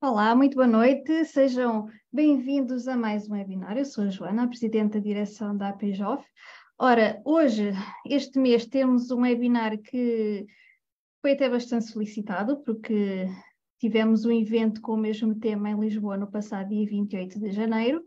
[0.00, 3.76] Olá, muito boa noite, sejam bem-vindos a mais um webinar.
[3.76, 6.24] Eu sou a Joana, a Presidente da Direção da APJOF.
[6.78, 7.72] Ora, hoje,
[8.06, 10.46] este mês, temos um webinar que
[11.20, 13.26] foi até bastante solicitado, porque
[13.80, 18.00] tivemos um evento com o mesmo tema em Lisboa no passado dia 28 de janeiro,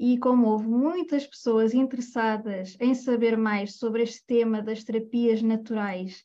[0.00, 6.24] e como houve muitas pessoas interessadas em saber mais sobre este tema das terapias naturais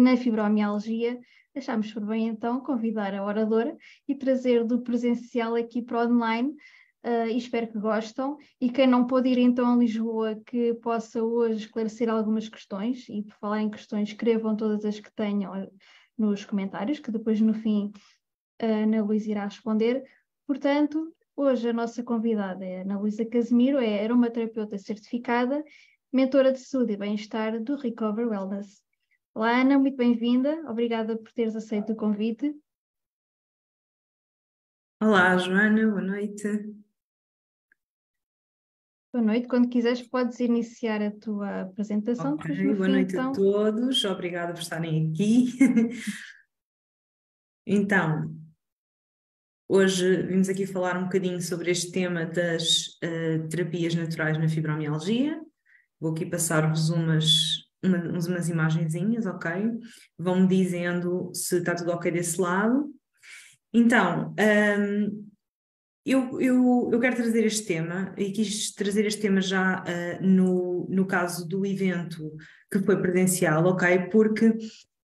[0.00, 1.18] na fibromialgia,
[1.56, 3.76] achámos por bem então convidar a oradora
[4.08, 6.54] e trazer do presencial aqui para online.
[7.04, 8.38] Uh, e espero que gostam.
[8.58, 13.22] E quem não pôde ir então a Lisboa, que possa hoje esclarecer algumas questões, e
[13.22, 15.70] por falar em questões, escrevam todas as que tenham
[16.16, 17.92] nos comentários, que depois no fim
[18.58, 20.02] a Ana Luísa irá responder.
[20.46, 25.62] Portanto, hoje a nossa convidada é Ana Luísa Casimiro, é aromaterapeuta certificada,
[26.12, 28.83] mentora de saúde e bem-estar do Recover Wellness.
[29.36, 30.62] Olá, Ana, muito bem-vinda.
[30.70, 32.54] Obrigada por teres aceito o convite.
[35.02, 36.44] Olá, Joana, boa noite.
[39.12, 39.48] Boa noite.
[39.48, 42.34] Quando quiseres, podes iniciar a tua apresentação.
[42.34, 43.32] Okay, boa fim, noite então...
[43.32, 44.04] a todos.
[44.04, 45.48] Obrigada por estarem aqui.
[47.66, 48.32] então,
[49.68, 55.42] hoje vimos aqui falar um bocadinho sobre este tema das uh, terapias naturais na fibromialgia.
[55.98, 59.50] Vou aqui passar-vos umas uma, umas imagenzinhas, ok?
[60.18, 62.90] Vão-me dizendo se está tudo ok desse lado.
[63.72, 65.26] Então, um,
[66.06, 70.86] eu, eu, eu quero trazer este tema e quis trazer este tema já uh, no,
[70.88, 72.30] no caso do evento
[72.70, 74.10] que foi presencial, ok?
[74.10, 74.54] Porque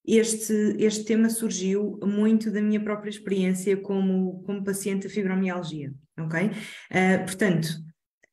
[0.06, 6.46] este, este tema surgiu muito da minha própria experiência como, como paciente de fibromialgia, ok?
[6.46, 7.68] Uh, portanto,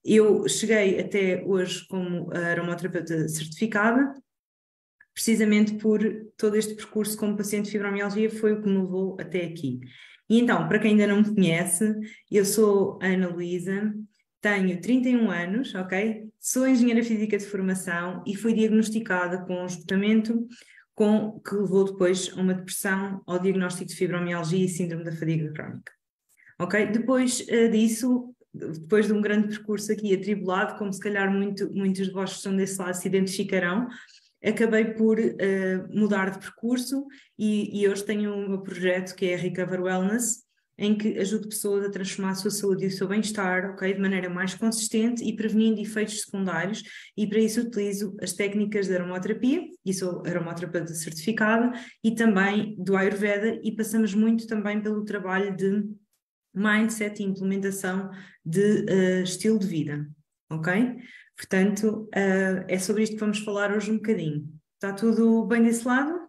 [0.03, 4.13] eu cheguei até hoje como aromaterapeuta certificada,
[5.17, 5.99] precisamente por
[6.37, 9.79] todo este percurso como paciente de fibromialgia foi o que me levou até aqui.
[10.29, 11.91] E então, para quem ainda não me conhece,
[12.29, 13.95] eu sou Ana Luísa,
[14.39, 16.29] tenho 31 anos, ok?
[16.39, 20.47] Sou engenheira física de formação e fui diagnosticada com um esgotamento
[20.93, 25.51] com, que levou depois a uma depressão, ao diagnóstico de fibromialgia e síndrome da fadiga
[25.51, 25.91] crónica.
[26.59, 26.91] Ok?
[26.91, 32.05] Depois uh, disso, depois de um grande percurso aqui atribulado, como se calhar muito, muitos
[32.05, 33.87] de vós que estão desse lado se identificarão,
[34.43, 35.33] acabei por uh,
[35.89, 37.05] mudar de percurso
[37.37, 40.45] e, e, hoje tenho um meu projeto que é Recover Wellness,
[40.77, 43.99] em que ajudo pessoas a transformar a sua saúde e o seu bem-estar, ok, de
[43.99, 46.83] maneira mais consistente e prevenindo efeitos secundários,
[47.17, 51.71] e para isso utilizo as técnicas de aromaterapia, e sou aromaterapeuta certificada,
[52.03, 55.83] e também do Ayurveda, e passamos muito também pelo trabalho de
[56.53, 58.11] mindset e implementação
[58.45, 60.07] de uh, estilo de vida,
[60.51, 60.95] ok?
[61.37, 64.51] Portanto, uh, é sobre isto que vamos falar hoje um bocadinho.
[64.73, 66.27] Está tudo bem desse lado?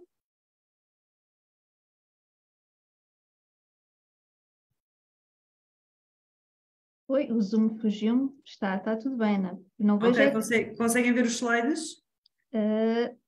[7.09, 8.39] Oi, o Zoom fugiu-me.
[8.45, 9.59] Está, está tudo bem, Ana.
[9.79, 10.21] Não vejo.
[10.21, 10.31] É...
[10.31, 12.05] consegue, conseguem ver os slides?
[12.53, 13.19] Uh,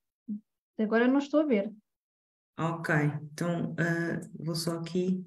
[0.79, 1.73] agora não estou a ver.
[2.59, 2.95] Ok,
[3.33, 5.27] então uh, vou só aqui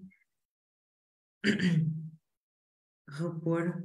[3.10, 3.84] repor.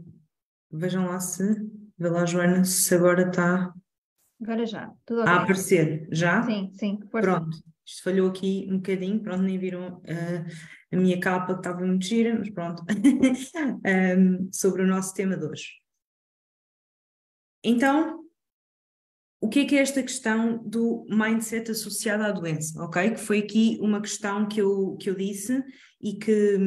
[0.71, 1.78] Vejam lá se.
[1.99, 3.75] Vê lá, Joana, se agora está.
[4.41, 5.33] Agora já, tudo okay.
[5.33, 6.43] A aparecer, já?
[6.45, 6.99] Sim, sim.
[7.11, 11.85] Pronto, isto falhou aqui um bocadinho, pronto, nem viram uh, a minha capa que estava
[11.85, 12.85] muito gira, mas pronto,
[14.17, 15.71] um, sobre o nosso tema de hoje.
[17.65, 18.28] Então,
[19.41, 23.13] o que é que é esta questão do mindset associado à doença, ok?
[23.13, 25.63] Que foi aqui uma questão que eu, que eu disse
[26.03, 26.59] e que,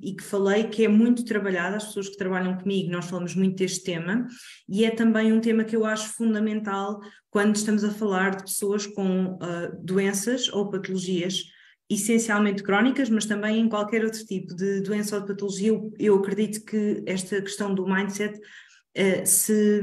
[0.00, 3.56] e que falei que é muito trabalhada, as pessoas que trabalham comigo, nós falamos muito
[3.56, 4.26] deste tema,
[4.68, 8.86] e é também um tema que eu acho fundamental quando estamos a falar de pessoas
[8.86, 11.44] com uh, doenças ou patologias
[11.88, 16.14] essencialmente crónicas, mas também em qualquer outro tipo de doença ou de patologia, eu, eu
[16.16, 19.82] acredito que esta questão do mindset uh, se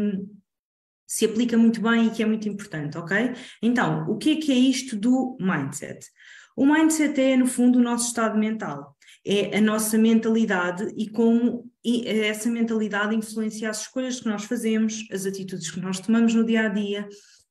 [1.07, 3.33] se aplica muito bem e que é muito importante, ok?
[3.61, 6.05] Então, o que é que é isto do mindset?
[6.55, 8.95] O mindset é, no fundo, o nosso estado mental,
[9.25, 11.69] é a nossa mentalidade e como
[12.05, 16.65] essa mentalidade influencia as escolhas que nós fazemos, as atitudes que nós tomamos no dia
[16.65, 17.07] a dia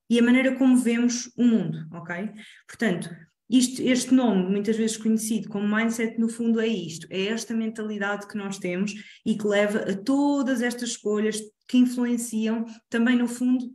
[0.08, 2.30] e a maneira como vemos o mundo, ok?
[2.66, 3.10] Portanto,
[3.48, 8.26] isto, este nome, muitas vezes conhecido como mindset, no fundo é isto: é esta mentalidade
[8.26, 8.92] que nós temos
[9.24, 13.72] e que leva a todas estas escolhas que influenciam também, no fundo,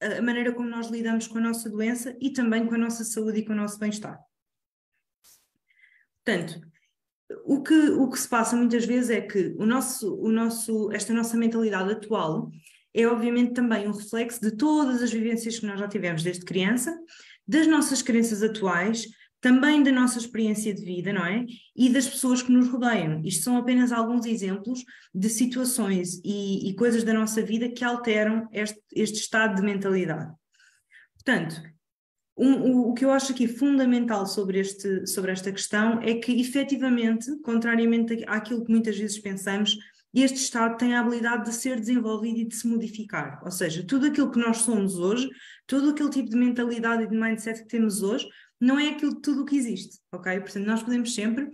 [0.00, 3.40] a maneira como nós lidamos com a nossa doença e também com a nossa saúde
[3.40, 4.18] e com o nosso bem-estar.
[6.24, 6.60] Portanto,
[7.44, 11.12] o que, o que se passa muitas vezes é que o nosso, o nosso, esta
[11.12, 12.50] nossa mentalidade atual
[12.92, 16.98] é obviamente também um reflexo de todas as vivências que nós já tivemos desde criança
[17.50, 19.08] das nossas crenças atuais,
[19.40, 21.44] também da nossa experiência de vida, não é?
[21.74, 23.20] E das pessoas que nos rodeiam.
[23.24, 28.46] Isto são apenas alguns exemplos de situações e, e coisas da nossa vida que alteram
[28.52, 30.32] este, este estado de mentalidade.
[31.14, 31.60] Portanto,
[32.36, 36.40] um, o, o, que eu acho aqui fundamental sobre, este, sobre esta questão é que,
[36.40, 39.76] efetivamente, contrariamente àquilo que muitas vezes pensamos,
[40.18, 43.40] este estado tem a habilidade de ser desenvolvido e de se modificar.
[43.44, 45.28] Ou seja, tudo aquilo que nós somos hoje,
[45.66, 48.26] todo aquele tipo de mentalidade e de mindset que temos hoje,
[48.60, 50.40] não é aquilo tudo o que existe, ok?
[50.40, 51.48] Portanto, nós podemos sempre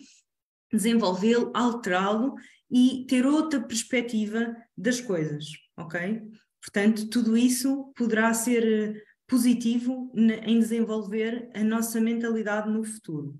[0.73, 2.35] desenvolvê-lo, alterá-lo
[2.71, 5.45] e ter outra perspectiva das coisas,
[5.77, 6.23] ok?
[6.61, 13.39] Portanto, tudo isso poderá ser positivo em desenvolver a nossa mentalidade no futuro.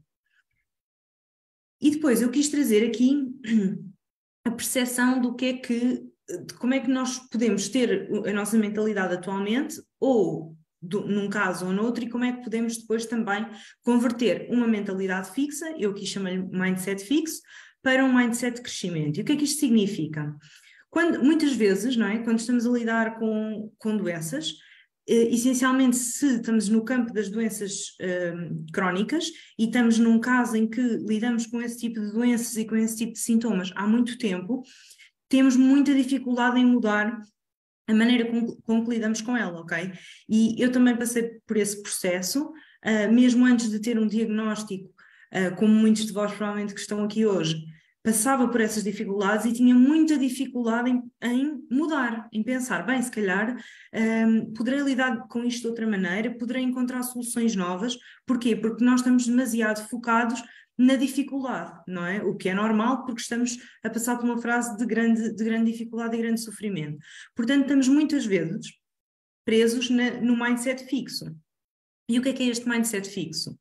[1.81, 3.35] E depois eu quis trazer aqui
[4.47, 6.05] a percepção do que é que,
[6.47, 11.67] de como é que nós podemos ter a nossa mentalidade atualmente, ou do, num caso
[11.67, 13.45] ou noutro, e como é que podemos depois também
[13.83, 17.41] converter uma mentalidade fixa, eu aqui chamo-lhe mindset fixo,
[17.83, 19.19] para um mindset de crescimento.
[19.19, 20.35] E o que é que isto significa?
[20.91, 22.19] Quando, muitas vezes, não é?
[22.19, 24.55] quando estamos a lidar com, com doenças,
[25.07, 28.35] essencialmente se estamos no campo das doenças eh,
[28.73, 29.27] crónicas
[29.57, 32.97] e estamos num caso em que lidamos com esse tipo de doenças e com esse
[32.97, 34.63] tipo de sintomas há muito tempo,
[35.29, 37.21] temos muita dificuldade em mudar
[37.89, 39.93] a maneira com, com que lidamos com ela, ok?
[40.29, 42.51] E eu também passei por esse processo,
[42.85, 44.93] uh, mesmo antes de ter um diagnóstico,
[45.33, 47.65] uh, como muitos de vós provavelmente que estão aqui hoje,
[48.07, 53.11] passava por essas dificuldades e tinha muita dificuldade em, em mudar, em pensar, bem, se
[53.11, 53.57] calhar
[53.93, 57.99] um, poderei lidar com isto de outra maneira, poderei encontrar soluções novas.
[58.25, 58.55] Porquê?
[58.55, 60.41] Porque nós estamos demasiado focados
[60.79, 62.23] na dificuldade, não é?
[62.23, 65.73] O que é normal porque estamos a passar por uma fase de grande, de grande
[65.73, 66.99] dificuldade e grande sofrimento.
[67.35, 68.69] Portanto, estamos muitas vezes
[69.45, 71.37] presos na, no mindset fixo.
[72.09, 73.59] E o que é que é este mindset fixo?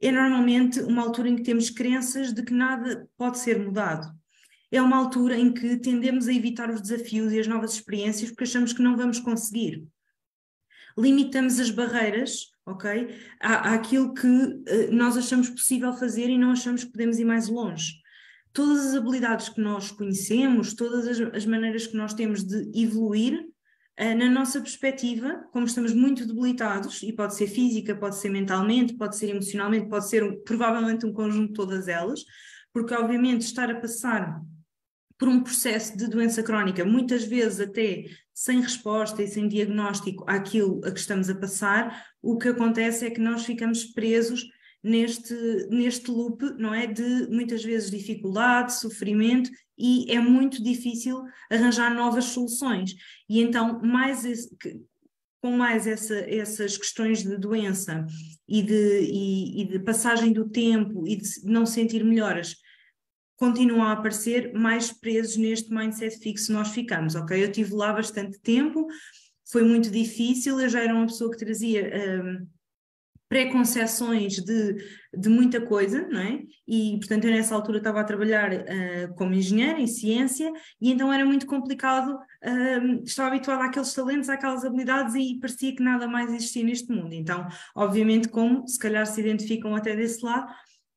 [0.00, 4.10] É normalmente uma altura em que temos crenças de que nada pode ser mudado.
[4.72, 8.44] É uma altura em que tendemos a evitar os desafios e as novas experiências porque
[8.44, 9.84] achamos que não vamos conseguir.
[10.96, 13.14] Limitamos as barreiras, ok?
[13.40, 17.48] À, àquilo que uh, nós achamos possível fazer e não achamos que podemos ir mais
[17.48, 17.94] longe.
[18.52, 23.44] Todas as habilidades que nós conhecemos, todas as, as maneiras que nós temos de evoluir,
[23.98, 29.16] na nossa perspectiva, como estamos muito debilitados, e pode ser física, pode ser mentalmente, pode
[29.16, 32.24] ser emocionalmente, pode ser um, provavelmente um conjunto de todas elas,
[32.72, 34.40] porque obviamente estar a passar
[35.18, 40.80] por um processo de doença crónica, muitas vezes até sem resposta e sem diagnóstico àquilo
[40.82, 44.46] a que estamos a passar, o que acontece é que nós ficamos presos
[44.82, 45.34] neste,
[45.68, 46.86] neste loop, não é?
[46.86, 52.94] De muitas vezes dificuldade, sofrimento e é muito difícil arranjar novas soluções.
[53.28, 54.54] E então, mais esse,
[55.40, 58.06] com mais essa, essas questões de doença
[58.46, 62.56] e de, e, e de passagem do tempo e de não sentir melhoras
[63.40, 67.42] continuam a aparecer, mais presos neste mindset fixo nós ficamos, ok?
[67.42, 68.86] Eu tive lá bastante tempo,
[69.50, 71.90] foi muito difícil, eu já era uma pessoa que trazia
[72.22, 72.46] um,
[73.30, 74.74] preconceções de,
[75.16, 76.42] de muita coisa, não é?
[76.66, 81.12] E, portanto, eu nessa altura estava a trabalhar uh, como engenheira em ciência e então
[81.12, 86.28] era muito complicado, uh, estava habituada àqueles talentos, àquelas habilidades e parecia que nada mais
[86.28, 87.14] existia neste mundo.
[87.14, 87.46] Então,
[87.76, 90.52] obviamente, como se calhar se identificam até desse lado,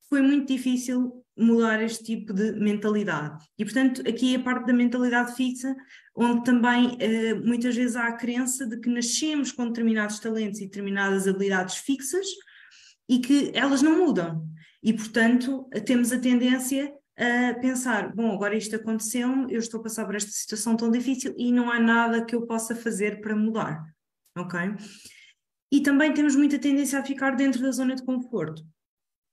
[0.09, 3.44] foi muito difícil mudar este tipo de mentalidade.
[3.57, 5.75] E, portanto, aqui é a parte da mentalidade fixa,
[6.16, 10.66] onde também eh, muitas vezes há a crença de que nascemos com determinados talentos e
[10.66, 12.28] determinadas habilidades fixas
[13.09, 14.47] e que elas não mudam.
[14.81, 20.06] E, portanto, temos a tendência a pensar: bom, agora isto aconteceu, eu estou a passar
[20.06, 23.83] por esta situação tão difícil e não há nada que eu possa fazer para mudar.
[24.37, 24.59] Ok?
[25.71, 28.63] E também temos muita tendência a ficar dentro da zona de conforto.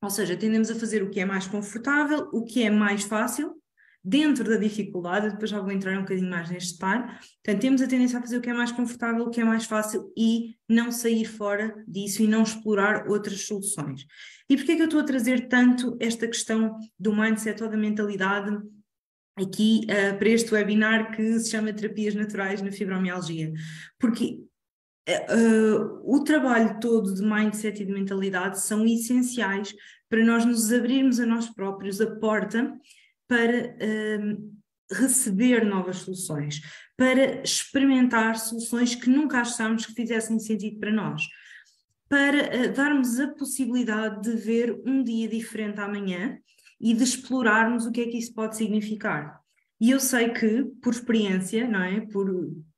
[0.03, 3.61] Ou seja, tendemos a fazer o que é mais confortável, o que é mais fácil,
[4.03, 7.21] dentro da dificuldade, depois já vou entrar um bocadinho mais neste par.
[7.45, 9.67] Portanto, temos a tendência a fazer o que é mais confortável, o que é mais
[9.67, 14.07] fácil e não sair fora disso e não explorar outras soluções.
[14.49, 17.77] E porquê é que eu estou a trazer tanto esta questão do mindset ou da
[17.77, 18.57] mentalidade
[19.37, 23.53] aqui uh, para este webinar que se chama Terapias Naturais na Fibromialgia?
[23.99, 24.39] Porque
[26.05, 29.73] o trabalho todo de mindset e de mentalidade são essenciais
[30.09, 32.77] para nós nos abrirmos a nós próprios a porta
[33.29, 34.55] para uh,
[34.93, 36.61] receber novas soluções,
[36.97, 41.23] para experimentar soluções que nunca achámos que fizessem sentido para nós,
[42.09, 46.37] para uh, darmos a possibilidade de ver um dia diferente amanhã
[46.81, 49.39] e de explorarmos o que é que isso pode significar.
[49.81, 52.01] E eu sei que, por experiência, não é?
[52.01, 52.29] Por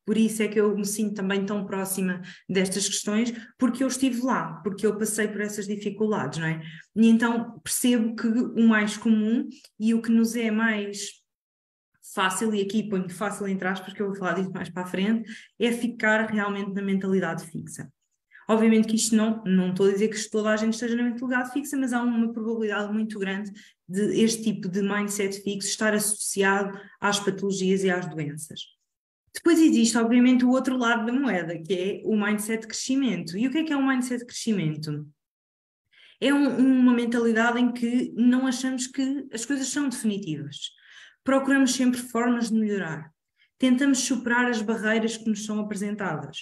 [0.04, 4.20] por isso é que eu me sinto também tão próxima destas questões, porque eu estive
[4.22, 6.62] lá, porque eu passei por essas dificuldades, não é?
[6.96, 11.22] E então percebo que o mais comum e o que nos é mais
[12.14, 15.30] fácil, e aqui ponho fácil entre aspas, eu vou falar disso mais para a frente,
[15.58, 17.90] é ficar realmente na mentalidade fixa.
[18.48, 21.52] Obviamente que isto não, não estou a dizer que toda a gente esteja na mentalidade
[21.52, 23.50] fixa, mas há uma probabilidade muito grande
[23.88, 28.60] de este tipo de mindset fixo estar associado às patologias e às doenças.
[29.34, 33.36] Depois existe, obviamente, o outro lado da moeda, que é o mindset de crescimento.
[33.36, 35.06] E o que é que é o mindset de crescimento?
[36.20, 40.70] É um, uma mentalidade em que não achamos que as coisas são definitivas.
[41.24, 43.10] Procuramos sempre formas de melhorar.
[43.58, 46.38] Tentamos superar as barreiras que nos são apresentadas.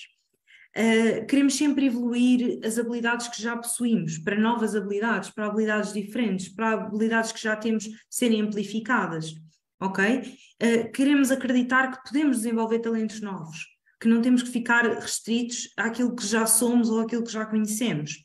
[0.77, 6.49] Uh, queremos sempre evoluir as habilidades que já possuímos para novas habilidades, para habilidades diferentes,
[6.49, 9.35] para habilidades que já temos serem amplificadas
[9.81, 10.21] ok?
[10.63, 13.67] Uh, queremos acreditar que podemos desenvolver talentos novos,
[14.01, 18.25] que não temos que ficar restritos àquilo que já somos ou àquilo que já conhecemos.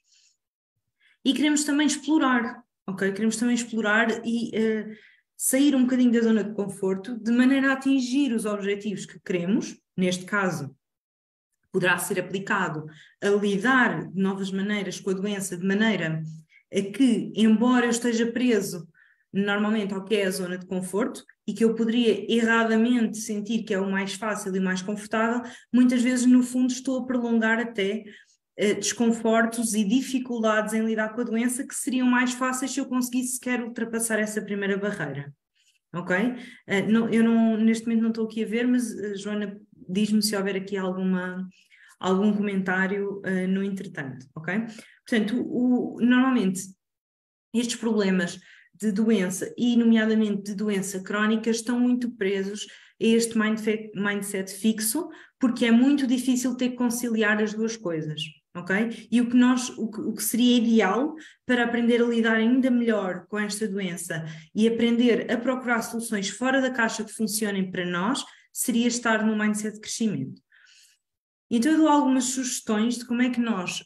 [1.23, 3.11] E queremos também explorar, ok?
[3.11, 4.95] Queremos também explorar e uh,
[5.37, 9.75] sair um bocadinho da zona de conforto, de maneira a atingir os objetivos que queremos,
[9.97, 10.75] neste caso,
[11.71, 12.85] poderá ser aplicado
[13.21, 16.23] a lidar de novas maneiras com a doença, de maneira
[16.71, 18.87] a que, embora eu esteja preso
[19.35, 23.73] normalmente ao que é a zona de conforto, e que eu poderia erradamente sentir que
[23.73, 28.03] é o mais fácil e mais confortável, muitas vezes no fundo estou a prolongar até
[28.59, 32.85] uh, desconfortos e dificuldades em lidar com a doença que seriam mais fáceis se eu
[32.85, 35.33] conseguisse sequer ultrapassar essa primeira barreira.
[35.93, 36.15] Ok?
[36.17, 40.23] Uh, não, eu não, neste momento não estou aqui a ver, mas uh, Joana, diz-me
[40.23, 41.47] se houver aqui alguma,
[41.99, 44.65] algum comentário no entretanto, ok?
[45.07, 46.61] Portanto, o, normalmente
[47.53, 48.39] estes problemas
[48.79, 52.67] de doença, e nomeadamente de doença crónica, estão muito presos
[53.01, 58.21] a este mindset fixo, porque é muito difícil ter que conciliar as duas coisas.
[58.55, 59.07] ok?
[59.11, 61.13] E o que, nós, o que, o que seria ideal
[61.45, 66.61] para aprender a lidar ainda melhor com esta doença e aprender a procurar soluções fora
[66.61, 70.41] da caixa que funcionem para nós, seria estar no mindset de crescimento.
[71.51, 73.83] Então eu dou algumas sugestões de como é que nós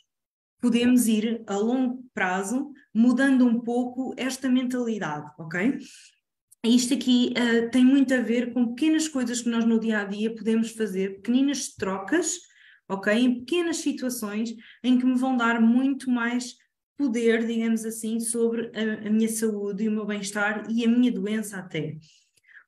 [0.61, 5.79] podemos ir a longo prazo mudando um pouco esta mentalidade, ok?
[6.63, 10.03] Isto aqui uh, tem muito a ver com pequenas coisas que nós no dia a
[10.03, 12.37] dia podemos fazer, pequeninas trocas,
[12.89, 13.13] ok?
[13.13, 16.55] Em pequenas situações em que me vão dar muito mais
[16.97, 21.11] poder, digamos assim, sobre a, a minha saúde e o meu bem-estar e a minha
[21.11, 21.95] doença até.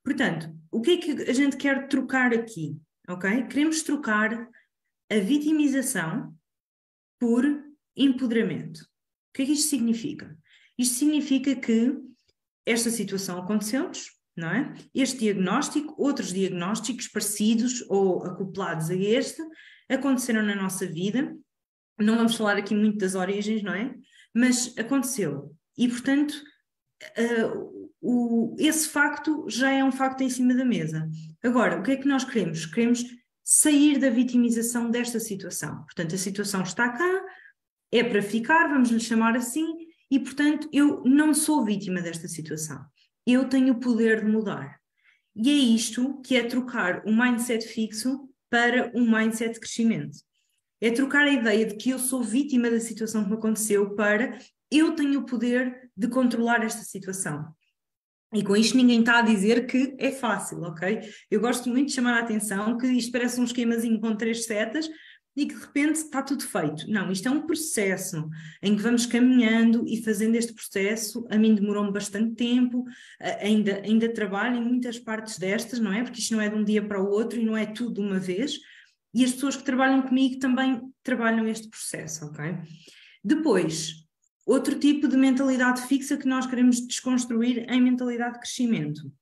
[0.04, 2.78] Portanto, o que é que a gente quer trocar aqui,
[3.10, 3.44] ok?
[3.48, 4.50] Queremos trocar
[5.12, 6.34] a vitimização
[7.20, 7.44] por
[8.04, 8.80] empoderamento.
[8.80, 10.38] O que é que isto significa?
[10.78, 11.96] Isto significa que
[12.66, 14.74] esta situação aconteceu-nos, não é?
[14.94, 19.42] Este diagnóstico, outros diagnósticos parecidos ou acoplados a este,
[19.90, 21.36] aconteceram na nossa vida.
[22.00, 23.94] Não vamos falar aqui muito das origens, não é?
[24.34, 25.56] Mas aconteceu.
[25.78, 26.34] E, portanto,
[27.18, 31.10] uh, o, esse facto já é um facto em cima da mesa.
[31.44, 32.66] Agora, o que é que nós queremos?
[32.66, 33.04] Queremos
[33.44, 35.84] sair da vitimização desta situação.
[35.84, 37.26] Portanto, a situação está cá,
[37.92, 39.66] é para ficar, vamos lhe chamar assim,
[40.10, 42.84] e portanto eu não sou vítima desta situação.
[43.26, 44.80] Eu tenho o poder de mudar.
[45.36, 50.18] E é isto que é trocar um mindset fixo para um mindset de crescimento.
[50.82, 54.38] É trocar a ideia de que eu sou vítima da situação que me aconteceu para
[54.70, 57.54] eu tenho o poder de controlar esta situação.
[58.34, 61.02] E com isto ninguém está a dizer que é fácil, ok?
[61.30, 64.90] Eu gosto muito de chamar a atenção que isto parece um esquemazinho com três setas,
[65.36, 66.90] e que de repente está tudo feito.
[66.90, 68.30] Não, isto é um processo
[68.62, 71.26] em que vamos caminhando e fazendo este processo.
[71.30, 72.84] A mim demorou-me bastante tempo,
[73.40, 76.04] ainda, ainda trabalho em muitas partes destas, não é?
[76.04, 78.02] Porque isto não é de um dia para o outro e não é tudo de
[78.02, 78.60] uma vez.
[79.14, 82.58] E as pessoas que trabalham comigo também trabalham este processo, ok?
[83.24, 84.06] Depois,
[84.46, 89.14] outro tipo de mentalidade fixa que nós queremos desconstruir em mentalidade de crescimento.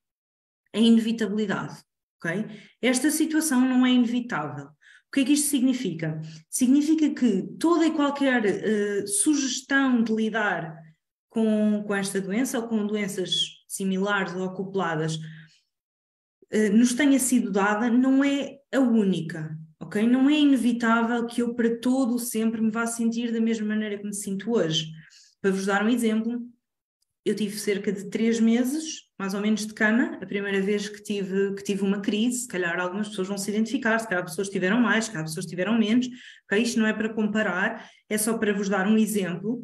[0.73, 1.77] A inevitabilidade,
[2.17, 2.45] ok?
[2.81, 4.69] Esta situação não é inevitável
[5.09, 6.21] o que é que isto significa?
[6.47, 10.77] Significa que toda e qualquer uh, sugestão de lidar
[11.29, 17.89] com, com esta doença ou com doenças similares ou acopladas uh, nos tenha sido dada
[17.89, 20.07] não é a única, ok?
[20.07, 24.05] Não é inevitável que eu para todo sempre me vá sentir da mesma maneira que
[24.05, 24.91] me sinto hoje.
[25.41, 26.39] Para vos dar um exemplo,
[27.25, 31.03] eu tive cerca de três meses, mais ou menos, de cama, a primeira vez que
[31.03, 34.47] tive, que tive uma crise, se calhar algumas pessoas vão se identificar, se calhar pessoas
[34.47, 36.07] tiveram mais, se calhar pessoas tiveram menos,
[36.45, 36.63] okay?
[36.63, 39.61] isto não é para comparar, é só para vos dar um exemplo.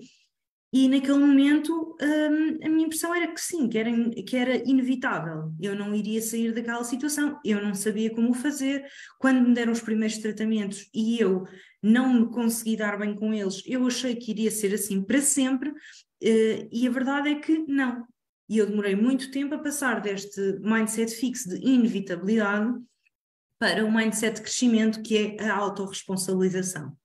[0.74, 3.90] E naquele momento hum, a minha impressão era que sim, que era,
[4.28, 5.54] que era inevitável.
[5.62, 8.86] Eu não iria sair daquela situação, eu não sabia como fazer.
[9.18, 11.46] Quando me deram os primeiros tratamentos e eu
[11.82, 15.70] não me consegui dar bem com eles, eu achei que iria ser assim para sempre,
[15.70, 18.06] uh, e a verdade é que não.
[18.48, 22.74] E eu demorei muito tempo a passar deste mindset fixo de inevitabilidade
[23.58, 26.90] para o mindset de crescimento, que é a autorresponsabilização.
[26.90, 26.96] O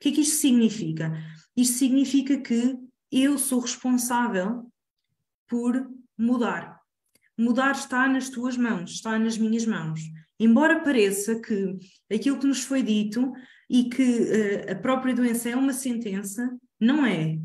[0.00, 1.12] que é que isto significa?
[1.56, 2.76] Isto significa que
[3.10, 4.70] eu sou responsável
[5.48, 6.80] por mudar.
[7.36, 10.00] Mudar está nas tuas mãos, está nas minhas mãos.
[10.38, 11.76] Embora pareça que
[12.12, 13.32] aquilo que nos foi dito
[13.68, 17.38] e que uh, a própria doença é uma sentença, não é.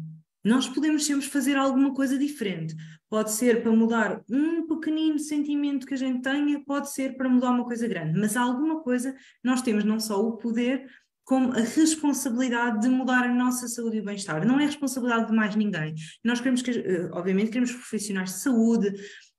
[0.46, 2.76] Nós podemos sempre fazer alguma coisa diferente.
[3.10, 7.50] Pode ser para mudar um pequenino sentimento que a gente tenha, pode ser para mudar
[7.50, 10.86] uma coisa grande, mas alguma coisa nós temos não só o poder,
[11.24, 14.46] como a responsabilidade de mudar a nossa saúde e bem-estar.
[14.46, 15.96] Não é responsabilidade de mais ninguém.
[16.24, 18.94] Nós queremos que, eh, obviamente, queremos profissionais de saúde,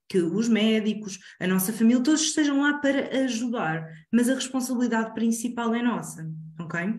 [0.09, 5.75] que os médicos, a nossa família, todos estejam lá para ajudar, mas a responsabilidade principal
[5.75, 6.29] é nossa,
[6.61, 6.97] ok?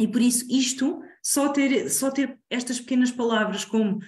[0.00, 3.98] E por isso isto, só ter, só ter estas pequenas palavras como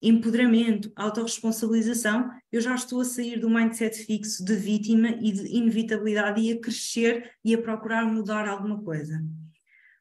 [0.00, 6.40] empoderamento, autorresponsabilização, eu já estou a sair do mindset fixo de vítima e de inevitabilidade
[6.40, 9.20] e a crescer e a procurar mudar alguma coisa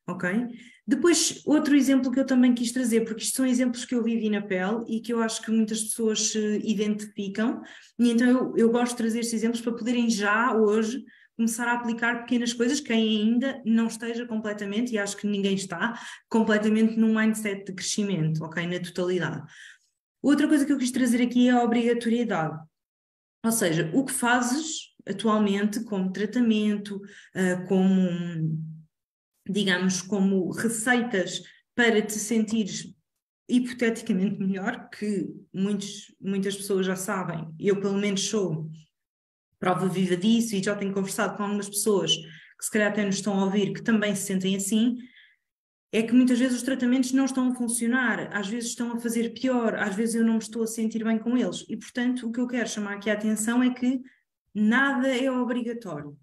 [0.10, 0.48] ok?
[0.86, 4.30] Depois, outro exemplo que eu também quis trazer, porque isto são exemplos que eu vivi
[4.30, 7.62] na pele e que eu acho que muitas pessoas se identificam,
[8.00, 11.04] e então eu, eu gosto de trazer estes exemplos para poderem já, hoje,
[11.40, 15.98] começar a aplicar pequenas coisas, quem ainda não esteja completamente, e acho que ninguém está,
[16.28, 18.68] completamente num mindset de crescimento, ok?
[18.68, 19.42] Na totalidade.
[20.22, 22.60] Outra coisa que eu quis trazer aqui é a obrigatoriedade.
[23.46, 27.90] Ou seja, o que fazes atualmente como tratamento, uh, como
[29.48, 31.42] digamos, como receitas
[31.74, 32.94] para te sentires
[33.48, 38.70] hipoteticamente melhor, que muitos, muitas pessoas já sabem, eu pelo menos sou
[39.60, 43.16] prova viva disso e já tenho conversado com algumas pessoas que se calhar até nos
[43.16, 44.98] estão a ouvir que também se sentem assim,
[45.92, 49.34] é que muitas vezes os tratamentos não estão a funcionar, às vezes estão a fazer
[49.34, 51.66] pior, às vezes eu não me estou a sentir bem com eles.
[51.68, 54.00] E portanto, o que eu quero chamar aqui a atenção é que
[54.54, 56.16] nada é obrigatório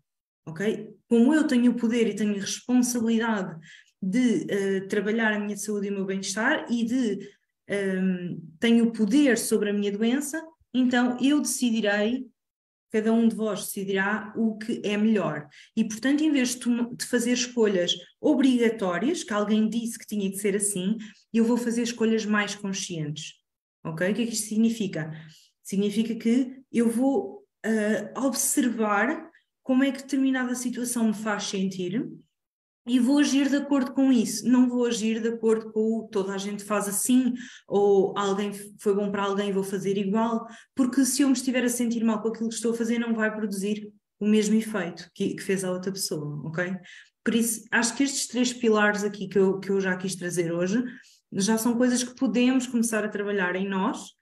[0.46, 0.96] ok?
[1.08, 3.58] Como eu tenho o poder e tenho a responsabilidade
[4.00, 7.28] de uh, trabalhar a minha saúde e o meu bem-estar e de
[7.68, 10.40] um, ehm, tenho o poder sobre a minha doença,
[10.72, 12.26] então eu decidirei,
[12.96, 15.46] cada um de vós decidirá o que é melhor.
[15.76, 20.56] E portanto, em vez de, fazer escolhas obrigatórias, que alguém disse que tinha que ser
[20.56, 20.96] assim,
[21.30, 23.34] eu vou fazer escolhas mais conscientes.
[23.84, 24.10] Ok?
[24.10, 25.12] O que é que isto significa?
[25.62, 29.30] Significa que eu vou uh, observar
[29.62, 32.02] como é que determinada situação me faz sentir
[32.86, 36.32] e vou agir de acordo com isso, não vou agir de acordo com o toda
[36.32, 37.34] a gente faz assim,
[37.66, 41.68] ou alguém foi bom para alguém, vou fazer igual, porque se eu me estiver a
[41.68, 45.34] sentir mal com aquilo que estou a fazer, não vai produzir o mesmo efeito que,
[45.34, 46.76] que fez a outra pessoa, ok?
[47.24, 50.52] Por isso, acho que estes três pilares aqui que eu, que eu já quis trazer
[50.52, 50.84] hoje
[51.32, 54.15] já são coisas que podemos começar a trabalhar em nós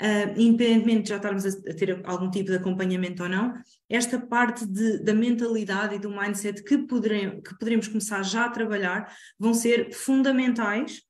[0.00, 3.54] uh, independentemente de já estarmos a, ter algum tipo de acompanhamento ou não,
[3.88, 9.12] esta parte de, da mentalidade e do mindset que, que poderemos começar já a trabalhar
[9.38, 11.02] vão ser fundamentais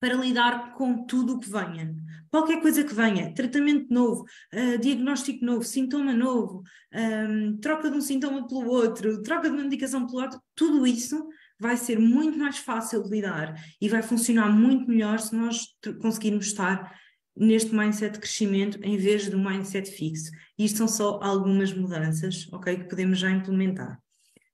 [0.00, 1.94] para lidar com tudo o que venha.
[2.30, 8.00] Qualquer coisa que venha, tratamento novo, uh, diagnóstico novo, sintoma novo, um, troca de um
[8.00, 12.58] sintoma pelo outro, troca de uma medicação pelo outro, tudo isso vai ser muito mais
[12.58, 15.68] fácil de lidar e vai funcionar muito melhor se nós
[16.02, 16.92] conseguirmos estar
[17.36, 20.30] neste mindset de crescimento em vez do mindset fixo.
[20.58, 24.00] E isto são só algumas mudanças, ok, que podemos já implementar.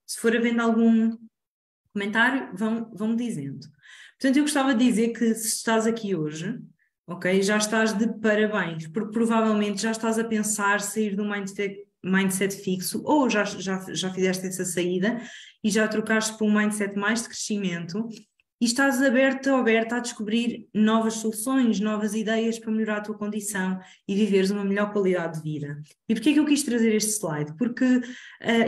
[0.06, 1.16] Se for havendo algum
[1.92, 3.66] comentário, vão, vão dizendo.
[4.18, 6.58] Portanto, eu gostava de dizer que se estás aqui hoje,
[7.06, 12.54] ok, já estás de parabéns, porque provavelmente já estás a pensar sair do mindset, mindset
[12.56, 15.20] fixo, ou já, já, já fizeste essa saída
[15.62, 18.08] e já trocaste para um mindset mais de crescimento
[18.60, 23.16] e estás aberta ou aberta a descobrir novas soluções, novas ideias para melhorar a tua
[23.16, 25.80] condição e viveres uma melhor qualidade de vida.
[26.06, 27.56] E porquê é que eu quis trazer este slide?
[27.56, 28.02] Porque uh,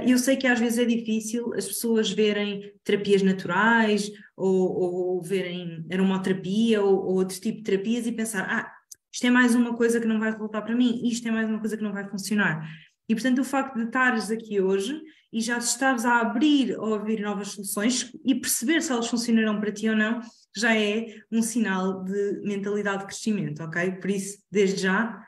[0.07, 5.87] eu sei que às vezes é difícil as pessoas verem terapias naturais ou, ou verem
[5.93, 8.73] aromaterapia ou, ou outro tipo de terapias e pensar, ah,
[9.13, 11.61] isto é mais uma coisa que não vai resultar para mim, isto é mais uma
[11.61, 12.67] coisa que não vai funcionar.
[13.07, 14.99] E portanto o facto de estares aqui hoje
[15.33, 19.73] e já estares a abrir a ouvir novas soluções e perceber se elas funcionarão para
[19.73, 20.21] ti ou não,
[20.55, 23.93] já é um sinal de mentalidade de crescimento, ok?
[23.93, 25.27] Por isso, desde já,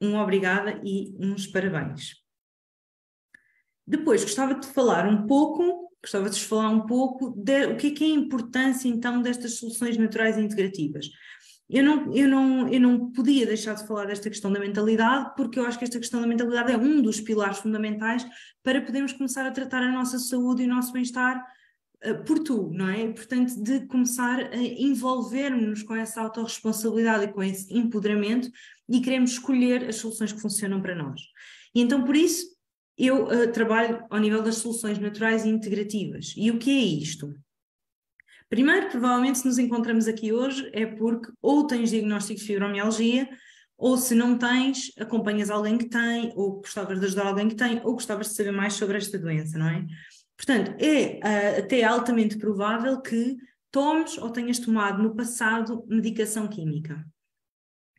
[0.00, 2.22] um obrigada e uns parabéns.
[3.86, 7.90] Depois, gostava de falar um pouco, gostava de falar um pouco de o que é,
[7.90, 11.10] que é a importância então destas soluções naturais e integrativas.
[11.68, 15.58] Eu não, eu, não, eu não podia deixar de falar desta questão da mentalidade, porque
[15.58, 18.26] eu acho que esta questão da mentalidade é um dos pilares fundamentais
[18.62, 21.42] para podermos começar a tratar a nossa saúde e o nosso bem-estar
[22.04, 23.10] uh, por tu, não é?
[23.12, 28.50] Portanto, de começar a envolver-nos com essa autorresponsabilidade e com esse empoderamento
[28.86, 31.20] e queremos escolher as soluções que funcionam para nós.
[31.74, 32.46] E então, por isso,
[32.98, 36.34] eu uh, trabalho ao nível das soluções naturais e integrativas.
[36.36, 37.34] E o que é isto?
[38.54, 43.28] Primeiro, provavelmente, se nos encontramos aqui hoje é porque ou tens diagnóstico de fibromialgia,
[43.76, 47.80] ou se não tens, acompanhas alguém que tem, ou gostavas de ajudar alguém que tem,
[47.84, 49.84] ou gostavas de saber mais sobre esta doença, não é?
[50.36, 53.36] Portanto, é uh, até altamente provável que
[53.72, 57.04] tomes ou tenhas tomado no passado medicação química.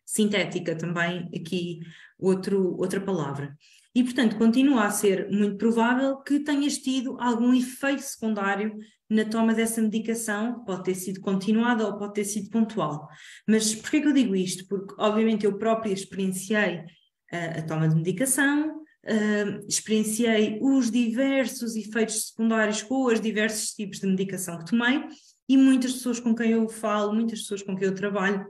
[0.06, 1.80] Sintética também, aqui
[2.18, 3.54] outro, outra palavra.
[3.94, 8.74] E, portanto, continua a ser muito provável que tenhas tido algum efeito secundário
[9.08, 13.08] na toma dessa medicação, pode ter sido continuada ou pode ter sido pontual.
[13.46, 14.66] Mas por que eu digo isto?
[14.66, 22.28] Porque, obviamente, eu própria experienciei uh, a toma de medicação, uh, experienciei os diversos efeitos
[22.28, 25.04] secundários com os diversos tipos de medicação que tomei
[25.48, 28.44] e muitas pessoas com quem eu falo, muitas pessoas com quem eu trabalho,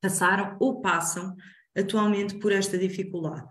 [0.00, 1.34] passaram ou passam
[1.76, 3.44] atualmente por esta dificuldade.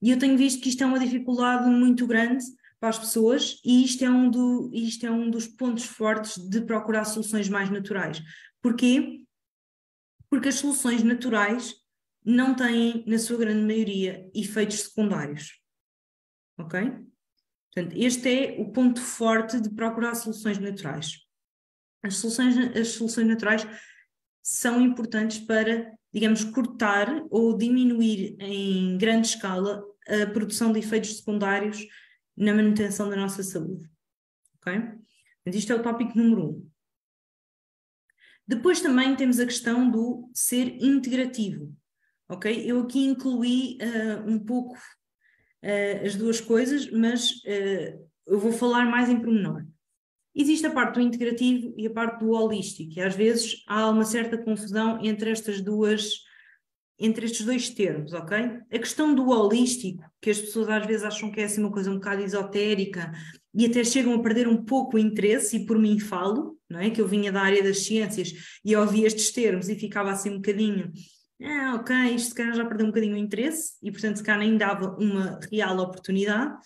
[0.00, 2.44] E eu tenho visto que isto é uma dificuldade muito grande
[2.80, 6.60] para as pessoas e isto é um, do, isto é um dos pontos fortes de
[6.60, 8.22] procurar soluções mais naturais.
[8.62, 9.24] Porquê?
[10.30, 11.74] Porque as soluções naturais
[12.24, 15.58] não têm, na sua grande maioria, efeitos secundários.
[16.58, 16.80] Ok?
[17.72, 21.12] Portanto, este é o ponto forte de procurar soluções naturais.
[22.02, 23.66] As soluções, as soluções naturais
[24.42, 31.86] são importantes para, digamos, cortar ou diminuir em grande escala a produção de efeitos secundários
[32.38, 33.90] na manutenção da nossa saúde.
[34.56, 34.80] Ok?
[35.46, 36.70] Isto é o tópico número um.
[38.46, 41.74] Depois também temos a questão do ser integrativo.
[42.28, 42.62] Ok?
[42.64, 48.86] Eu aqui incluí uh, um pouco uh, as duas coisas, mas uh, eu vou falar
[48.86, 49.66] mais em pormenor.
[50.34, 54.04] Existe a parte do integrativo e a parte do holístico, e às vezes há uma
[54.04, 56.20] certa confusão entre estas duas,
[56.98, 58.36] entre estes dois termos, ok?
[58.72, 61.90] A questão do holístico, que as pessoas às vezes acham que é assim uma coisa
[61.90, 63.12] um bocado esotérica
[63.54, 66.90] e até chegam a perder um pouco o interesse, e por mim falo, não é?
[66.90, 68.32] Que eu vinha da área das ciências
[68.64, 70.92] e ouvia estes termos e ficava assim um bocadinho,
[71.42, 74.40] ah, ok, isto se calhar já perdeu um bocadinho o interesse e portanto se calhar
[74.40, 76.56] nem dava uma real oportunidade.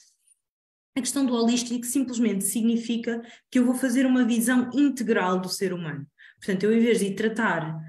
[0.97, 5.73] A questão do holístico simplesmente significa que eu vou fazer uma visão integral do ser
[5.73, 6.07] humano.
[6.37, 7.81] Portanto, eu em vez de tratar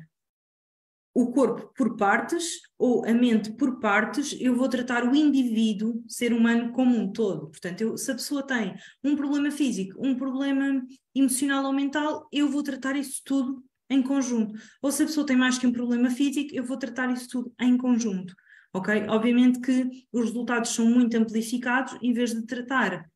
[1.13, 6.34] o corpo por partes ou a mente por partes, eu vou tratar o indivíduo, ser
[6.34, 7.49] humano, como um todo.
[7.49, 8.73] Portanto, eu, se a pessoa tem
[9.04, 14.60] um problema físico, um problema emocional ou mental, eu vou tratar isso tudo em conjunto.
[14.82, 17.54] Ou se a pessoa tem mais que um problema físico, eu vou tratar isso tudo
[17.60, 18.34] em conjunto
[18.73, 19.06] ok?
[19.08, 23.08] Obviamente que os resultados são muito amplificados em vez de tratar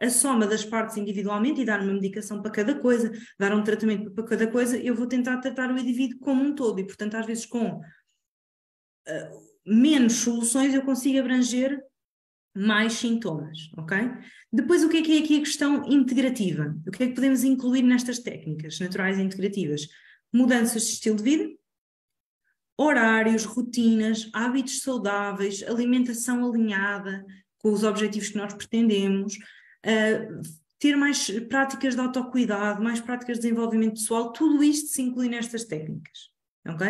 [0.00, 4.10] a soma das partes individualmente e dar uma medicação para cada coisa, dar um tratamento
[4.10, 7.26] para cada coisa, eu vou tentar tratar o indivíduo como um todo e, portanto, às
[7.26, 7.82] vezes com uh,
[9.66, 11.82] menos soluções eu consigo abranger
[12.54, 13.98] mais sintomas, ok?
[14.52, 16.74] Depois, o que é que é aqui a questão integrativa?
[16.86, 19.86] O que é que podemos incluir nestas técnicas naturais integrativas?
[20.32, 21.54] Mudanças de estilo de vida,
[22.78, 27.24] horários, rotinas, hábitos saudáveis, alimentação alinhada
[27.58, 29.38] com os objetivos que nós pretendemos,
[30.78, 35.64] ter mais práticas de autocuidado, mais práticas de desenvolvimento pessoal, tudo isto se inclui nestas
[35.64, 36.30] técnicas,
[36.68, 36.86] ok?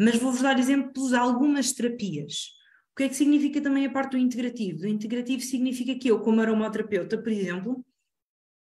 [0.00, 2.56] Mas vou-vos dar exemplos de algumas terapias.
[2.92, 4.84] O que é que significa também a parte do integrativo?
[4.84, 7.84] O integrativo significa que eu, como aromaterapeuta, por exemplo,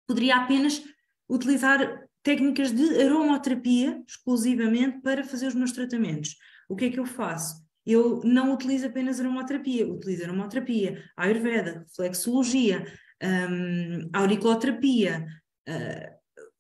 [0.07, 0.83] poderia apenas
[1.29, 6.37] utilizar técnicas de aromaterapia exclusivamente para fazer os meus tratamentos
[6.69, 7.63] o que é que eu faço?
[7.87, 12.87] Eu não utilizo apenas aromaterapia, utilizo aromaterapia, ayurveda, flexologia,
[13.23, 15.27] um, auriculoterapia,
[15.69, 16.15] uh,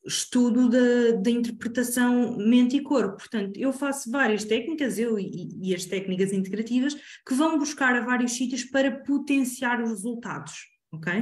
[0.07, 3.17] estudo da, interpretação mente e corpo.
[3.17, 6.95] Portanto, eu faço várias técnicas, eu e, e, as técnicas integrativas,
[7.27, 10.53] que vão buscar a vários sítios para potenciar os resultados,
[10.93, 11.13] ok?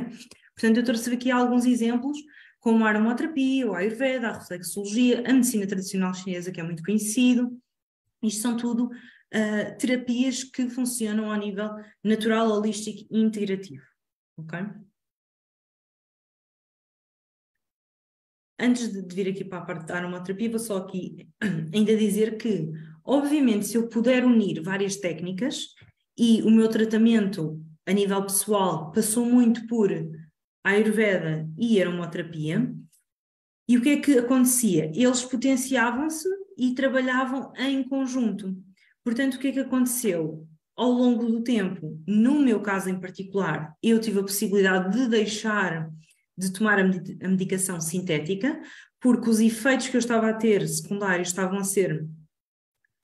[0.54, 2.18] Portanto, eu trouxe aqui alguns exemplos,
[2.58, 7.56] como a aromaterapia, o ayurveda, a reflexologia, a medicina tradicional chinesa, que é muito conhecido,
[8.22, 11.70] isto são tudo uh, terapias que funcionam ao nível
[12.04, 13.84] natural, holístico e integrativo.
[14.38, 14.58] Ok?
[18.62, 21.26] Antes de, vir aqui para a parte da aromaterapia, vou só aqui
[21.74, 22.70] ainda dizer que,
[23.04, 25.66] obviamente, se eu puder unir várias técnicas
[26.16, 29.90] e o meu tratamento a nível pessoal passou muito por
[30.62, 32.72] Ayurveda e aromaterapia,
[33.68, 34.92] e o que é que acontecia?
[34.94, 38.56] Eles potenciavam-se e trabalhavam em conjunto.
[39.02, 40.46] Portanto, o que é que aconteceu?
[40.76, 45.90] Ao longo do tempo, no meu caso em particular, eu tive a possibilidade de deixar
[46.36, 46.84] de tomar a,
[47.28, 48.60] medicação sintética,
[49.00, 52.06] porque os efeitos que eu estava a ter secundários estavam a ser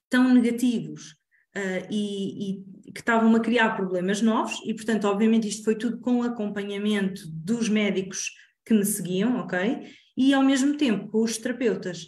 [0.08, 1.12] tão negativos
[1.56, 5.98] uh, e, e, que estavam a criar problemas novos, e portanto, obviamente, isto foi tudo
[5.98, 8.30] com acompanhamento dos médicos
[8.64, 9.92] que me seguiam, ok?
[10.16, 12.06] E ao mesmo tempo com os terapeutas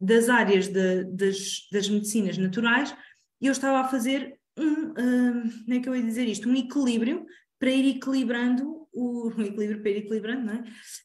[0.00, 2.94] das áreas de, das, das medicinas naturais,
[3.40, 6.48] eu estava a fazer um, uh, como é que eu ia dizer isto?
[6.48, 7.24] Um equilíbrio
[7.58, 10.64] para ir equilibrando o, equilíbrio ir equilibrando, é?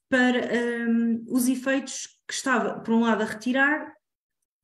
[0.09, 0.39] Para
[0.89, 3.93] um, os efeitos que estava, por um lado, a retirar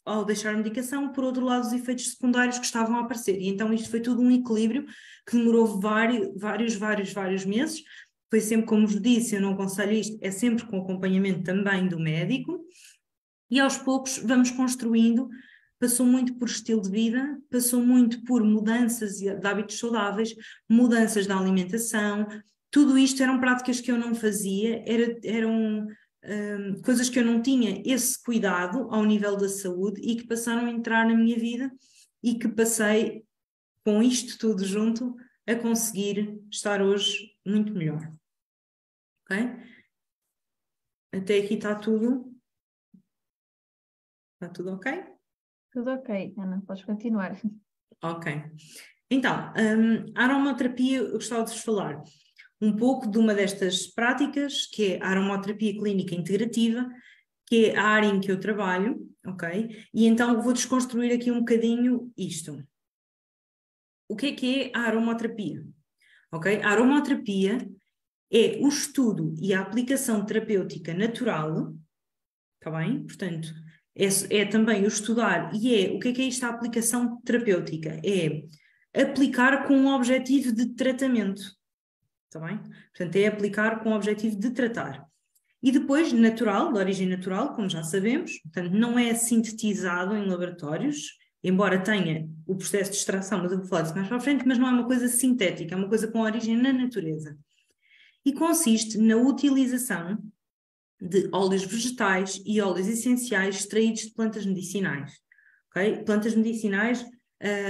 [0.04, 3.40] ao deixar a medicação, por outro lado, os efeitos secundários que estavam a aparecer.
[3.40, 4.86] E então isto foi tudo um equilíbrio
[5.28, 7.84] que demorou vários, vários, vários, vários meses.
[8.30, 12.00] Foi sempre, como vos disse, eu não aconselho isto, é sempre com acompanhamento também do
[12.00, 12.66] médico.
[13.50, 15.30] E aos poucos vamos construindo
[15.82, 20.32] passou muito por estilo de vida, passou muito por mudanças de hábitos saudáveis,
[20.70, 22.28] mudanças da alimentação,
[22.72, 25.88] tudo isto eram práticas que eu não fazia, era, eram
[26.24, 30.66] um, coisas que eu não tinha esse cuidado ao nível da saúde e que passaram
[30.66, 31.70] a entrar na minha vida
[32.24, 33.26] e que passei
[33.86, 38.10] com isto tudo junto a conseguir estar hoje muito melhor.
[39.26, 39.38] Ok?
[41.14, 42.34] Até aqui está tudo.
[44.36, 45.04] Está tudo ok?
[45.72, 47.40] Tudo ok, Ana, podes continuar.
[48.02, 48.32] Ok.
[49.10, 52.02] Então, um, a aromaterapia, eu gostava de vos falar
[52.62, 56.88] um pouco de uma destas práticas, que é a aromaterapia clínica integrativa,
[57.48, 59.86] que é a área em que eu trabalho, ok?
[59.94, 62.64] E então vou desconstruir aqui um bocadinho isto.
[64.08, 65.66] O que é que é a aromaterapia?
[66.32, 66.62] Ok?
[66.62, 67.58] A aromaterapia
[68.32, 71.76] é o estudo e a aplicação terapêutica natural,
[72.60, 73.04] está bem?
[73.04, 73.54] Portanto,
[73.96, 77.20] é, é também o estudar, e é o que é que é isto a aplicação
[77.22, 78.00] terapêutica?
[78.06, 78.44] É
[79.02, 81.42] aplicar com um objetivo de tratamento.
[82.34, 82.60] Está bem?
[82.96, 85.06] Portanto, é aplicar com o objetivo de tratar.
[85.62, 91.18] E depois, natural, de origem natural, como já sabemos, portanto, não é sintetizado em laboratórios,
[91.44, 94.58] embora tenha o processo de extração, mas eu vou falar disso mais para frente, mas
[94.58, 97.38] não é uma coisa sintética, é uma coisa com origem na natureza.
[98.26, 100.18] E consiste na utilização
[101.02, 105.20] de óleos vegetais e óleos essenciais extraídos de plantas medicinais.
[105.70, 106.02] Okay?
[106.06, 107.06] Plantas medicinais,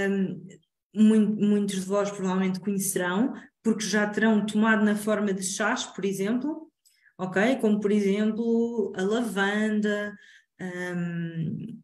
[0.08, 0.46] um,
[0.94, 6.04] muito, muitos de vós provavelmente conhecerão, porque já terão tomado na forma de chás, por
[6.04, 6.70] exemplo,
[7.18, 7.56] ok?
[7.60, 10.16] Como por exemplo a lavanda.
[10.60, 11.80] Um,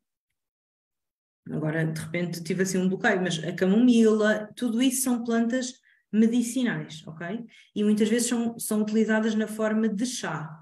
[1.51, 5.75] agora de repente tive assim um bloqueio, mas a camomila, tudo isso são plantas
[6.13, 7.45] medicinais, ok?
[7.75, 10.59] E muitas vezes são, são utilizadas na forma de chá.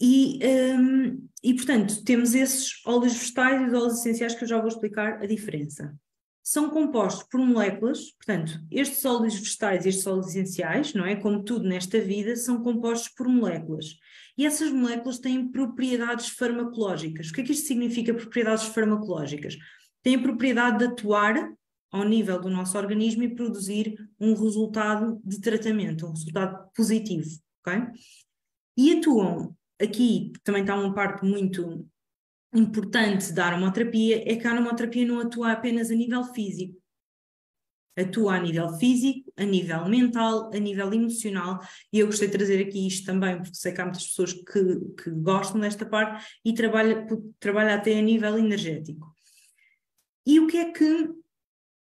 [0.00, 4.58] E, um, e, portanto, temos esses óleos vegetais e os óleos essenciais que eu já
[4.58, 5.96] vou explicar a diferença.
[6.42, 11.14] São compostos por moléculas, portanto, estes óleos vegetais e estes óleos essenciais, não é?
[11.14, 13.96] Como tudo nesta vida, são compostos por moléculas.
[14.36, 17.28] E essas moléculas têm propriedades farmacológicas.
[17.28, 19.56] O que é que isto significa, propriedades farmacológicas?
[20.02, 21.52] Têm a propriedade de atuar
[21.92, 27.28] ao nível do nosso organismo e produzir um resultado de tratamento, um resultado positivo,
[27.64, 27.82] ok?
[28.76, 31.86] E atuam aqui também está uma parte muito
[32.52, 36.80] importante da aromaterapia, é que a aromaterapia não atua apenas a nível físico.
[37.96, 41.60] Atua a nível físico, a nível mental, a nível emocional,
[41.92, 44.80] e eu gostei de trazer aqui isto também, porque sei que há muitas pessoas que,
[45.02, 47.06] que gostam desta parte e trabalha,
[47.38, 49.14] trabalha até a nível energético.
[50.26, 51.10] E o que é que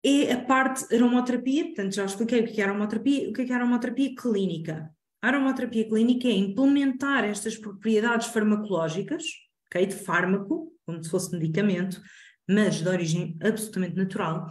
[0.02, 1.64] é a parte aromaterapia?
[1.64, 4.90] Portanto, já expliquei o que é aromaterapia, o que é, que é aromaterapia clínica.
[5.20, 9.24] A aromaterapia clínica é implementar estas propriedades farmacológicas,
[9.68, 12.00] okay, de fármaco, como se fosse medicamento,
[12.48, 14.48] mas de origem absolutamente natural,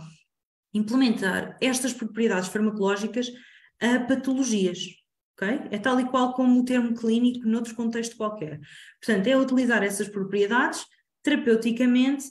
[0.74, 3.32] implementar estas propriedades farmacológicas
[3.82, 4.80] a patologias.
[5.36, 5.68] Okay?
[5.72, 8.60] É tal e qual como o termo clínico noutro contexto qualquer.
[9.00, 10.86] Portanto, é utilizar essas propriedades
[11.24, 12.26] terapeuticamente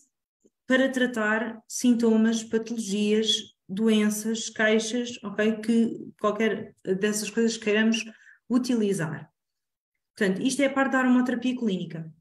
[0.67, 5.61] para tratar sintomas, patologias, doenças, queixas, ok?
[5.61, 8.05] Que qualquer dessas coisas queiramos
[8.49, 9.31] utilizar.
[10.17, 12.13] Portanto, isto é a parte da aromaterapia clínica.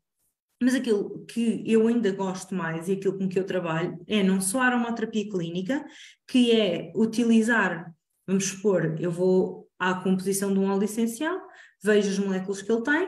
[0.65, 4.41] Mas aquilo que eu ainda gosto mais e aquilo com que eu trabalho é não
[4.41, 5.85] só a aromaterapia clínica,
[6.27, 7.93] que é utilizar,
[8.25, 11.39] vamos supor, eu vou à composição de um óleo essencial,
[11.83, 13.07] vejo as moléculas que ele tem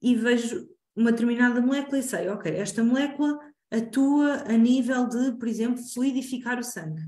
[0.00, 3.38] e vejo uma determinada molécula e sei, ok, esta molécula
[3.70, 7.02] atua a nível de, por exemplo, fluidificar o sangue.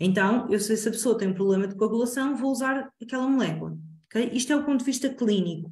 [0.00, 3.76] Então, eu sei se a pessoa tem um problema de coagulação, vou usar aquela molécula.
[4.06, 4.30] Okay?
[4.32, 5.70] Isto é o ponto de vista clínico.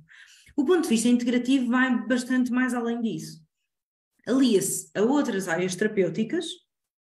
[0.55, 3.43] O ponto de vista integrativo vai bastante mais além disso.
[4.27, 6.47] Alia-se a outras áreas terapêuticas,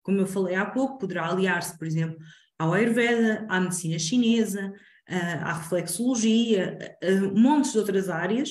[0.02, 2.18] como eu falei há pouco, poderá aliar-se, por exemplo,
[2.59, 4.72] ao Ayurveda, à medicina chinesa,
[5.06, 8.50] à reflexologia, a montes de outras áreas,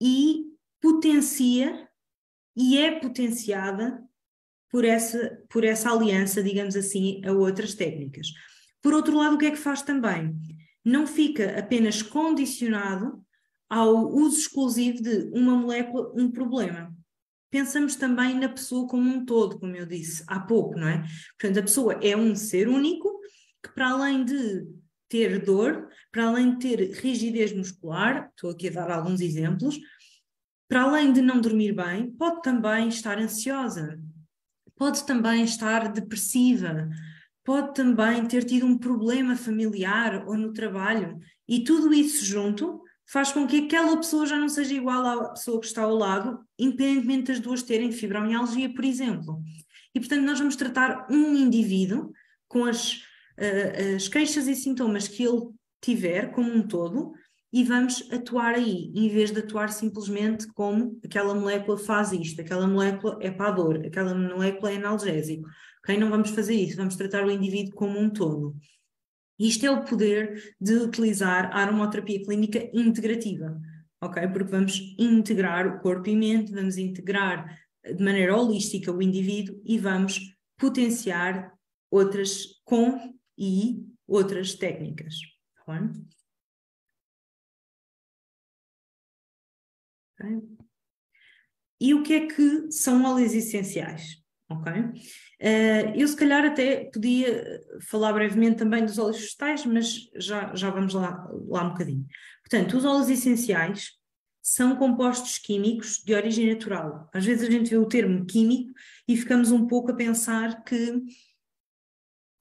[0.00, 0.44] e
[0.80, 1.88] potencia
[2.56, 4.02] e é potenciada
[4.70, 8.28] por essa, por essa aliança, digamos assim, a outras técnicas.
[8.80, 10.34] Por outro lado, o que é que faz também?
[10.84, 13.22] Não fica apenas condicionado
[13.68, 16.94] ao uso exclusivo de uma molécula, um problema.
[17.52, 21.04] Pensamos também na pessoa como um todo, como eu disse há pouco, não é?
[21.38, 23.20] Portanto, a pessoa é um ser único
[23.62, 24.66] que, para além de
[25.06, 29.78] ter dor, para além de ter rigidez muscular, estou aqui a dar alguns exemplos,
[30.66, 34.02] para além de não dormir bem, pode também estar ansiosa,
[34.74, 36.88] pode também estar depressiva,
[37.44, 43.32] pode também ter tido um problema familiar ou no trabalho, e tudo isso junto faz
[43.32, 47.32] com que aquela pessoa já não seja igual à pessoa que está ao lado, independentemente
[47.32, 49.42] das duas terem fibromialgia, por exemplo.
[49.94, 52.12] E portanto, nós vamos tratar um indivíduo
[52.48, 52.94] com as,
[53.38, 57.12] uh, as queixas e sintomas que ele tiver como um todo,
[57.52, 62.66] e vamos atuar aí, em vez de atuar simplesmente como aquela molécula faz isto, aquela
[62.66, 65.46] molécula é para a dor, aquela molécula é analgésico.
[65.80, 65.98] Okay?
[65.98, 68.56] Não vamos fazer isso, vamos tratar o indivíduo como um todo.
[69.38, 73.60] Isto é o poder de utilizar a aromaterapia clínica integrativa,
[74.00, 74.28] ok?
[74.28, 79.78] Porque vamos integrar o corpo e mente, vamos integrar de maneira holística o indivíduo e
[79.78, 80.20] vamos
[80.56, 81.52] potenciar
[81.90, 85.14] outras com e outras técnicas.
[85.66, 85.90] Tá?
[90.20, 90.42] Okay?
[91.80, 94.22] E o que é que são óleos essenciais?
[94.48, 94.72] Ok?
[95.42, 100.70] Uh, eu se calhar até podia falar brevemente também dos óleos vegetais, mas já, já
[100.70, 102.06] vamos lá, lá um bocadinho.
[102.48, 103.90] Portanto, os óleos essenciais
[104.40, 107.08] são compostos químicos de origem natural.
[107.12, 108.72] Às vezes a gente vê o termo químico
[109.08, 111.02] e ficamos um pouco a pensar que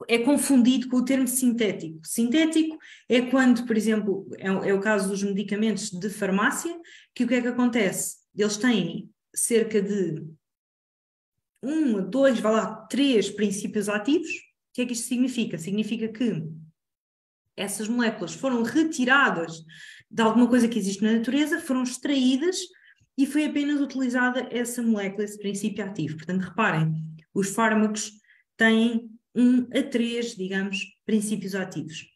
[0.08, 2.00] é confundido com o termo sintético.
[2.04, 2.78] Sintético
[3.10, 6.76] é quando, por exemplo, é, é, o caso dos medicamentos de farmácia,
[7.16, 8.18] que o que é que acontece?
[8.36, 10.24] Eles têm cerca de
[11.62, 14.30] um, dois, vá lá, três princípios ativos.
[14.30, 15.58] O que é que isto significa?
[15.58, 16.44] Significa que
[17.56, 19.64] essas moléculas foram retiradas
[20.10, 22.58] de alguma coisa que existe na natureza, foram extraídas
[23.18, 26.18] e foi apenas utilizada essa molécula, esse princípio ativo.
[26.18, 26.94] Portanto, reparem,
[27.34, 28.12] os fármacos
[28.58, 32.10] têm um a três, digamos, princípios ativos.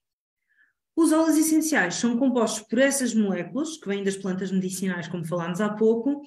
[0.96, 5.60] Os óleos essenciais são compostos por essas moléculas, que vêm das plantas medicinais, como falámos
[5.60, 6.22] há pouco,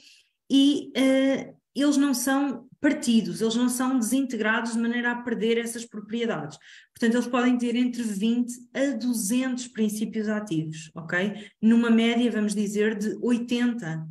[0.51, 5.85] e uh, eles não são partidos, eles não são desintegrados de maneira a perder essas
[5.85, 6.59] propriedades.
[6.93, 11.51] Portanto, eles podem ter entre 20 a 200 princípios ativos, ok?
[11.61, 14.07] Numa média, vamos dizer, de 80 uh,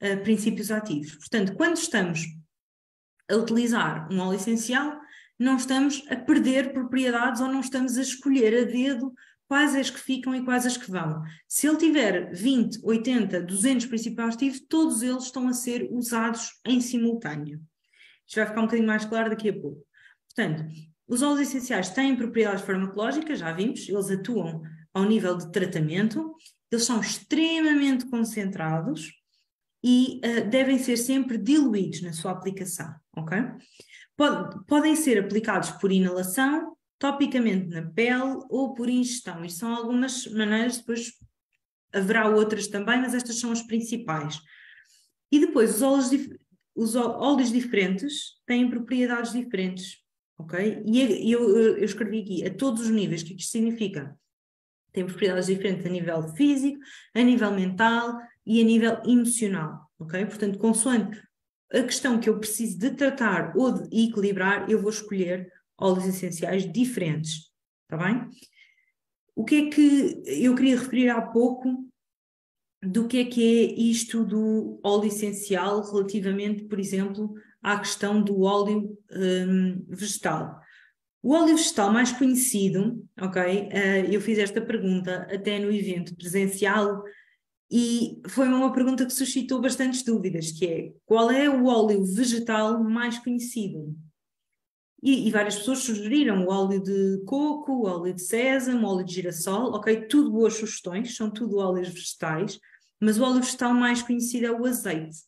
[0.00, 1.14] eh, princípios ativos.
[1.16, 2.24] Portanto, quando estamos
[3.30, 5.00] a utilizar um óleo essencial,
[5.38, 9.14] não estamos a perder propriedades ou não estamos a escolher a dedo
[9.48, 11.22] quais as que ficam e quais as que vão.
[11.48, 16.80] Se ele tiver 20, 80, 200 princípios ativos, todos eles estão a ser usados em
[16.80, 17.60] simultâneo.
[18.30, 19.84] Isto vai ficar um bocadinho mais claro daqui a pouco.
[20.28, 20.64] Portanto,
[21.08, 24.62] os óleos essenciais têm propriedades farmacológicas, já vimos, eles atuam
[24.94, 26.32] ao nível de tratamento,
[26.70, 29.10] eles são extremamente concentrados
[29.82, 33.38] e uh, devem ser sempre diluídos na sua aplicação, ok?
[34.68, 39.42] podem ser aplicados por inalação, topicamente na pele ou por ingestão.
[39.42, 41.14] Isto são algumas maneiras, depois
[41.90, 44.38] haverá outras também, mas estas são as principais.
[45.32, 46.10] E depois, os óleos,
[46.80, 49.98] os óleos diferentes têm propriedades diferentes,
[50.38, 50.82] ok?
[50.86, 54.18] E eu, eu escrevi aqui a todos os níveis, o que isto significa?
[54.90, 56.80] Tem propriedades diferentes a nível físico,
[57.14, 60.24] a nível mental e a nível emocional, ok?
[60.24, 61.22] Portanto, consoante
[61.70, 66.70] a questão que eu preciso de tratar ou de equilibrar, eu vou escolher óleos essenciais
[66.72, 68.26] diferentes, está bem?
[69.36, 71.89] O que é que eu queria referir há pouco
[72.82, 78.40] do que é que é isto do óleo essencial relativamente, por exemplo, à questão do
[78.40, 80.58] óleo um, vegetal.
[81.22, 83.42] O óleo vegetal mais conhecido, ok?
[83.42, 87.02] Uh, eu fiz esta pergunta até no evento presencial
[87.70, 92.82] e foi uma pergunta que suscitou bastantes dúvidas, que é qual é o óleo vegetal
[92.82, 93.94] mais conhecido?
[95.02, 99.14] E, e, várias pessoas sugeriram o óleo de coco, o óleo de sésamo, óleo de
[99.14, 102.60] girassol, ok, tudo boas sugestões, são tudo óleos vegetais,
[103.00, 105.18] mas o óleo vegetal mais conhecido é o azeite.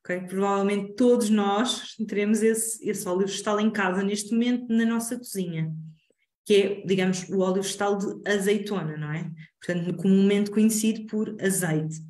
[0.00, 5.16] Ok, provavelmente todos nós teremos esse, esse óleo vegetal em casa neste momento na nossa
[5.16, 5.74] cozinha
[6.44, 9.30] que é, digamos, o óleo vegetal de azeitona, não é?
[9.58, 12.00] Portanto, comumente conhecido por azeite.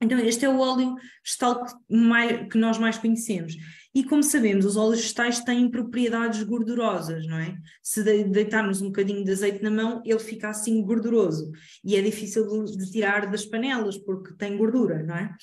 [0.00, 3.54] Então, este é o óleo vegetal que, mais, que nós mais conhecemos.
[3.92, 7.56] E como sabemos, os óleos vegetais têm propriedades gordurosas, não é?
[7.82, 11.50] Se deitarmos um bocadinho de azeite na mão, ele fica assim gorduroso.
[11.82, 15.34] E é difícil de tirar das panelas, porque tem gordura, não é?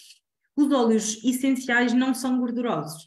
[0.55, 3.05] Os óleos essenciais não são gordurosos,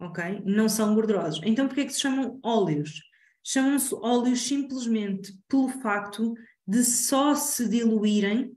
[0.00, 0.42] ok?
[0.44, 1.40] Não são gordurosos.
[1.44, 3.02] Então, por que é que se chamam óleos?
[3.42, 6.34] Chamam-se óleos simplesmente pelo facto
[6.64, 8.56] de só se diluírem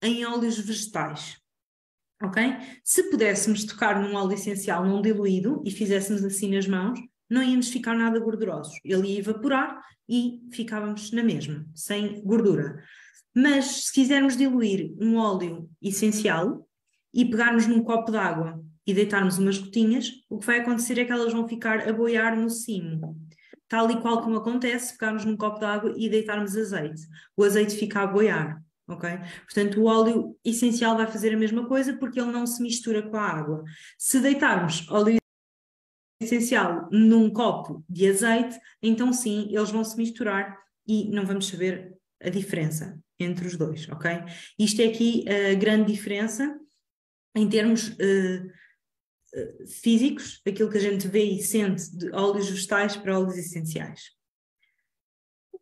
[0.00, 1.39] em óleos vegetais
[2.22, 2.42] ok?
[2.84, 6.98] Se pudéssemos tocar num óleo essencial não diluído e fizéssemos assim nas mãos,
[7.28, 8.74] não íamos ficar nada gordurosos.
[8.84, 12.82] Ele ia evaporar e ficávamos na mesma, sem gordura.
[13.34, 16.66] Mas se quisermos diluir um óleo essencial
[17.14, 21.12] e pegarmos num copo d'água e deitarmos umas gotinhas, o que vai acontecer é que
[21.12, 23.16] elas vão ficar a boiar no cimo.
[23.68, 27.02] Tal e qual como acontece, pegarmos num copo d'água e deitarmos azeite.
[27.36, 28.60] O azeite fica a boiar
[28.94, 29.10] ok?
[29.44, 33.16] Portanto, o óleo essencial vai fazer a mesma coisa porque ele não se mistura com
[33.16, 33.64] a água.
[33.98, 35.18] Se deitarmos óleo
[36.20, 41.96] essencial num copo de azeite, então sim, eles vão se misturar e não vamos saber
[42.22, 44.10] a diferença entre os dois, ok?
[44.58, 46.58] Isto é aqui a grande diferença
[47.34, 53.18] em termos uh, físicos, aquilo que a gente vê e sente de óleos vegetais para
[53.18, 54.10] óleos essenciais.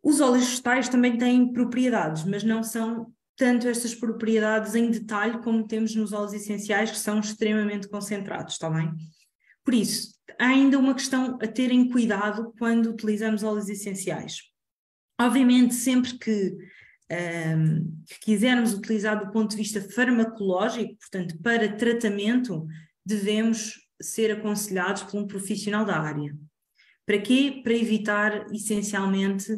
[0.01, 5.65] Os óleos vegetais também têm propriedades, mas não são tanto estas propriedades em detalhe como
[5.65, 8.93] temos nos óleos essenciais, que são extremamente concentrados, está bem?
[9.63, 14.41] Por isso, há ainda uma questão a terem cuidado quando utilizamos óleos essenciais.
[15.17, 16.57] Obviamente, sempre que,
[17.55, 22.67] um, que quisermos utilizar do ponto de vista farmacológico, portanto, para tratamento,
[23.05, 26.35] devemos ser aconselhados por um profissional da área.
[27.05, 27.61] Para quê?
[27.63, 29.57] Para evitar, essencialmente,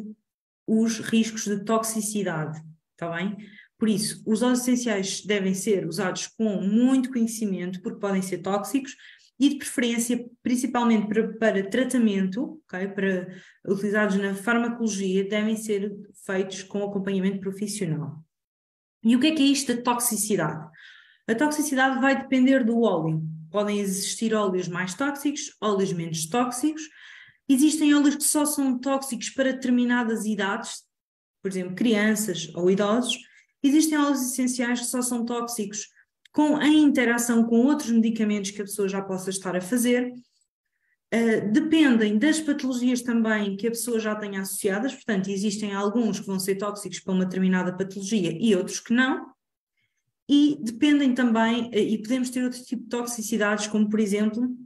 [0.68, 2.62] os riscos de toxicidade,
[2.92, 3.36] está bem?
[3.82, 8.94] Por isso, os óleos essenciais devem ser usados com muito conhecimento, porque podem ser tóxicos,
[9.40, 13.26] e de preferência, principalmente para, para tratamento, okay, para
[13.66, 15.92] utilizados na farmacologia, devem ser
[16.24, 18.24] feitos com acompanhamento profissional.
[19.02, 20.64] E o que é que é isto da toxicidade?
[21.26, 23.20] A toxicidade vai depender do óleo.
[23.50, 26.82] Podem existir óleos mais tóxicos, óleos menos tóxicos.
[27.48, 30.84] Existem óleos que só são tóxicos para determinadas idades,
[31.42, 33.18] por exemplo, crianças ou idosos,
[33.62, 35.88] Existem óleos essenciais que só são tóxicos
[36.32, 40.12] com a interação com outros medicamentos que a pessoa já possa estar a fazer.
[41.14, 46.26] Uh, dependem das patologias também que a pessoa já tenha associadas, portanto, existem alguns que
[46.26, 49.30] vão ser tóxicos para uma determinada patologia e outros que não.
[50.26, 54.56] E dependem também, uh, e podemos ter outro tipo de toxicidades, como por exemplo,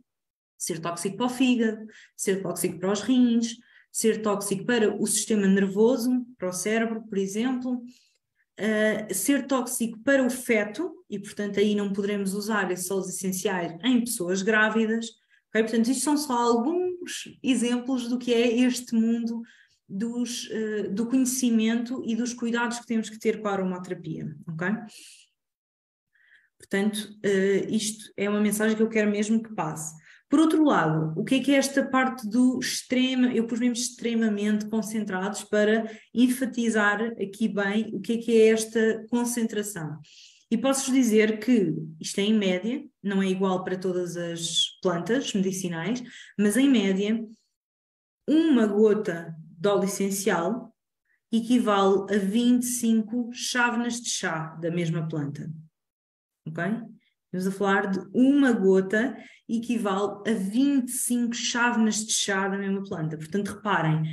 [0.57, 1.84] ser tóxico para o fígado,
[2.16, 3.57] ser tóxico para os rins,
[3.90, 7.82] ser tóxico para o sistema nervoso, para o cérebro, por exemplo,
[8.61, 13.76] uh, ser tóxico para o feto, e portanto aí não poderemos usar esses óleos essenciais
[13.84, 15.07] em pessoas grávidas.
[15.48, 15.62] Okay?
[15.62, 19.42] Portanto, isto são só alguns exemplos do que é este mundo
[19.88, 24.34] dos, uh, do conhecimento e dos cuidados que temos que ter com a aromaterapia.
[24.48, 24.72] Okay?
[26.59, 29.94] Portanto, uh, isto é uma mensagem que eu quero mesmo que passe.
[30.28, 33.74] Por outro lado, o que é que é esta parte do extrema, eu pus mesmo
[33.74, 40.00] extremamente concentrados para enfatizar aqui bem o que é que é esta concentração.
[40.50, 45.32] E posso-vos dizer que isto é em média, não é igual para todas as plantas
[45.32, 46.02] medicinais,
[46.38, 47.24] mas em média,
[48.28, 50.74] uma gota de óleo essencial
[51.32, 55.52] equivale a 25 chávenas de chá da mesma planta.
[56.46, 56.64] Ok?
[57.37, 59.14] Estamos a falar de uma gota
[59.47, 63.18] equivale a 25 chávenas de chá da mesma planta.
[63.18, 64.05] Portanto, reparem,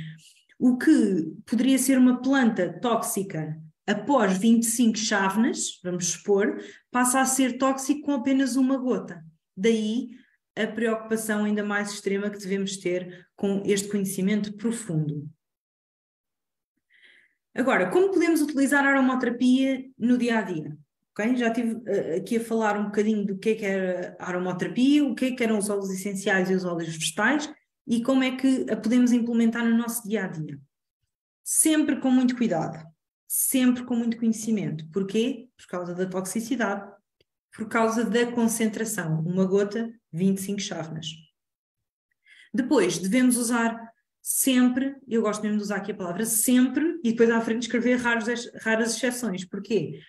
[0.58, 7.56] o que poderia ser uma planta tóxica após 25 chávenas, vamos supor, passa a ser
[7.56, 9.24] tóxico com apenas uma gota.
[9.56, 10.10] Daí
[10.54, 15.26] a preocupação ainda mais extrema que devemos ter com este conhecimento profundo.
[17.54, 20.76] Agora, como podemos utilizar a aromaterapia no dia a dia?
[21.16, 21.36] Okay?
[21.36, 25.04] Já estive uh, aqui a falar um bocadinho do que é que era a aromaterapia,
[25.04, 27.48] o que é que eram os óleos essenciais e os óleos vegetais
[27.86, 30.58] e como é que a podemos implementar no nosso dia a dia.
[31.42, 32.84] Sempre com muito cuidado,
[33.28, 34.88] sempre com muito conhecimento.
[34.90, 35.48] Porquê?
[35.56, 36.90] Por causa da toxicidade,
[37.54, 39.20] por causa da concentração.
[39.20, 41.08] Uma gota, 25 chávenas.
[42.52, 43.78] Depois, devemos usar
[44.22, 47.96] sempre, eu gosto mesmo de usar aqui a palavra sempre, e depois à frente escrever
[47.96, 48.26] raros,
[48.62, 49.44] raras exceções.
[49.44, 50.00] Porquê?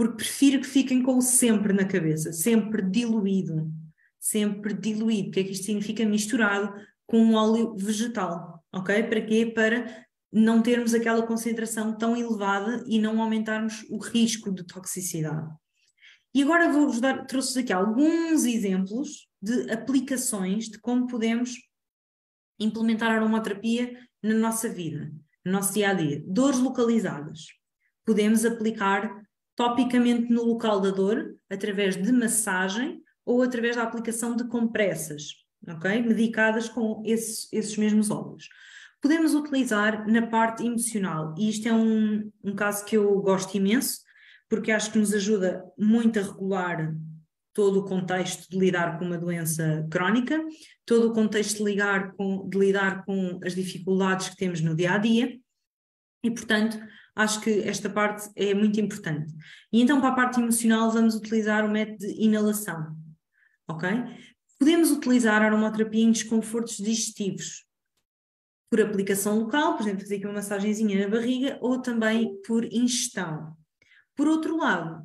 [0.00, 3.70] Porque prefiro que fiquem com o sempre na cabeça, sempre diluído,
[4.18, 5.30] sempre diluído.
[5.30, 6.06] Que é que isto significa?
[6.06, 6.72] Misturado
[7.04, 9.02] com um óleo vegetal, ok?
[9.02, 9.52] Para quê?
[9.54, 15.52] Para não termos aquela concentração tão elevada e não aumentarmos o risco de toxicidade.
[16.32, 21.56] E agora vou-vos dar, trouxe aqui alguns exemplos de aplicações de como podemos
[22.58, 25.12] implementar a aromaterapia na nossa vida,
[25.44, 26.24] no nosso dia a dia.
[26.26, 27.48] Dores localizadas.
[28.06, 29.28] Podemos aplicar
[29.60, 35.34] topicamente no local da dor, através de massagem ou através da aplicação de compressas,
[35.68, 36.00] ok?
[36.00, 38.48] Medicadas com esses, esses mesmos óleos.
[39.02, 44.00] Podemos utilizar na parte emocional, e isto é um, um caso que eu gosto imenso,
[44.48, 46.94] porque acho que nos ajuda muito a regular
[47.52, 50.42] todo o contexto de lidar com uma doença crónica,
[50.86, 54.94] todo o contexto de, ligar com, de lidar com as dificuldades que temos no dia
[54.94, 55.38] a dia,
[56.24, 56.80] e portanto
[57.14, 59.32] acho que esta parte é muito importante.
[59.72, 62.96] E então, para a parte emocional, vamos utilizar o método de inalação,
[63.68, 63.88] ok?
[64.58, 67.64] Podemos utilizar aromaterapia em desconfortos digestivos,
[68.70, 73.56] por aplicação local, por exemplo, fazer aqui uma massagenzinha na barriga, ou também por ingestão.
[74.14, 75.04] Por outro lado,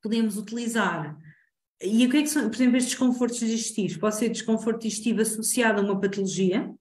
[0.00, 1.18] podemos utilizar
[1.82, 3.96] e o que é que são, por exemplo, estes desconfortos digestivos?
[3.96, 6.72] Pode ser desconforto digestivo associado a uma patologia,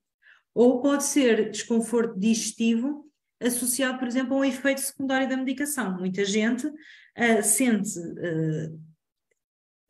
[0.53, 3.05] ou pode ser desconforto digestivo
[3.43, 5.97] associado, por exemplo, a um efeito secundário da medicação.
[5.97, 8.79] Muita gente uh, sente, uh,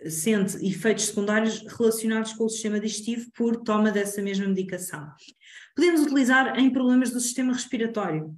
[0.10, 5.08] sente efeitos secundários relacionados com o sistema digestivo por toma dessa mesma medicação.
[5.76, 8.36] Podemos utilizar em problemas do sistema respiratório,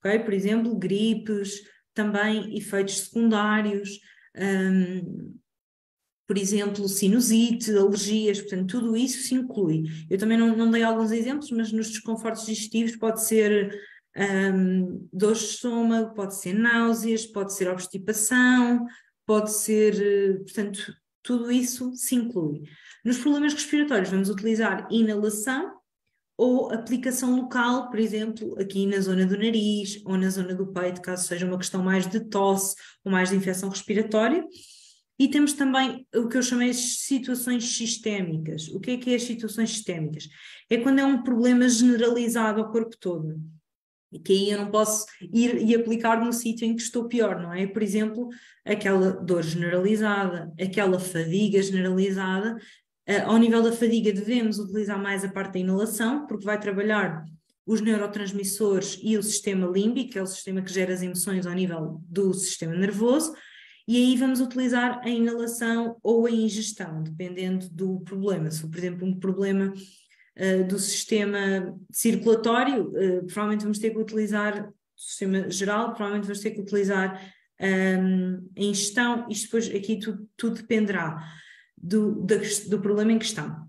[0.00, 0.18] okay?
[0.18, 1.62] por exemplo, gripes,
[1.94, 4.00] também efeitos secundários.
[4.36, 5.34] Um,
[6.26, 9.84] por exemplo, sinusite, alergias, portanto, tudo isso se inclui.
[10.08, 13.78] Eu também não, não dei alguns exemplos, mas nos desconfortos digestivos pode ser
[14.16, 18.86] um, dor de estômago, pode ser náuseas, pode ser obstipação,
[19.26, 22.62] pode ser, portanto, tudo isso se inclui.
[23.04, 25.72] Nos problemas respiratórios, vamos utilizar inalação
[26.36, 31.00] ou aplicação local, por exemplo, aqui na zona do nariz ou na zona do peito,
[31.00, 34.44] caso seja uma questão mais de tosse ou mais de infecção respiratória.
[35.16, 38.68] E temos também o que eu chamei de situações sistémicas.
[38.68, 40.28] O que é que é as situações sistémicas?
[40.68, 43.40] É quando é um problema generalizado ao corpo todo
[44.20, 47.52] que aí eu não posso ir e aplicar no sítio em que estou pior, não
[47.52, 47.66] é?
[47.66, 48.28] Por exemplo,
[48.64, 52.56] aquela dor generalizada, aquela fadiga generalizada.
[53.08, 57.24] Uh, ao nível da fadiga, devemos utilizar mais a parte da inalação, porque vai trabalhar
[57.66, 61.54] os neurotransmissores e o sistema límbico, que é o sistema que gera as emoções ao
[61.54, 63.34] nível do sistema nervoso,
[63.86, 68.50] e aí vamos utilizar a inalação ou a ingestão, dependendo do problema.
[68.50, 69.74] Se for, por exemplo, um problema
[70.38, 76.52] uh, do sistema circulatório, uh, provavelmente vamos ter que utilizar sistema geral, provavelmente vamos ter
[76.52, 77.20] que utilizar
[77.60, 81.18] um, ehm, a ingestão, isto depois aqui tudo, tudo dependerá
[81.76, 82.24] do,
[82.68, 83.68] do problema em questão.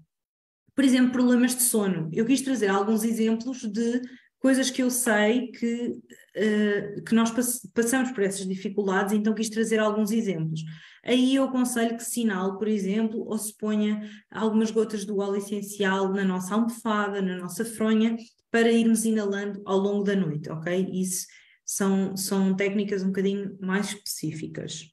[0.75, 2.09] Por exemplo, problemas de sono.
[2.13, 4.01] Eu quis trazer alguns exemplos de
[4.45, 5.99] coisas que eu sei que,
[6.37, 10.61] uh, que nós pass passamos por essas dificuldades, então quis trazer alguns exemplos.
[11.03, 16.13] Aí eu aconselho que sinal, por exemplo, ou se ponha algumas gotas do óleo essencial
[16.13, 18.15] na nossa almofada, na nossa fronha,
[18.51, 20.91] para irmos inalando ao longo da noite, ok?
[20.93, 21.25] Isso
[21.65, 24.91] são, são técnicas um bocadinho mais específicas.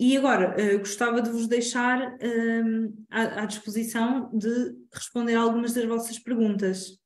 [0.00, 5.84] E agora, uh, gostava de vos deixar uh, à, à, disposição de responder algumas das
[5.84, 6.96] vossas perguntas.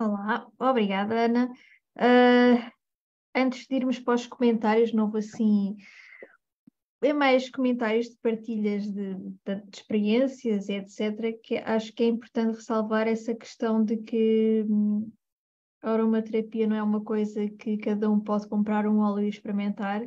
[0.00, 1.52] Olá, obrigada, Ana.
[1.94, 2.72] Uh,
[3.36, 5.76] antes de irmos para os comentários, não vou assim.
[7.02, 12.56] É mais comentários de partilhas de, de, de experiências, etc., que acho que é importante
[12.56, 15.12] ressalvar essa questão de que hum,
[15.82, 20.00] a aromaterapia não é uma coisa que cada um pode comprar um óleo e experimentar,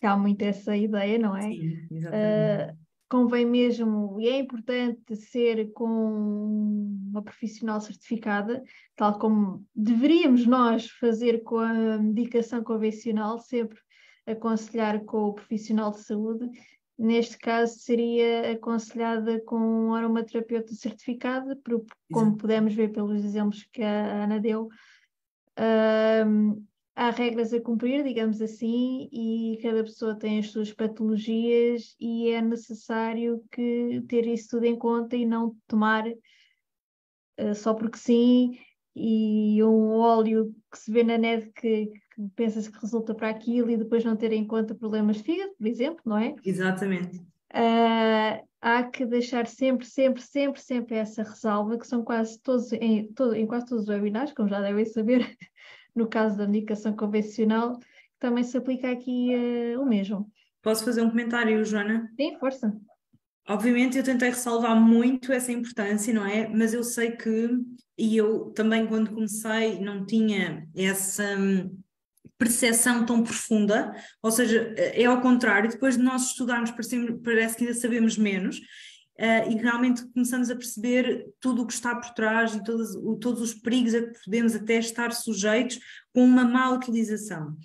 [0.00, 1.42] que há muito essa ideia, não é?
[1.42, 2.72] Sim, exatamente.
[2.72, 2.81] Uh,
[3.12, 5.84] convém mesmo, e é importante ser com
[7.10, 8.64] uma profissional certificada,
[8.96, 13.78] tal como deveríamos nós fazer com a medicação convencional, sempre
[14.26, 16.48] aconselhar com o profissional de saúde.
[16.98, 21.54] Neste caso, seria aconselhada com um aromaterapeuta certificado,
[22.10, 24.70] como pudemos ver pelos exemplos que a Ana deu.
[26.26, 32.30] Um, há regras a cumprir, digamos assim, e cada pessoa tem as suas patologias e
[32.30, 38.58] é necessário que ter isso tudo em conta e não tomar uh, só porque sim
[38.94, 43.70] e um óleo que se vê na net que, que pensa-se que resulta para aquilo
[43.70, 46.34] e depois não ter em conta problemas de fígado, por exemplo, não é?
[46.44, 47.16] Exatamente.
[47.54, 53.10] Uh, há que deixar sempre, sempre, sempre, sempre essa ressalva, que são quase todos, em,
[53.12, 55.36] todo, em quase todos os webinars, como já devem saber,
[55.94, 57.78] no caso da medicação convencional,
[58.18, 60.30] também se aplica aqui uh, o mesmo.
[60.62, 62.10] Posso fazer um comentário, Joana?
[62.16, 62.72] Sim, força.
[63.48, 66.48] Obviamente eu tentei ressalvar muito essa importância, não é?
[66.48, 67.50] Mas eu sei que,
[67.98, 71.76] e eu também quando comecei não tinha essa hum,
[72.38, 77.64] percepção tão profunda, ou seja, é ao contrário, depois de nós estudarmos parece, parece que
[77.64, 78.60] ainda sabemos menos,
[79.18, 83.16] uh, e realmente começamos a perceber tudo o que está por trás e todos, o,
[83.16, 85.78] todos os perigos a que podemos até estar sujeitos
[86.12, 87.56] com uma má utilização.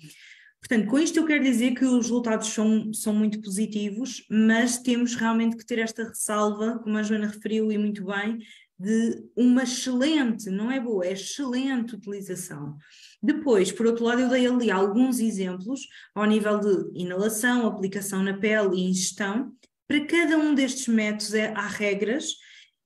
[0.60, 5.14] Portanto, com isto eu quero dizer que os resultados são, são muito positivos, mas temos
[5.14, 8.38] realmente que ter esta ressalva, como a Joana referiu e muito bem,
[8.78, 12.76] de uma excelente, não é boa, é excelente utilização.
[13.20, 15.80] Depois, por outro lado, eu dei ali alguns exemplos
[16.14, 19.52] ao nível de inalação, aplicação na pele e ingestão.
[19.88, 22.34] Para cada um destes métodos é, há regras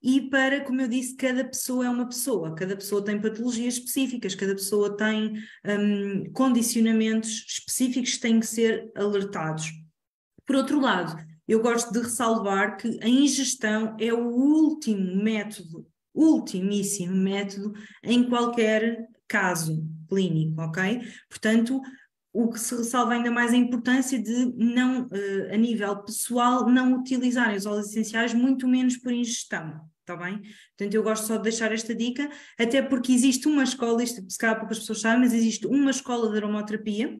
[0.01, 4.35] e para, como eu disse, cada pessoa é uma pessoa, cada pessoa tem patologias específicas,
[4.35, 5.33] cada pessoa tem
[5.65, 9.69] um, condicionamentos específicos que têm que ser alertados.
[10.45, 11.15] Por outro lado,
[11.47, 19.07] eu gosto de ressalvar que a ingestão é o último método, ultimíssimo método em qualquer
[19.27, 21.01] caso clínico, ok?
[21.29, 21.81] Portanto,
[22.33, 26.95] o que se ressalva ainda mais a importância de não, uh, a nível pessoal, não
[26.95, 30.41] utilizarem os óleos essenciais, muito menos por ingestão está bem?
[30.77, 32.29] Portanto, eu gosto só de deixar esta dica,
[32.59, 36.29] até porque existe uma escola, isto se calhar poucas pessoas sabem, mas existe uma escola
[36.29, 37.19] de aromaterapia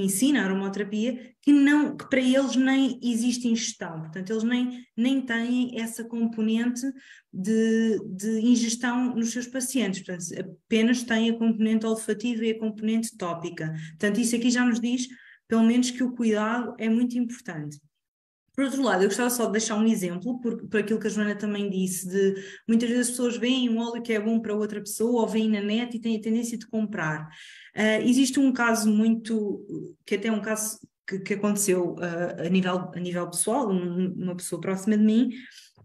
[0.00, 5.20] ensina a aromaterapia, que, não, que para eles nem existe ingestão, portanto, eles nem, nem
[5.20, 6.82] têm essa componente
[7.32, 10.24] de, de ingestão nos seus pacientes, portanto,
[10.66, 13.74] apenas têm a componente olfativa e a componente tópica.
[13.90, 15.06] Portanto, isso aqui já nos diz,
[15.46, 17.78] pelo menos, que o cuidado é muito importante.
[18.58, 21.10] Por outro lado, eu gostava só de deixar um exemplo, por, por aquilo que a
[21.10, 24.52] Joana também disse, de muitas vezes as pessoas veem um óleo que é bom para
[24.52, 27.28] outra pessoa ou veem na net e têm a tendência de comprar.
[27.76, 29.64] Uh, existe um caso muito,
[30.04, 34.12] que até é um caso que, que aconteceu uh, a, nível, a nível pessoal, um,
[34.14, 35.30] uma pessoa próxima de mim,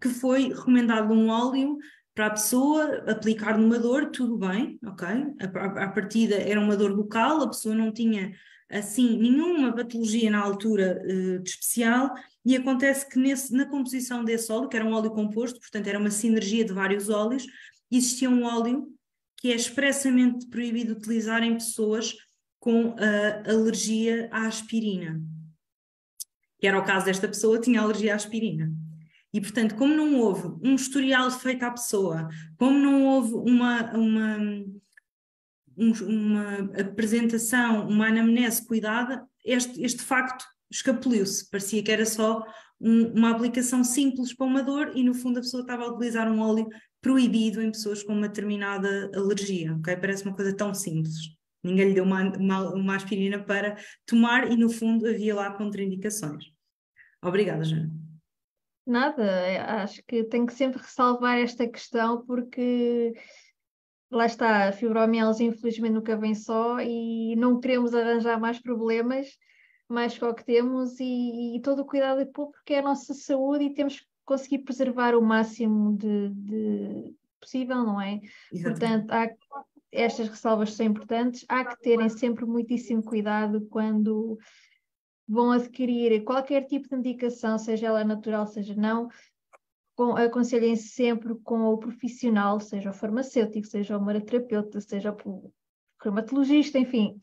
[0.02, 1.78] que foi recomendado um óleo
[2.12, 5.06] para a pessoa aplicar numa dor, tudo bem, ok?
[5.06, 8.32] A, a, a partida era uma dor local, a pessoa não tinha
[8.68, 12.10] assim nenhuma patologia na altura uh, de especial,
[12.44, 15.98] e acontece que nesse, na composição desse óleo, que era um óleo composto, portanto era
[15.98, 17.46] uma sinergia de vários óleos,
[17.90, 18.92] existia um óleo
[19.38, 22.14] que é expressamente proibido utilizar em pessoas
[22.60, 22.96] com uh,
[23.46, 25.20] alergia à aspirina.
[26.58, 28.72] Que era o caso desta pessoa, tinha alergia à aspirina.
[29.32, 34.38] E, portanto, como não houve um historial feito à pessoa, como não houve uma, uma,
[35.76, 41.48] um, uma apresentação, uma anamnese cuidada, este, este facto escapuliu-se.
[41.48, 42.44] Parecia que era só
[42.80, 46.30] um, uma aplicação simples para uma dor e, no fundo, a pessoa estava a utilizar
[46.30, 46.68] um óleo
[47.00, 49.74] proibido em pessoas com uma determinada alergia.
[49.76, 49.96] Okay?
[49.96, 51.14] Parece uma coisa tão simples.
[51.62, 56.44] Ninguém lhe deu uma, uma, uma aspirina para tomar e, no fundo, havia lá contraindicações.
[57.22, 57.90] Obrigada, Jana.
[58.86, 63.14] Nada, acho que tenho que sempre ressalvar esta questão porque
[64.10, 69.28] lá está, a fibromialgia infelizmente nunca vem só e não queremos arranjar mais problemas
[69.88, 72.82] mais que o que temos e, e, todo o cuidado é pouco porque é a
[72.82, 78.20] nossa saúde e temos que conseguir preservar o máximo de, de possível, não é?
[78.52, 79.06] Exatamente.
[79.06, 84.38] Portanto, há, estas ressalvas são importantes, há que terem sempre muitíssimo cuidado quando
[85.28, 89.08] vão adquirir qualquer tipo de indicação, seja ela natural, seja não,
[90.16, 95.52] aconselhem -se sempre com o profissional, seja o farmacêutico, seja o maraterapeuta, seja o
[96.02, 97.16] dermatologista, enfim.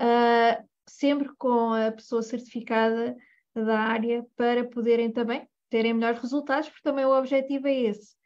[0.00, 3.16] Uh, sempre com a pessoa certificada
[3.54, 8.16] da área para poderem também terem melhores resultados, porque também o objetivo é esse.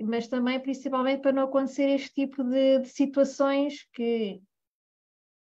[0.00, 4.40] Mas também, principalmente, para não acontecer este tipo de, de situações que,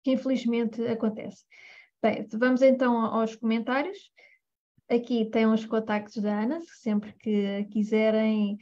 [0.03, 1.45] que infelizmente acontece.
[2.03, 4.13] Bem, vamos então aos comentários.
[4.89, 8.59] Aqui tem os contactos da Ana, sempre que quiserem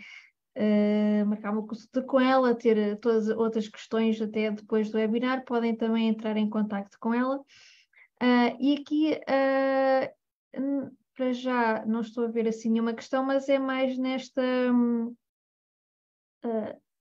[0.57, 5.45] uh, marcar uma consulta com ela, ter todas as outras questões até depois do webinar,
[5.45, 7.41] podem também entrar em contato com ela.
[8.23, 9.19] Uh, e aqui,
[10.55, 14.41] uh, para já, não estou a ver assim nenhuma questão, mas é mais nesta,
[14.73, 15.17] uh,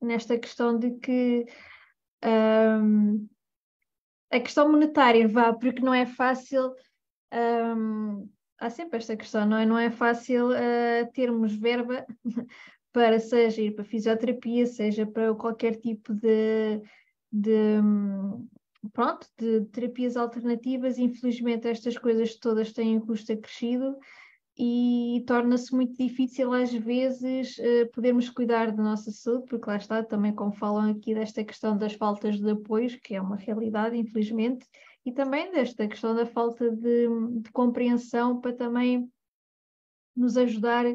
[0.02, 1.46] nesta questão de que
[2.26, 3.30] um,
[4.32, 6.74] a questão monetária vá, porque não é fácil.
[7.32, 9.66] Um, há sempre esta questão, não é?
[9.66, 10.50] Não é fácil
[11.14, 12.04] termos verba
[12.92, 16.82] para seja ir para fisioterapia, seja para qualquer tipo de,
[17.32, 17.80] de,
[18.94, 23.96] pronto, de terapias alternativas, infelizmente estas coisas todas têm um custo acrescido
[24.58, 30.04] e torna-se muito difícil às vezes uh, podermos cuidar da nossa saúde, porque lá está
[30.04, 34.66] também como falam aqui desta questão das faltas de apoios, que é uma realidade, infelizmente,
[35.06, 37.08] e também desta questão da falta de,
[37.42, 39.10] de compreensão para também
[40.16, 40.86] nos ajudar,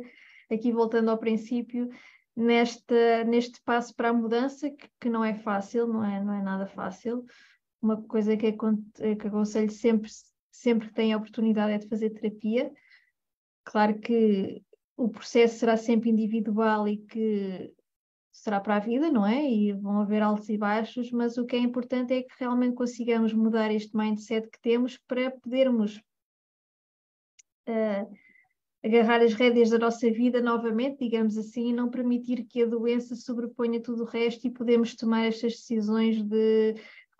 [0.51, 1.89] aqui voltando ao princípio,
[2.37, 6.43] neste, neste passo para a mudança, que, que, não é fácil, não é, não é
[6.43, 7.25] nada fácil.
[7.81, 10.11] Uma coisa que, que aconselho sempre,
[10.51, 12.73] sempre que tem a oportunidade é de fazer terapia.
[13.65, 14.63] Claro que
[14.97, 17.75] o processo será sempre individual e que
[18.33, 19.51] será para a vida, não é?
[19.51, 23.33] E vão haver altos e baixos, mas o que é importante é que realmente consigamos
[23.33, 25.97] mudar este mindset que temos para podermos
[27.69, 28.17] uh,
[28.85, 33.17] agarrar as rédeas da nossa vida novamente, digamos assim, e não permitir que a doença
[33.17, 36.75] sobreponha tudo o resto e podemos tomar estas decisões de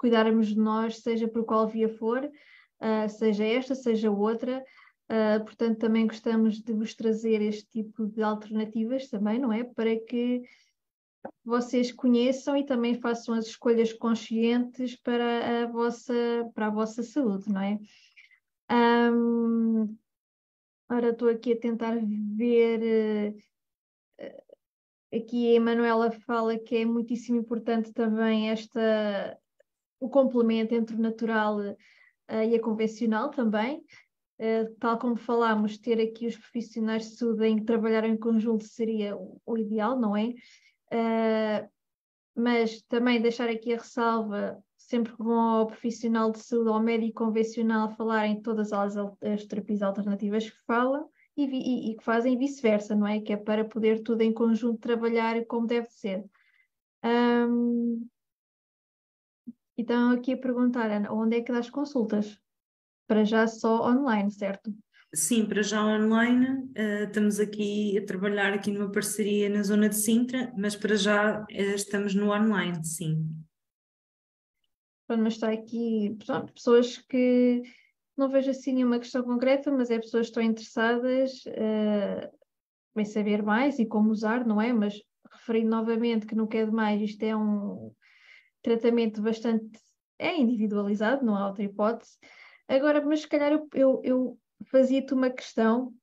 [0.07, 4.65] cuidarmos de nós, seja por qual via for, uh, seja esta, seja outra.
[5.11, 9.65] Uh, portanto, também gostamos de vos trazer este tipo de alternativas também, não é?
[9.65, 10.43] Para que
[11.45, 16.15] vocês conheçam e também façam as escolhas conscientes para a vossa,
[16.55, 17.79] para a vossa saúde, não é?
[19.13, 19.97] Um,
[20.89, 21.99] ora, estou aqui a tentar
[22.37, 23.35] ver.
[24.21, 29.37] Uh, aqui a Emanuela fala que é muitíssimo importante também esta
[30.01, 31.75] o complemento entre o natural uh,
[32.29, 33.83] e a convencional também.
[34.39, 39.17] Uh, tal como falámos, ter aqui os profissionais de saúde em trabalhar em conjunto seria
[39.17, 40.35] o, o ideal, não é?
[40.93, 41.69] Uh,
[42.35, 47.25] mas também deixar aqui a ressalva, sempre que vão ao profissional de saúde, ao médico
[47.25, 52.95] convencional, falarem todas as, as terapias alternativas que falam e, e, e que fazem vice-versa,
[52.95, 53.21] não é?
[53.21, 56.25] Que é para poder tudo em conjunto trabalhar como deve ser.
[57.03, 58.07] Um,
[59.77, 62.39] então, aqui a perguntar, Ana, onde é que dás consultas?
[63.07, 64.75] Para já só online, certo?
[65.15, 66.47] Sim, para já online,
[66.77, 71.43] uh, estamos aqui a trabalhar aqui numa parceria na zona de Sintra, mas para já
[71.43, 73.27] uh, estamos no online, sim.
[75.07, 77.63] Pronto, mas está aqui pronto, pessoas que
[78.17, 83.43] não vejo assim nenhuma questão concreta, mas é pessoas que estão interessadas uh, em saber
[83.43, 84.73] mais e como usar, não é?
[84.73, 85.01] Mas
[85.31, 87.93] referindo novamente que não quer demais, isto é um
[88.67, 89.79] tratamento bastante
[90.19, 92.19] é individualizado, não há outra hipótese.
[92.67, 95.95] Agora, mas se calhar eu, eu, eu fazia-te uma questão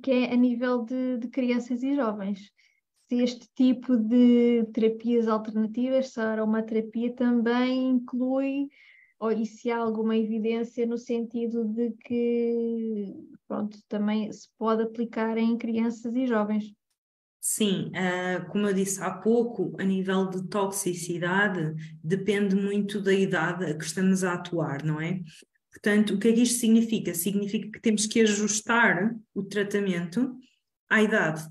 [0.00, 2.52] que é a nível de, de, crianças e jovens.
[3.08, 8.68] Se este tipo de terapias alternativas, se a aromaterapia também inclui,
[9.18, 13.12] ou e se há alguma evidência no sentido de que,
[13.48, 16.72] pronto, também se pode aplicar em crianças e jovens.
[17.44, 23.64] Sim, uh, como eu disse há pouco, a nível de toxicidade, depende muito da idade
[23.64, 25.20] a que estamos a atuar, não é?
[25.68, 27.12] Portanto, o que é que isto significa?
[27.12, 30.38] Significa que temos que ajustar o tratamento
[30.88, 31.44] à idade.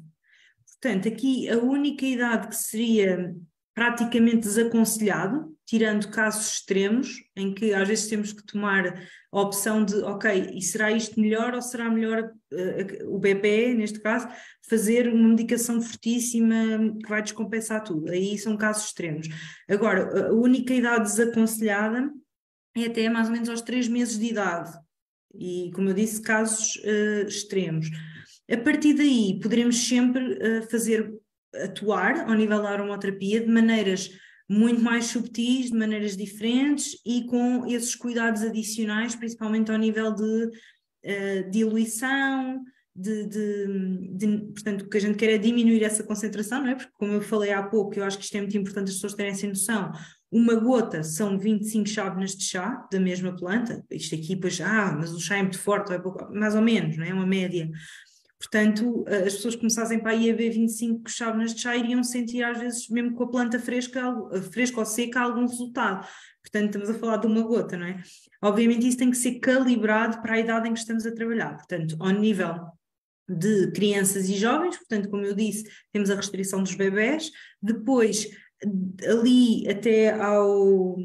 [0.65, 3.35] Portanto, aqui a única idade que seria
[3.73, 9.95] praticamente desaconselhado, tirando casos extremos, em que às vezes temos que tomar a opção de,
[10.01, 14.27] ok, e será isto melhor ou será melhor uh, o bebê, neste caso,
[14.69, 16.55] fazer uma medicação fortíssima
[17.01, 18.11] que vai descompensar tudo.
[18.11, 19.29] Aí são casos extremos.
[19.69, 22.11] Agora, a única idade desaconselhada
[22.75, 24.77] é até mais ou menos aos três meses de idade.
[25.33, 27.87] E, como eu disse, casos uh, extremos.
[28.51, 31.13] A partir daí, poderemos sempre uh, fazer
[31.63, 34.09] atuar ao nível da aromaterapia de maneiras
[34.49, 40.45] muito mais subtis, de maneiras diferentes e com esses cuidados adicionais, principalmente ao nível de
[40.45, 42.63] uh, diluição,
[42.95, 46.75] de, de, de, portanto, o que a gente quer é diminuir essa concentração, não é?
[46.75, 49.13] Porque, como eu falei há pouco, eu acho que isto é muito importante as pessoas
[49.13, 49.91] terem essa noção.
[50.29, 53.83] Uma gota são 25 chávenas de chá da mesma planta.
[53.89, 56.97] Isto aqui, pois, ah, mas o chá é muito forte, é pouco, mais ou menos,
[56.97, 57.13] não é?
[57.13, 57.69] Uma média.
[58.41, 62.57] Portanto, as pessoas começassem para aí a ver 25 chávenas de chá iriam sentir, às
[62.57, 64.01] vezes, mesmo com a planta fresca,
[64.51, 66.07] fresca ou seca, algum resultado.
[66.41, 68.01] Portanto, estamos a falar de uma gota, não é?
[68.41, 71.55] Obviamente, isso tem que ser calibrado para a idade em que estamos a trabalhar.
[71.55, 72.55] Portanto, ao nível
[73.29, 77.29] de crianças e jovens, portanto, como eu disse, temos a restrição dos bebés,
[77.61, 78.27] depois
[79.07, 80.97] ali até ao,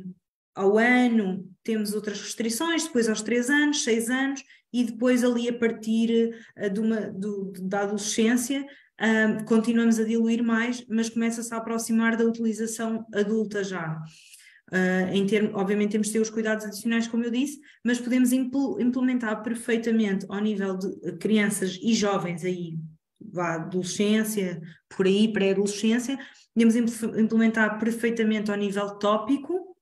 [0.55, 4.42] ao ano temos outras restrições, depois aos 3 anos, 6 anos,
[4.72, 8.64] e depois ali a partir uh, de uma, do, da adolescência
[9.46, 14.02] continuamos a diluir mais, mas começa-se a aproximar da utilização adulta já.
[14.72, 18.32] Uh, em termo, obviamente temos de ter os cuidados adicionais, como eu disse, mas podemos
[18.32, 22.76] impl implementar perfeitamente ao nível de crianças e jovens aí,
[23.20, 26.18] vá, adolescência, por aí, pré-adolescência,
[26.52, 26.74] podemos
[27.16, 29.75] implementar perfeitamente ao nível tópico,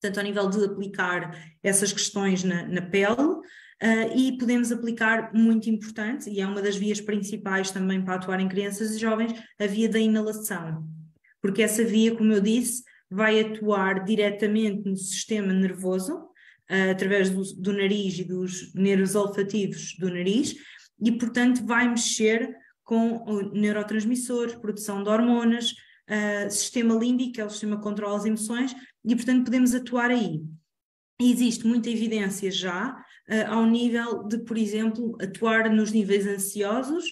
[0.00, 5.68] portanto, ao nível de aplicar essas questões na, na pele, uh, e podemos aplicar, muito
[5.68, 9.66] importante, e é uma das vias principais também para atuar em crianças e jovens, a
[9.66, 10.88] via da inalação.
[11.42, 17.42] Porque essa via, como eu disse, vai atuar diretamente no sistema nervoso, uh, através do,
[17.60, 20.54] do, nariz e dos nervos olfativos do nariz,
[21.00, 25.74] e, portanto, vai mexer com neurotransmissores, produção de hormonas,
[26.08, 30.10] uh, sistema límbico, que é o sistema que controla as emoções, e, portanto, podemos atuar
[30.10, 30.42] aí.
[31.20, 37.04] existe muita evidência já uh, ao nível de, por exemplo, atuar nos níveis ansiosos,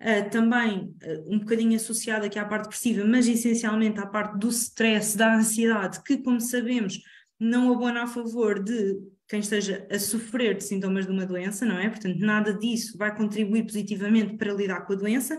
[0.00, 4.48] Uh, também uh, um bocadinho associado aqui à parte depressiva, mas essencialmente à parte do
[4.48, 7.00] stress, da ansiedade, que, como sabemos,
[7.38, 11.78] não abona a favor de quem esteja a sofrer de sintomas de uma doença, não
[11.78, 11.88] é?
[11.88, 15.38] Portanto, nada disso vai contribuir positivamente para lidar com a doença,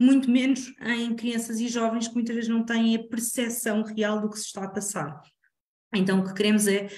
[0.00, 4.30] muito menos em crianças e jovens que muitas vezes não têm a percepção real do
[4.30, 5.20] que se está a passar.
[5.94, 6.88] Então, o que queremos é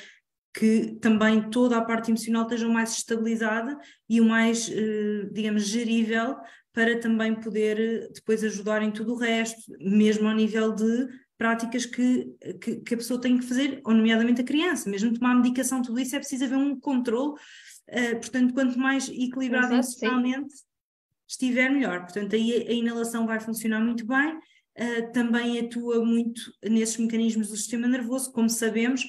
[0.55, 3.77] que também toda a parte emocional esteja o mais estabilizada
[4.09, 6.37] e o mais, eh, digamos, gerível
[6.73, 11.87] para também poder eh, depois ajudar em tudo o resto, mesmo ao nível de práticas
[11.87, 15.83] que, que, que, a pessoa tem que fazer, ou nomeadamente a criança, mesmo tomar medicação,
[15.83, 20.55] tudo isso é preciso haver um controle, uh, portanto, quanto mais equilibrado emocionalmente
[21.33, 22.01] estiver, melhor.
[22.03, 27.57] Portanto, aí a, inalação vai funcionar muito bem, uh, também atua muito nesses mecanismos do
[27.57, 29.05] sistema nervoso, como sabemos,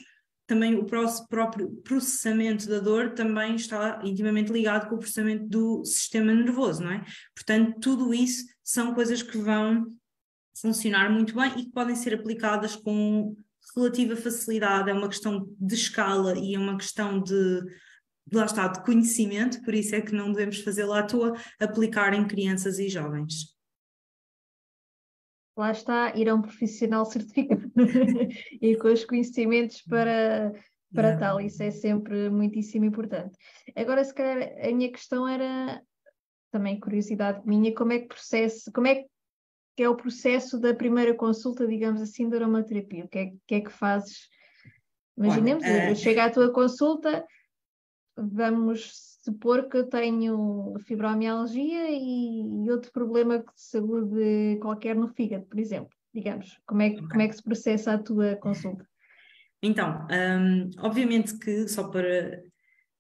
[0.46, 6.34] também o próprio processamento da dor também está intimamente ligado com o processamento do sistema
[6.34, 7.06] nervoso, não é?
[7.34, 9.88] Portanto, tudo isso são coisas que vão
[10.60, 13.36] funcionar muito bem e que podem ser aplicadas com
[13.76, 14.90] relativa facilidade.
[14.90, 17.62] É uma questão de escala e é uma questão de,
[18.32, 22.28] lá está, de conhecimento, por isso é que não devemos fazê-la à toa, aplicar em
[22.28, 23.54] crianças e jovens.
[25.56, 27.72] Lá está, ir a um profissional certificado
[28.62, 30.52] e com os conhecimentos para,
[30.94, 31.20] para yeah.
[31.20, 33.38] tal, isso é sempre muitíssimo importante.
[33.76, 35.82] Agora, se calhar, a minha questão era
[36.52, 39.04] também curiosidade minha, como é que processo, como é
[39.76, 43.06] que é o processo da primeira consulta, digamos assim, da aromaterapia?
[43.06, 44.30] O que é que, é que fazes?
[45.18, 45.96] Imaginemos, Olha, uh...
[45.96, 47.26] chega à tua consulta,
[48.18, 55.46] vamos supor que eu tenho fibromialgia e, e outro problema de saúde qualquer no fígado,
[55.46, 55.90] por exemplo.
[56.14, 57.08] Digamos, como é, okay.
[57.08, 58.88] como é que se processa a tua consulta?
[59.62, 62.44] Então, um, obviamente que só para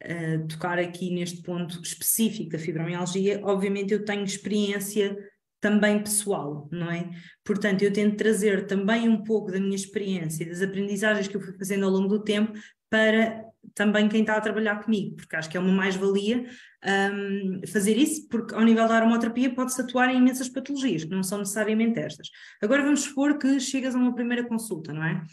[0.03, 5.15] uh, tocar aqui neste ponto específico da fibromialgia, obviamente eu tenho experiência
[5.59, 7.09] também pessoal, não é?
[7.43, 11.53] Portanto, eu tento trazer também um pouco da minha experiência, das aprendizagens que eu fui
[11.53, 12.53] fazendo ao longo do tempo
[12.89, 13.42] para
[13.73, 16.45] também quem está a trabalhar comigo, porque acho que é uma mais-valia
[16.85, 21.23] um, fazer isso, porque ao nível da aromaterapia pode-se atuar em imensas patologias, que não
[21.23, 22.29] são necessariamente estas.
[22.61, 25.23] Agora vamos supor que chegas a uma primeira consulta, não é?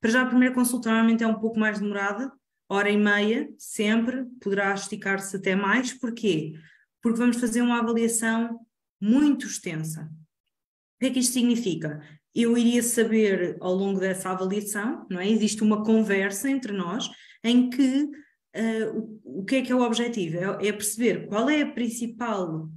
[0.00, 2.32] Para já a primeira consulta normalmente é um pouco mais demorada,
[2.68, 6.54] hora e meia, sempre, poderá esticar-se até mais, porquê?
[7.02, 8.60] Porque vamos fazer uma avaliação
[9.00, 10.02] muito extensa.
[10.02, 12.00] O que é que isto significa?
[12.34, 15.28] Eu iria saber ao longo dessa avaliação, não é?
[15.28, 17.10] Existe uma conversa entre nós
[17.42, 20.36] em que uh, o, o, que é que é o objetivo?
[20.36, 22.68] É, é, perceber qual é a principal,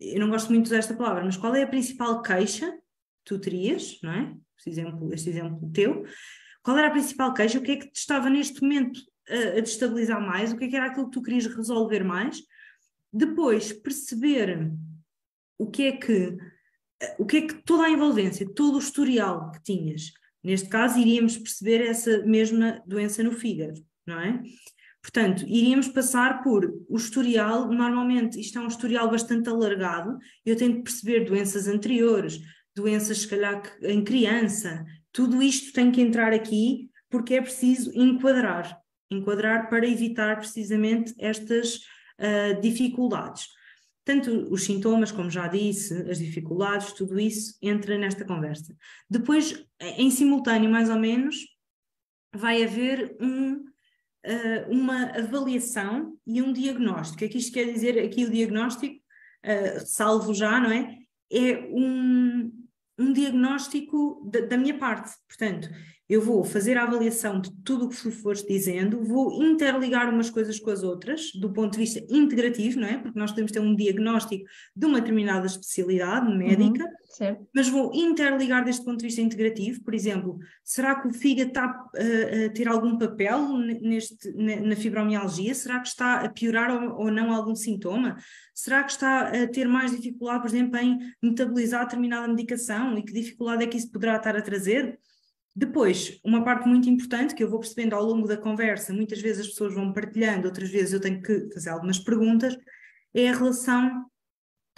[0.00, 2.78] eu não gosto muito desta palavra, mas qual é a principal queixa que
[3.24, 4.34] tu terias, não é?
[4.56, 6.04] Este exemplo, este exemplo teu.
[6.62, 7.58] Qual era a principal queixa?
[7.58, 10.52] O que é que te estava neste momento a, a destabilizar mais?
[10.52, 12.42] O que é que era aquilo que tu querias resolver mais?
[13.12, 14.70] Depois, perceber
[15.58, 16.36] o que é que
[17.18, 21.36] o que é que toda a envolvência, todo o historial que tinhas, neste caso iríamos
[21.36, 24.42] perceber essa mesma doença no fígado, não é?
[25.02, 30.82] Portanto, iríamos passar por o historial, normalmente isto é um historial bastante alargado, eu tento
[30.82, 32.40] perceber doenças anteriores,
[32.74, 38.78] doenças se calhar em criança, tudo isto tem que entrar aqui porque é preciso enquadrar,
[39.10, 43.46] enquadrar para evitar precisamente estas uh, dificuldades.
[44.08, 48.74] Tanto os sintomas, como já disse, as dificuldades, tudo isso entra nesta conversa.
[49.10, 51.36] Depois, em simultâneo, mais ou menos,
[52.34, 57.22] vai haver um, uh, uma avaliação e um diagnóstico.
[57.22, 58.02] O que isto quer dizer?
[58.02, 58.94] Aqui o diagnóstico,
[59.44, 60.96] uh, salvo já, não é?
[61.30, 62.50] É um,
[62.98, 65.12] um diagnóstico da, da minha parte.
[65.28, 65.68] Portanto,
[66.08, 70.30] eu vou fazer a avaliação de tudo o que tu foste dizendo, vou interligar umas
[70.30, 72.96] coisas com as outras, do ponto de vista integrativo, não é?
[72.96, 74.44] Porque nós podemos ter um diagnóstico
[74.74, 79.92] de uma determinada especialidade médica, uhum, mas vou interligar deste ponto de vista integrativo, por
[79.92, 85.54] exemplo, será que o fígado está uh, a ter algum papel neste, na fibromialgia?
[85.54, 88.16] Será que está a piorar ou, ou não algum sintoma?
[88.54, 93.12] Será que está a ter mais dificuldade, por exemplo, em metabolizar determinada medicação e que
[93.12, 94.98] dificuldade é que isso poderá estar a trazer?
[95.54, 99.42] Depois, uma parte muito importante que eu vou percebendo ao longo da conversa, muitas vezes
[99.42, 102.56] as pessoas vão partilhando, outras vezes eu tenho que fazer algumas perguntas,
[103.14, 104.06] é a relação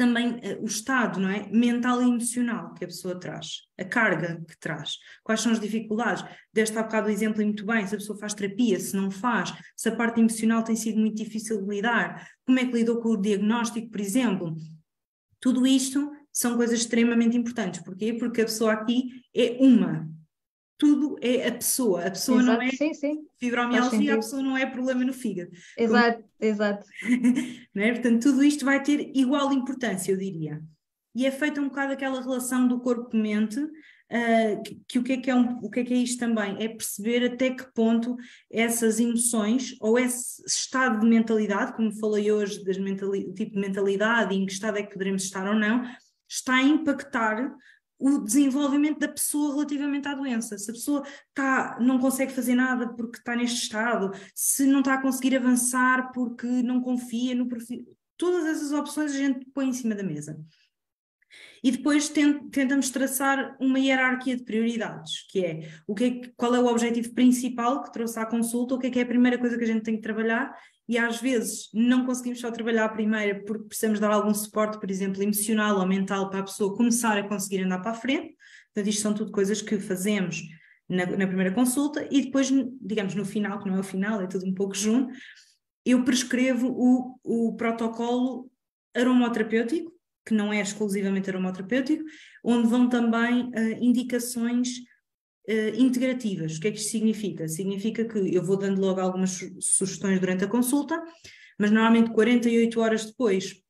[0.01, 1.47] também uh, o estado não é?
[1.53, 6.25] mental e emocional que a pessoa traz, a carga que traz, quais são as dificuldades.
[6.51, 9.53] Deste há bocado o exemplo muito bem, se a pessoa faz terapia, se não faz,
[9.77, 13.11] se a parte emocional tem sido muito difícil de lidar, como é que lidou com
[13.11, 14.57] o diagnóstico, por exemplo.
[15.39, 17.83] Tudo isto são coisas extremamente importantes.
[17.83, 18.15] Porquê?
[18.15, 20.10] Porque a pessoa aqui é uma,
[20.81, 22.07] tudo é a pessoa.
[22.07, 23.27] A pessoa exato, não é sim, sim.
[23.39, 25.51] fibromialgia, a pessoa não é problema no fígado.
[25.77, 26.29] Exato, Como...
[26.41, 26.87] exato.
[27.75, 27.93] não é?
[27.93, 30.63] Portanto, tudo isto vai ter igual importância, eu diria.
[31.15, 35.17] E é feita um bocado aquela relação do corpo-mente, uh, que, que, o, que é
[35.19, 36.57] que é um, o que é que é isto também?
[36.59, 38.17] É perceber até que ponto
[38.51, 44.39] essas emoções ou esse estado de mentalidade, como falei hoje, das tipo de mentalidade e
[44.39, 45.85] em que estado é que poderemos estar ou não,
[46.27, 47.55] está a impactar
[48.01, 50.57] o desenvolvimento da pessoa relativamente à doença.
[50.57, 54.95] Se a pessoa tá, não consegue fazer nada porque está neste estado, se não está
[54.95, 57.87] a conseguir avançar porque não confia no perfil,
[58.17, 60.43] todas essas opções a gente põe em cima da mesa.
[61.63, 66.59] E depois tentamos traçar uma hierarquia de prioridades, que é, o que é qual é
[66.59, 69.59] o objetivo principal que trouxe à consulta, o que é que é a primeira coisa
[69.59, 70.57] que a gente tem que trabalhar
[70.91, 74.91] e às vezes não conseguimos só trabalhar a primeira porque precisamos dar algum suporte, por
[74.91, 78.35] exemplo, emocional ou mental para a pessoa começar a conseguir andar para a frente.
[78.75, 80.43] Portanto, isto são tudo coisas que fazemos
[80.89, 84.27] na, na primeira consulta e depois, digamos, no final, que não é o final, é
[84.27, 85.15] tudo um pouco junto,
[85.87, 88.51] eu prescrevo o, o protocolo
[88.93, 89.93] aromoterapêutico,
[90.27, 92.03] que não é exclusivamente aromoterapêutico,
[92.43, 94.71] onde vão também uh, indicações
[95.77, 96.57] integrativas.
[96.57, 97.49] O que é que isto significa?
[97.49, 101.03] Significa que eu vou dando logo algumas sugestões durante a consulta,
[101.59, 103.61] mas normalmente 48 horas depois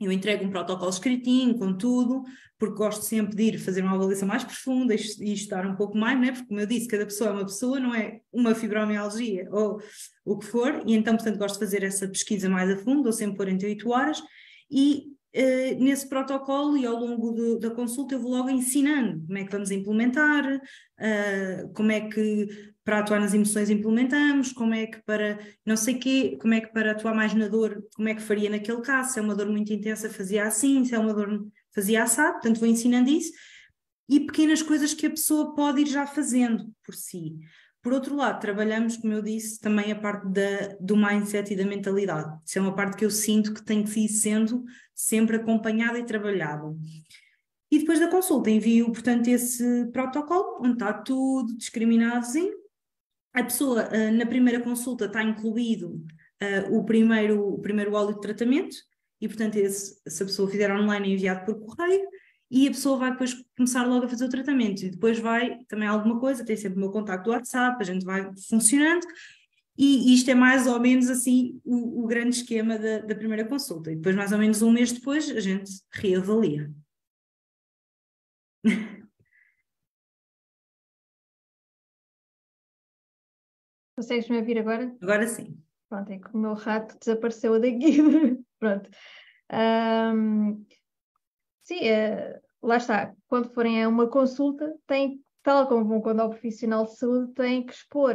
[0.00, 2.22] eu entrego um protocolo escritinho, com tudo,
[2.56, 6.20] porque gosto sempre de ir fazer uma avaliação mais profunda e estudar um pouco mais,
[6.20, 6.32] né?
[6.32, 9.80] porque como eu disse, cada pessoa é uma pessoa, não é uma fibromialgia ou
[10.24, 13.12] o que for, e então, portanto, gosto de fazer essa pesquisa mais a fundo, dou
[13.12, 14.22] sempre 48 horas,
[14.70, 15.17] e
[15.78, 19.52] nesse protocolo e ao longo do, da consulta eu vou logo ensinando como é que
[19.52, 22.48] vamos implementar, uh, como é que
[22.84, 26.72] para atuar nas emoções implementamos, como é que para não sei quê, como é que
[26.72, 29.48] para atuar mais na dor, como é que faria naquele caso, se é uma dor
[29.48, 33.32] muito intensa fazia assim, se é uma dor fazia assado, portanto vou ensinando isso,
[34.08, 37.36] e pequenas coisas que a pessoa pode ir já fazendo por si.
[37.82, 41.64] Por outro lado, trabalhamos, como eu disse, também a parte da, do mindset e da
[41.64, 42.38] mentalidade.
[42.44, 44.64] Isso é uma parte que eu sinto que tem que ir sendo
[44.94, 46.74] sempre acompanhada e trabalhada.
[47.70, 52.52] E depois da consulta envio, portanto, esse protocolo, onde está tudo discriminadozinho.
[53.32, 56.04] A pessoa, uh, na primeira consulta, está incluído
[56.42, 58.74] uh, o, primeiro, o primeiro óleo de tratamento,
[59.20, 62.08] e, portanto, esse, se a pessoa fizer online, é enviado por correio
[62.50, 65.86] e a pessoa vai depois começar logo a fazer o tratamento e depois vai também
[65.88, 69.06] alguma coisa, tem sempre o meu contacto do WhatsApp, a gente vai funcionando
[69.76, 73.92] e isto é mais ou menos assim o, o grande esquema da, da, primeira consulta
[73.92, 76.72] e depois mais ou menos um mês depois a gente reavalia.
[83.96, 84.96] Consegues me ouvir agora?
[85.00, 85.60] Agora sim.
[85.88, 87.98] Pronto, é que o meu rato desapareceu daqui.
[88.58, 88.90] Pronto.
[89.52, 90.64] Um,
[91.68, 93.14] Sim, é, lá está.
[93.28, 97.74] Quando forem a uma consulta, tem, tal como quando ao profissional de saúde, tem que
[97.74, 98.14] expor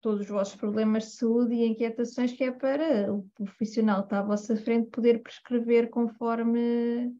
[0.00, 4.20] todos os vossos problemas de saúde e inquietações que é para o profissional que está
[4.20, 7.14] à vossa frente poder prescrever conforme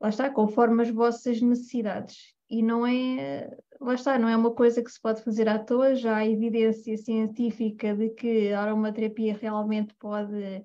[0.00, 2.32] lá está, conforme as vossas necessidades.
[2.48, 3.50] E não é,
[3.80, 6.96] lá está, não é uma coisa que se pode fazer à toa, já há evidência
[6.96, 10.62] científica de que a aromaterapia realmente pode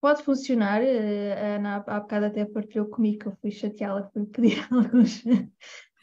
[0.00, 4.26] Pode funcionar, eh, a Ana há bocado até partilhou comigo que eu fui chateá-la, fui
[4.26, 5.24] pedir alguns,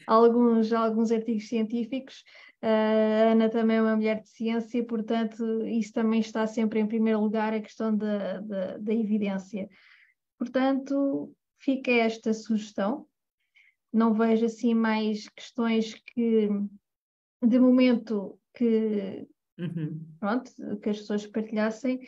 [0.07, 2.23] alguns, alguns artigos científicos.
[2.61, 7.19] A Ana também é uma mulher de ciência, portanto, isso também está sempre em primeiro
[7.19, 9.69] lugar, a questão da, da, da evidência.
[10.37, 13.05] Portanto, fica esta sugestão.
[13.91, 16.49] Não vejo assim mais questões que,
[17.41, 19.27] de momento, que,
[19.57, 20.05] uhum.
[20.19, 21.99] pronto, que as pessoas partilhassem.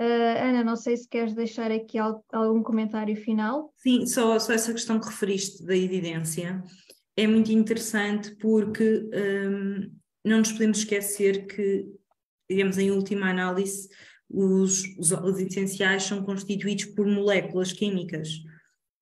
[0.00, 3.72] Uh, Ana, não sei se queres deixar aqui algum comentário final.
[3.76, 6.62] Sim, só, só essa questão que referiste da evidência
[7.16, 9.92] é muito interessante porque um,
[10.24, 11.84] não nos podemos esquecer que,
[12.48, 13.88] digamos, em última análise,
[14.30, 18.28] os, os óleos essenciais são constituídos por moléculas químicas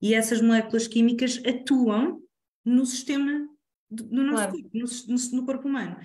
[0.01, 2.21] e essas moléculas químicas atuam
[2.65, 3.47] no sistema
[3.89, 4.51] do, no nosso claro.
[4.53, 5.97] corpo, no, no, no corpo humano.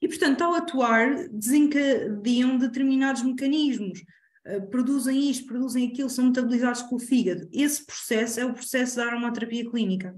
[0.00, 4.02] E, portanto, ao atuar, desencadeiam determinados mecanismos,
[4.46, 7.48] uh, produzem isto, produzem aquilo, são metabolizados pelo fígado.
[7.52, 10.16] Esse processo é o processo da aromaterapia clínica.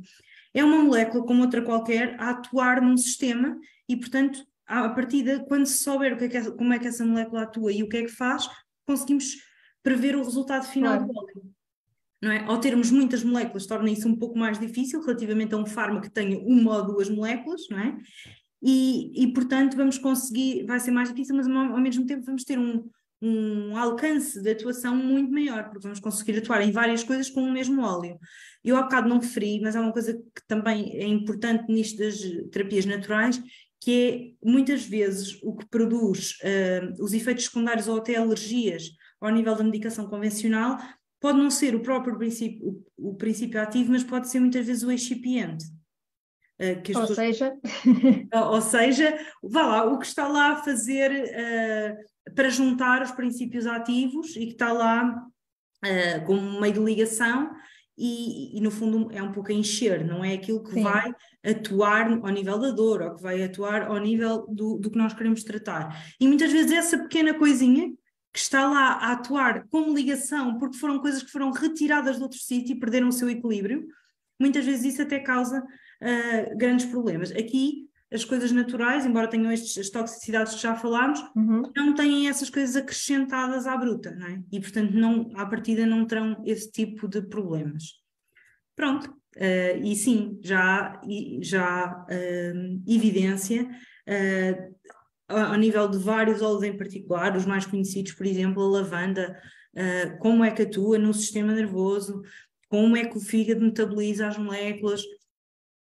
[0.54, 3.58] É uma molécula, como outra qualquer, a atuar num sistema
[3.88, 6.86] e, portanto, a partir de quando se souber o que é que, como é que
[6.86, 8.48] essa molécula atua e o que é que faz,
[8.86, 9.36] conseguimos
[9.82, 11.12] prever o resultado final claro.
[11.12, 11.52] do óleo.
[12.22, 12.44] Não é?
[12.44, 16.12] Ao termos muitas moléculas, torna isso um pouco mais difícil relativamente a um fármaco que
[16.12, 17.98] tenha uma ou duas moléculas, não é?
[18.62, 22.58] E, e portanto, vamos conseguir, vai ser mais difícil, mas ao mesmo tempo vamos ter
[22.58, 22.88] um,
[23.20, 27.52] um alcance de atuação muito maior, porque vamos conseguir atuar em várias coisas com o
[27.52, 28.18] mesmo óleo.
[28.64, 32.20] Eu há bocado não referi, mas é uma coisa que também é importante nisto das
[32.50, 33.42] terapias naturais,
[33.80, 38.90] que é muitas vezes o que produz uh, os efeitos secundários ou até alergias
[39.20, 40.78] ao nível da medicação convencional
[41.20, 44.82] pode não ser o próprio princípio, o, o princípio ativo, mas pode ser muitas vezes
[44.82, 45.64] o excipiente.
[46.62, 47.14] Uh, ou pessoas...
[47.16, 47.54] seja,
[48.34, 53.10] ou, ou, seja, vá lá, o que está lá a fazer uh, para juntar os
[53.10, 55.04] princípios ativos e que está lá
[55.84, 57.50] uh, como meio de ligação
[57.96, 60.82] e, e, no fundo é um pouco a encher, não é aquilo que Sim.
[60.82, 64.96] vai atuar ao nível da dor ou que vai atuar ao nível do, do que
[64.96, 66.02] nós queremos tratar.
[66.18, 67.92] E muitas vezes essa pequena coisinha
[68.32, 72.38] que está lá a atuar como ligação, porque foram coisas que foram retiradas de outro
[72.38, 73.86] sítio e perderam o seu equilíbrio,
[74.40, 75.62] muitas vezes isso até causa
[76.02, 77.30] uh, grandes problemas.
[77.30, 81.62] Aqui as coisas naturais, embora tenham estes, as toxicidades que já falámos, uhum.
[81.74, 84.42] não têm essas coisas acrescentadas à bruta, não é?
[84.52, 87.84] E, portanto, não, à partida não terão esse tipo de problemas.
[88.76, 91.00] Pronto, uh, e sim, já,
[91.40, 93.68] já uh, evidência,
[95.28, 99.40] ao nível de vários óleos em particular, os mais conhecidos, por exemplo, a lavanda,
[100.20, 102.20] como é que atua no sistema nervoso,
[102.68, 105.02] como é que o fígado metaboliza as moléculas,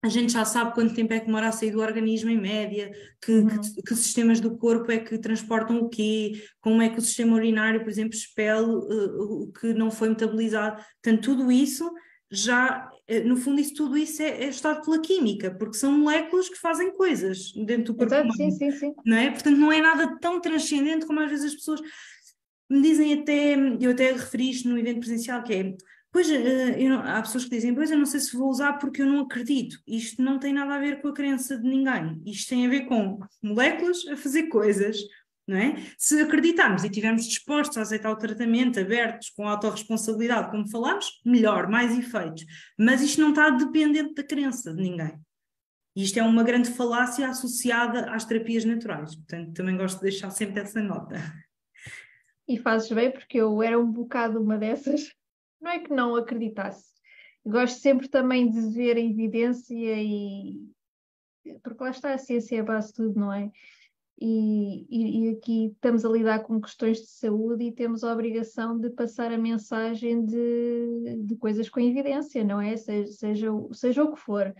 [0.02, 2.92] a gente já sabe quanto tempo é que demora a sair do organismo em média,
[3.20, 3.48] que, uhum.
[3.48, 7.34] que, que, sistemas do corpo é que transportam o quê, como é que o sistema
[7.34, 10.80] urinário, por exemplo, expele uh, o que não foi metabolizado.
[11.02, 11.90] Portanto, tudo isso
[12.30, 16.48] já, uh, no fundo, isso, tudo isso é, é, estado pela química, porque são moléculas
[16.48, 18.52] que fazem coisas dentro do corpo Exato, humano.
[18.52, 18.94] Sim, sim, sim.
[19.04, 19.30] Não é?
[19.32, 21.80] Portanto, não é nada tão transcendente como às vezes as pessoas
[22.70, 25.76] me dizem até, eu até referi isto no evento presencial, que é
[26.10, 29.02] Pois, uh, não, há pessoas que dizem, pois eu não sei se vou usar porque
[29.02, 29.78] eu não acredito.
[29.86, 32.20] Isto não tem nada a ver com a crença de ninguém.
[32.24, 34.96] Isto tem a ver com moléculas a fazer coisas,
[35.46, 35.76] não é?
[35.98, 41.68] Se acreditarmos e estivermos dispostos a aceitar o tratamento, abertos, com autorresponsabilidade, como falámos, melhor,
[41.68, 42.46] mais efeitos.
[42.78, 45.18] Mas isto não está dependente da crença de ninguém.
[45.94, 49.14] Isto é uma grande falácia associada às terapias naturais.
[49.14, 51.16] Portanto, também gosto de deixar sempre essa nota.
[52.46, 55.17] E fazes bem, porque eu era um bocado uma dessas
[55.60, 56.98] não é que não acreditasse.
[57.44, 60.60] Gosto sempre também de ver a evidência e
[61.62, 63.50] porque lá está a ciência é a base de tudo, não é?
[64.20, 68.76] E, e, e, aqui estamos a lidar com questões de saúde e temos a obrigação
[68.78, 72.76] de passar a mensagem de, de coisas com evidência, não é?
[72.76, 74.52] Seja, seja, seja o que for.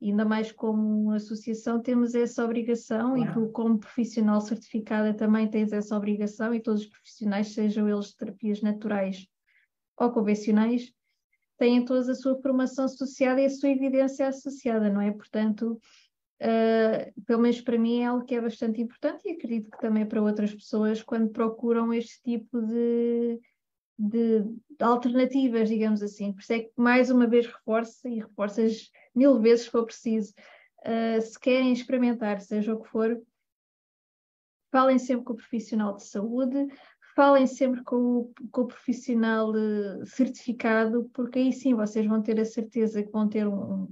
[0.00, 3.30] Ainda mais como associação temos essa obrigação claro.
[3.30, 8.06] e tu como profissional certificada também tens essa obrigação e todos os profissionais, sejam eles
[8.06, 9.28] de terapias naturais
[10.04, 10.92] ou convencionais,
[11.58, 15.12] têm todas a sua formação associada e a sua evidência associada, não é?
[15.12, 15.80] Portanto,
[16.40, 20.04] uh, pelo menos para mim é algo que é bastante importante e acredito que também
[20.04, 23.40] para outras pessoas quando procuram este tipo de,
[23.98, 26.32] de, de alternativas, digamos assim.
[26.32, 30.32] Por isso é que mais uma vez reforço e reforças mil vezes se for preciso.
[30.84, 33.22] Uh, se querem experimentar, seja o que for,
[34.72, 36.66] falem sempre com o profissional de saúde,
[37.14, 42.38] falem sempre com o, com o profissional uh, certificado, porque aí sim vocês vão ter
[42.40, 43.86] a certeza que vão ter um,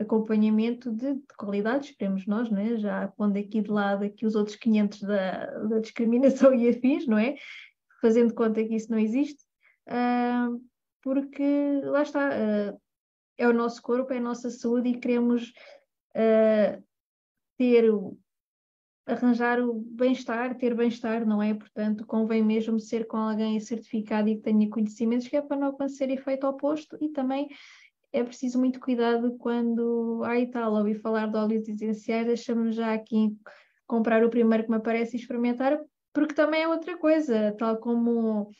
[0.00, 2.76] acompanhamento de, de, qualidade, esperemos nós, não é?
[2.76, 7.18] já pondo aqui de lado aqui os outros 500 da, da discriminação e afins, não
[7.18, 7.36] é?
[8.00, 9.44] Fazendo conta que isso não existe,
[9.88, 10.60] uh,
[11.02, 12.80] porque lá está, uh,
[13.36, 15.52] é o nosso corpo, é a nossa saúde e queremos
[16.16, 16.82] uh,
[17.58, 17.90] ter
[19.12, 21.54] arranjar o bem-estar, ter bem-estar, não é?
[21.54, 25.68] Portanto, convém mesmo ser com alguém certificado e que tenha conhecimentos, que é para não
[25.68, 27.48] acontecer efeito oposto e também
[28.12, 33.36] é preciso muito cuidado quando, ai tal, ouvi falar de óleos essenciais, deixa-me já aqui
[33.86, 35.78] comprar o primeiro que me aparece e experimentar,
[36.12, 38.50] porque também é outra coisa, tal como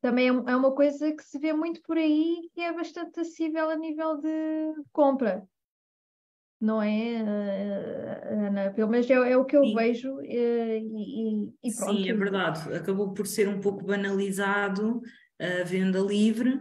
[0.00, 3.68] também é, é uma coisa que se vê muito por aí e é bastante acessível
[3.68, 5.46] a nível de compra
[6.60, 8.72] não é, eh, Ana?
[8.72, 9.74] Pelo menos é, é o que eu Sim.
[9.74, 11.96] vejo eh, e, e, pronto.
[11.96, 12.74] Sim, é verdade.
[12.74, 15.00] Acabou por ser um pouco banalizado
[15.38, 16.60] a venda livre.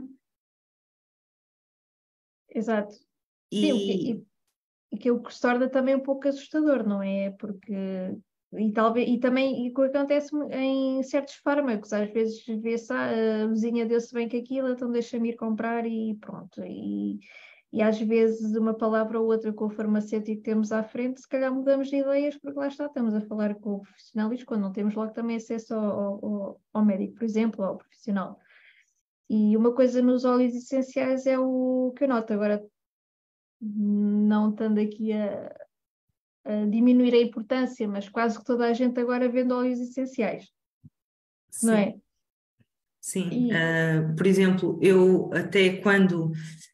[2.49, 2.95] Exato.
[3.52, 3.61] E...
[3.61, 4.24] Sim, e,
[4.91, 7.32] e que o que se torna também um pouco assustador, não é?
[7.32, 7.74] Porque
[8.53, 13.44] e talvez e também e o que acontece em certos fármacos às vezes vê-se ah,
[13.44, 17.19] a vizinha deu-se bem com aquilo então deixa-me ir comprar e pronto e
[17.72, 21.53] E às vezes uma palavra ou outra com o farmacêutico temos à frente, se calhar
[21.53, 24.72] mudamos de ideias, porque lá está, estamos a falar com o profissional e quando não
[24.72, 28.39] temos logo também acesso ao, ao, ao médico, por exemplo, ao profissional.
[29.30, 32.65] E uma coisa nos óleos essenciais é o que eu noto agora,
[33.60, 35.53] não estando aqui a,
[36.45, 40.49] a diminuir a importância, mas quase que toda a gente agora vende óleos essenciais,
[41.49, 41.68] Sim.
[41.68, 41.95] não é?
[43.02, 46.31] Sim, uh, por exemplo, eu até quando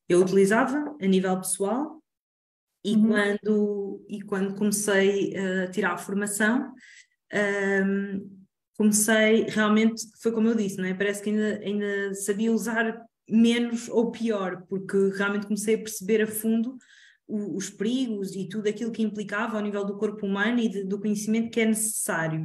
[0.07, 2.01] eu utilizava a nível pessoal
[2.83, 3.07] e, uhum.
[3.07, 6.73] quando, e quando comecei a tirar a formação,
[7.85, 8.43] um,
[8.77, 10.93] comecei realmente, foi como eu disse, não é?
[10.93, 16.27] Parece que ainda, ainda sabia usar menos ou pior, porque realmente comecei a perceber a
[16.27, 16.77] fundo
[17.25, 20.99] os perigos e tudo aquilo que implicava ao nível do corpo humano e de, do
[20.99, 22.43] conhecimento que é necessário.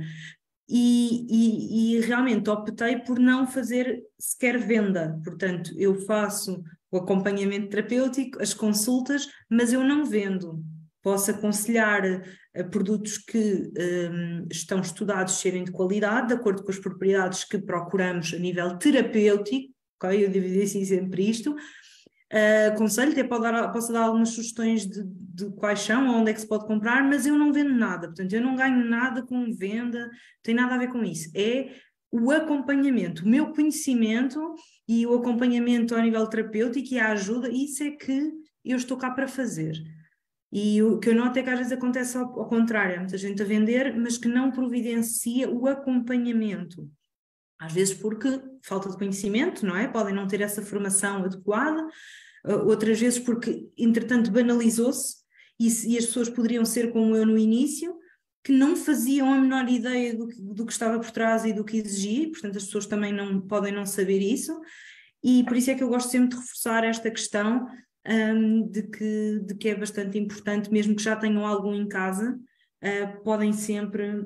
[0.68, 7.69] E, e, e, realmente optei por não fazer sequer venda, portanto, eu faço o acompanhamento
[7.69, 10.62] terapêutico, as consultas, mas eu não vendo.
[11.02, 13.70] Posso aconselhar uh, produtos que
[14.10, 18.77] um, estão estudados serem de qualidade, de acordo com as propriedades que procuramos a nível
[18.78, 20.24] terapêutico, ok?
[20.24, 21.55] Eu dividi assim sempre isto,
[22.31, 26.40] Uh, aconselho, até dar, posso dar algumas sugestões de, de quais são, onde é que
[26.43, 30.10] se pode comprar, mas eu não vendo nada, portanto, eu não ganho nada com venda,
[30.43, 31.31] tem nada a ver com isso.
[31.35, 31.70] É
[32.10, 34.55] o acompanhamento, o meu conhecimento
[34.86, 38.32] e o acompanhamento ao nível terapêutico e a ajuda, isso é que
[38.64, 39.76] eu estou cá para fazer.
[40.51, 43.18] E o que eu noto é que às vezes acontece ao, ao contrário, há muita
[43.18, 46.90] gente a vender, mas que não providencia o acompanhamento.
[47.59, 49.89] Às vezes porque falta de conhecimento, não é?
[49.89, 51.85] Podem não ter essa formação adequada,
[52.47, 55.16] uh, outras vezes porque, entretanto, banalizou-se
[55.60, 57.94] e, e, as pessoas poderiam ser como eu no início,
[58.43, 61.65] que não faziam a menor ideia do que, do que estava por trás e do
[61.65, 64.59] que exigia, portanto, as pessoas também não podem não saber isso,
[65.23, 67.66] e por isso é que eu gosto sempre de reforçar esta questão
[68.06, 72.39] um, de, que, de que é bastante importante, mesmo que já tenham algum em casa,
[72.82, 74.24] uh, podem sempre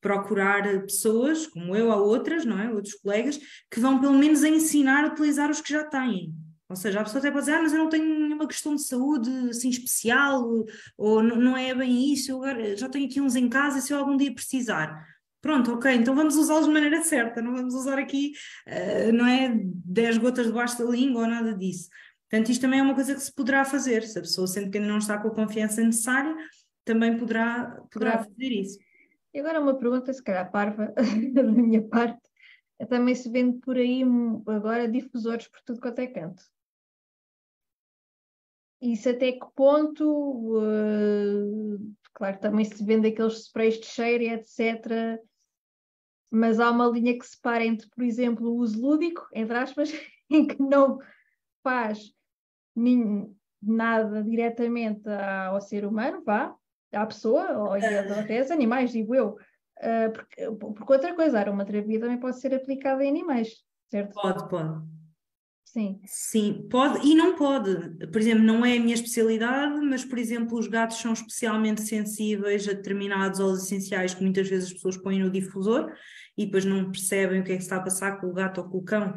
[0.00, 2.70] procurar pessoas, como eu ou outras, não é?
[2.70, 3.38] Outros colegas,
[3.70, 6.34] que vão pelo menos a ensinar a utilizar os que já têm.
[6.68, 8.82] Ou seja, a pessoa até pode dizer, ah, mas eu não tenho nenhuma questão de
[8.82, 10.64] saúde assim especial,
[10.96, 14.16] ou não é bem isso, eu já tenho aqui uns em casa se eu algum
[14.16, 15.06] dia precisar.
[15.42, 18.32] Pronto, ok, então vamos usá-los de maneira certa, não vamos usar aqui,
[18.66, 21.90] uh, não é, 10 gotas debaixo da língua ou nada disso.
[22.30, 24.78] Portanto, isto também é uma coisa que se poderá fazer, se a pessoa sente que
[24.78, 26.34] ainda não está com a confiança necessária,
[26.82, 28.30] também poderá, poderá claro.
[28.30, 28.78] fazer isso.
[29.34, 30.94] E agora uma pergunta, se calhar parva,
[31.34, 32.22] da minha parte.
[32.88, 34.02] Também se vende por aí
[34.46, 36.42] agora difusores por tudo quanto é canto.
[38.84, 40.04] Isso até que ponto,
[40.58, 45.18] uh, claro, também se vende aqueles sprays de cheiro e etc.
[46.30, 49.90] Mas há uma linha que separa entre, por exemplo, o uso lúdico, entre aspas,
[50.28, 50.98] em que não
[51.62, 52.12] faz
[52.76, 55.08] nem, nada diretamente
[55.48, 56.54] ao ser humano, vá,
[56.92, 59.38] à pessoa ou até aos animais, digo eu.
[59.78, 64.12] Uh, porque, porque outra coisa, a aromaterapia também pode ser aplicada em animais, certo?
[64.12, 64.93] Pode, pode.
[65.74, 66.00] Sim.
[66.06, 67.74] Sim, pode e não pode.
[68.06, 72.68] Por exemplo, não é a minha especialidade, mas, por exemplo, os gatos são especialmente sensíveis
[72.68, 75.92] a determinados óleos essenciais que muitas vezes as pessoas põem no difusor
[76.36, 78.68] e depois não percebem o que é que está a passar com o gato ou
[78.68, 79.14] com o cão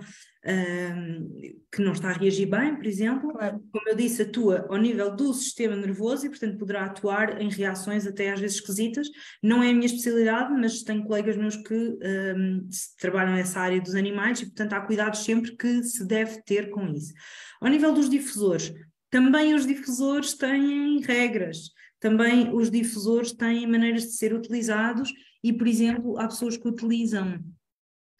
[1.73, 3.33] que não está a reagir bem, por exemplo.
[3.33, 3.61] Claro.
[3.69, 8.07] Como eu disse, atua ao nível do sistema nervoso e, portanto, poderá atuar em reações
[8.07, 9.07] até às vezes esquisitas.
[9.43, 12.69] Não é a minha especialidade, mas tenho colegas meus que um,
[12.99, 16.87] trabalham nessa área dos animais e, portanto, há cuidados sempre que se deve ter com
[16.93, 17.13] isso.
[17.59, 18.73] Ao nível dos difusores,
[19.09, 21.69] também os difusores têm regras.
[21.99, 25.11] Também os difusores têm maneiras de ser utilizados
[25.43, 27.37] e, por exemplo, há pessoas que utilizam,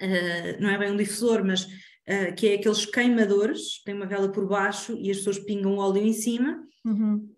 [0.01, 4.31] uh, não é bem um difusor, mas uh, que é aqueles queimadores, tem uma vela
[4.31, 6.63] por baixo e as pessoas pingam óleo em cima.
[6.83, 7.29] Uhum.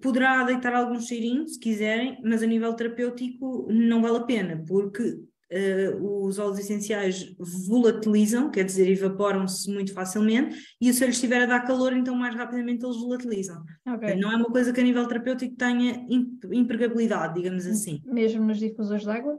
[0.00, 5.22] Poderá deitar algum cheirinho, se quiserem, mas a nível terapêutico não vale a pena, porque
[5.52, 7.34] uh, os óleos essenciais
[7.66, 12.14] volatilizam, quer dizer, evaporam-se muito facilmente, e se eu lhes estiver a dar calor, então
[12.14, 13.62] mais rapidamente eles volatilizam.
[13.86, 14.16] Okay.
[14.16, 16.06] Não é uma coisa que a nível terapêutico tenha
[16.52, 18.00] impregabilidade, digamos assim.
[18.04, 19.38] Mesmo nos difusores de água?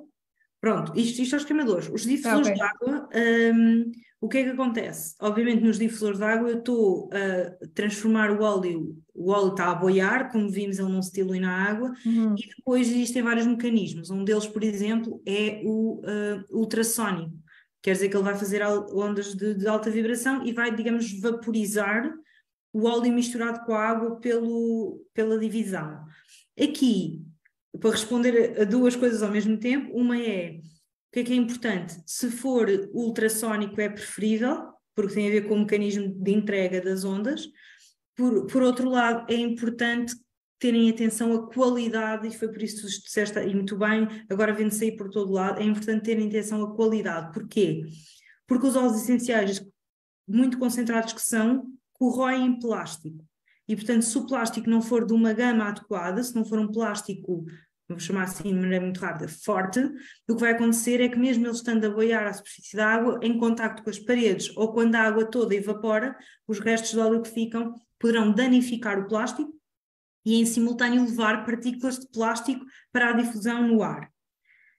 [0.60, 1.90] Pronto, isto, isto aos queimadores.
[1.90, 2.54] Os difusores okay.
[2.54, 3.10] de água,
[3.54, 5.16] um, o que é que acontece?
[5.22, 9.76] Obviamente, nos difusores de água, eu estou a transformar o óleo, o óleo está a
[9.76, 12.36] boiar, como vimos, ele não se dilui na água, uhum.
[12.38, 14.10] e depois existem vários mecanismos.
[14.10, 17.34] Um deles, por exemplo, é o uh, ultrassónico.
[17.82, 22.12] Quer dizer que ele vai fazer ondas de, de alta vibração e vai, digamos, vaporizar
[22.74, 26.04] o óleo misturado com a água pelo, pela divisão.
[26.60, 27.24] Aqui,
[27.80, 31.36] para responder a duas coisas ao mesmo tempo, uma é o que é que é
[31.38, 31.96] importante?
[32.06, 37.06] Se for ultrassónico é preferível, porque tem a ver com o mecanismo de entrega das
[37.06, 37.48] ondas,
[38.16, 40.16] Por, por outro lado, é importante
[40.58, 44.54] terem atenção à qualidade, e foi por isso que tu disseste, e muito bem, agora
[44.54, 47.34] vendo sair por todo lado, é importante terem atenção à qualidade.
[47.34, 47.84] Porquê?
[48.48, 49.64] Porque os óleos essenciais,
[50.28, 53.24] muito concentrados que são, corroem plástico.
[53.68, 56.72] E, portanto, se o plástico não for de uma gama adequada, se não for um
[56.72, 57.46] plástico,
[57.88, 59.80] vamos chamar assim de maneira muito rápida, forte,
[60.28, 63.20] o que vai acontecer é que mesmo ele estando a boiar à superfície da água,
[63.22, 66.16] em contacto com as paredes, ou quando a água toda evapora,
[66.48, 67.74] os restos de óleo que ficam
[68.06, 69.52] poderão danificar o plástico
[70.24, 74.12] e em simultâneo levar partículas de plástico para a difusão no ar.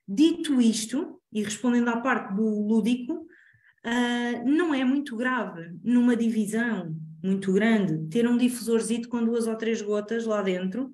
[0.07, 6.95] Dito isto, e respondendo à parte do lúdico, uh, não é muito grave numa divisão
[7.21, 10.93] muito grande, ter um difusorzito com duas ou três gotas lá dentro,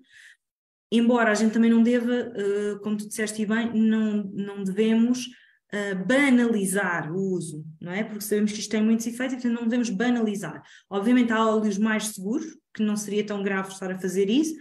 [0.91, 5.27] embora a gente também não deva, uh, como tu disseste bem, não, não devemos
[5.73, 8.03] uh, banalizar o uso, não é?
[8.03, 10.61] Porque sabemos que isto tem muitos efeitos e portanto não devemos banalizar.
[10.89, 14.55] Obviamente há óleos mais seguros, que não seria tão grave estar a fazer isso,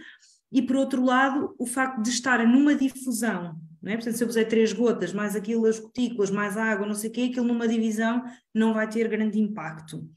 [0.51, 3.95] e por outro lado, o facto de estar numa difusão, não é?
[3.95, 7.13] Portanto, se eu puser três gotas, mais aquilo, as gotículas, mais água, não sei o
[7.13, 8.23] quê, aquilo numa divisão
[8.53, 10.07] não vai ter grande impacto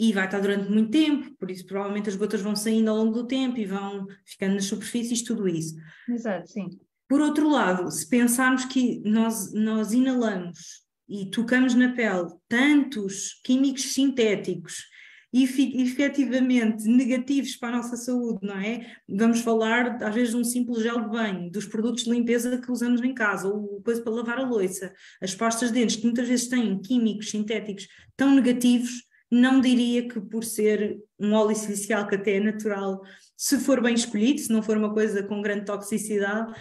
[0.00, 3.12] e vai estar durante muito tempo, por isso provavelmente as gotas vão saindo ao longo
[3.12, 5.74] do tempo e vão ficando nas superfícies, tudo isso.
[6.08, 6.68] Exato, sim.
[7.08, 13.94] Por outro lado, se pensarmos que nós, nós inalamos e tocamos na pele tantos químicos
[13.94, 14.84] sintéticos
[15.32, 15.44] e
[15.82, 18.94] efetivamente negativos para a nossa saúde, não é?
[19.08, 22.70] Vamos falar às vezes de um simples gel de banho, dos produtos de limpeza que
[22.70, 26.28] usamos em casa, ou coisa para lavar a louça, as pastas de dentes que muitas
[26.28, 32.14] vezes têm químicos sintéticos tão negativos não diria que por ser um óleo essencial que
[32.14, 33.02] até é natural,
[33.36, 36.52] se for bem escolhido, se não for uma coisa com grande toxicidade,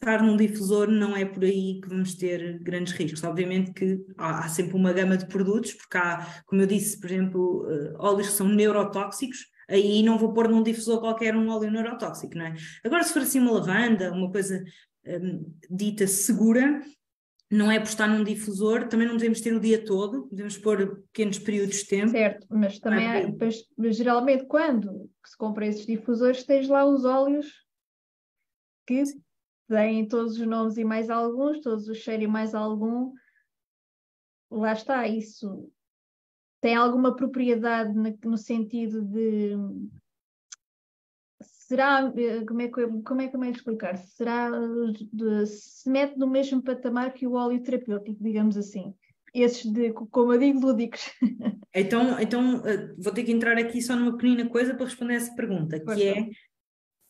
[0.00, 3.24] estar num difusor não é por aí que vamos ter grandes riscos.
[3.24, 7.10] Obviamente que há, há sempre uma gama de produtos, porque há, como eu disse, por
[7.10, 11.70] exemplo, uh, óleos que são neurotóxicos, aí não vou pôr num difusor qualquer um óleo
[11.70, 12.54] neurotóxico, não é?
[12.84, 14.62] Agora, se for assim uma lavanda, uma coisa
[15.06, 16.80] um, dita segura,
[17.50, 21.02] não é por estar num difusor, também não devemos ter o dia todo, devemos pôr
[21.12, 22.10] pequenos períodos de tempo.
[22.10, 23.32] Certo, mas também há,
[23.76, 27.46] mas, geralmente quando se compra esses difusores, tens lá os óleos
[28.86, 29.02] que
[29.68, 33.12] têm todos os nomes e mais alguns, todos os cheiros e mais algum.
[34.50, 35.70] Lá está, isso
[36.60, 37.92] tem alguma propriedade
[38.24, 39.56] no sentido de
[41.66, 43.96] será, eh, como é que, como é que eu me explicar?
[43.98, 44.50] Será,
[45.12, 48.94] de, se mete no mesmo patamar que o óleo terapêutico, digamos assim.
[49.34, 51.10] Esses de, como eu digo, lúdicos.
[51.78, 55.34] Então, então eh, vou ter que entrar aqui só numa pequenina coisa para responder essa
[55.34, 56.26] pergunta, que é,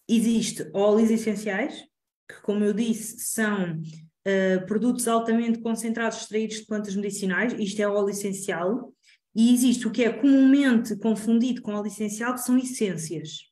[0.08, 1.86] existe óleos essenciais,
[2.28, 7.88] que como eu disse, são uh, produtos altamente concentrados extraídos de plantas medicinais, isto é
[7.88, 8.92] óleo essencial,
[9.34, 13.46] e existe o que é comumente confundido com óleo essencial, que são essências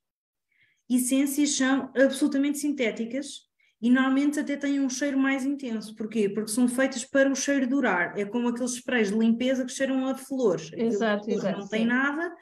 [0.88, 3.42] essências são absolutamente sintéticas
[3.80, 5.94] e normalmente até têm um cheiro mais intenso.
[5.94, 6.28] Porquê?
[6.28, 8.18] Porque são feitas para o cheiro durar.
[8.18, 10.70] É como aqueles sprays de limpeza que cheiram a flores.
[10.72, 11.58] Exato, exato.
[11.58, 11.70] Não sim.
[11.70, 12.32] tem nada,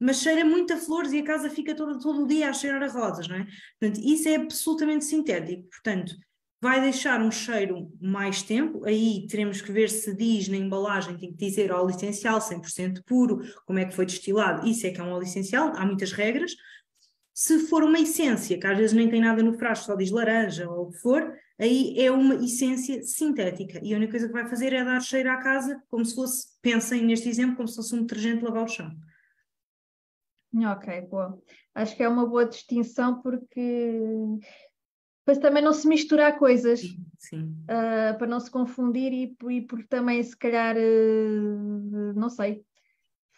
[0.00, 2.82] mas cheira muito a flores e a casa fica todo, todo o dia a cheirar
[2.82, 3.46] a rosas, não é?
[3.80, 5.68] Portanto, isso é absolutamente sintético.
[5.68, 6.14] Portanto,
[6.60, 11.32] vai deixar um cheiro mais tempo, aí teremos que ver se diz na embalagem, tem
[11.32, 15.04] que dizer óleo essencial, 100% puro, como é que foi destilado, isso é que é
[15.04, 16.56] um óleo essencial, há muitas regras,
[17.32, 20.68] se for uma essência, que às vezes nem tem nada no frasco, só diz laranja
[20.68, 23.78] ou o que for, aí é uma essência sintética.
[23.80, 26.48] E a única coisa que vai fazer é dar cheiro à casa, como se fosse,
[26.60, 28.90] pensem neste exemplo, como se fosse um detergente de lavar o chão.
[30.54, 31.38] Ok, boa.
[31.74, 34.00] Acho que é uma boa distinção porque
[35.24, 37.42] para também não se misturar coisas, sim, sim.
[37.64, 42.64] Uh, para não se confundir e, e por também se calhar, uh, não sei,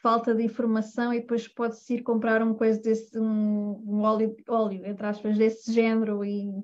[0.01, 4.87] falta de informação e depois pode-se ir comprar uma coisa desse, um, um, óleo, óleo,
[4.87, 6.63] entre aspas, desse género e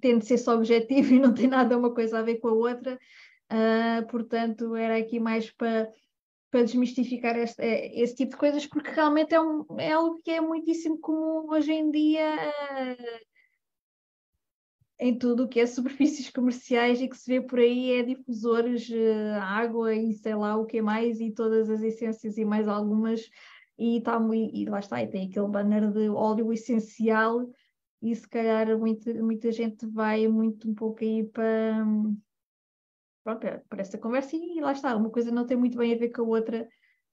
[0.00, 2.52] tende de ser só objetivo e não tem nada uma coisa a ver com a
[2.52, 2.98] outra.
[3.50, 5.90] Uh, portanto, era aqui mais para
[6.52, 10.30] para desmistificar este, é, esse tipo de coisas, porque realmente é, um, é algo que
[10.30, 12.36] é muitíssimo comum hoje em dia
[15.00, 18.88] em tudo o que é superfícies comerciais e que se vê por aí é difusores,
[18.88, 23.28] uh, água e sei lá o que mais e todas as essências e mais algumas
[23.76, 27.50] e, tá, e, lá está, e tem aquele banner de óleo essencial
[28.00, 31.84] e se calhar muita, muita gente vai muito um pouco aí para,
[33.22, 36.10] pronto, é, essa conversa e lá está, uma coisa não tem muito bem a ver
[36.10, 36.68] com a outra,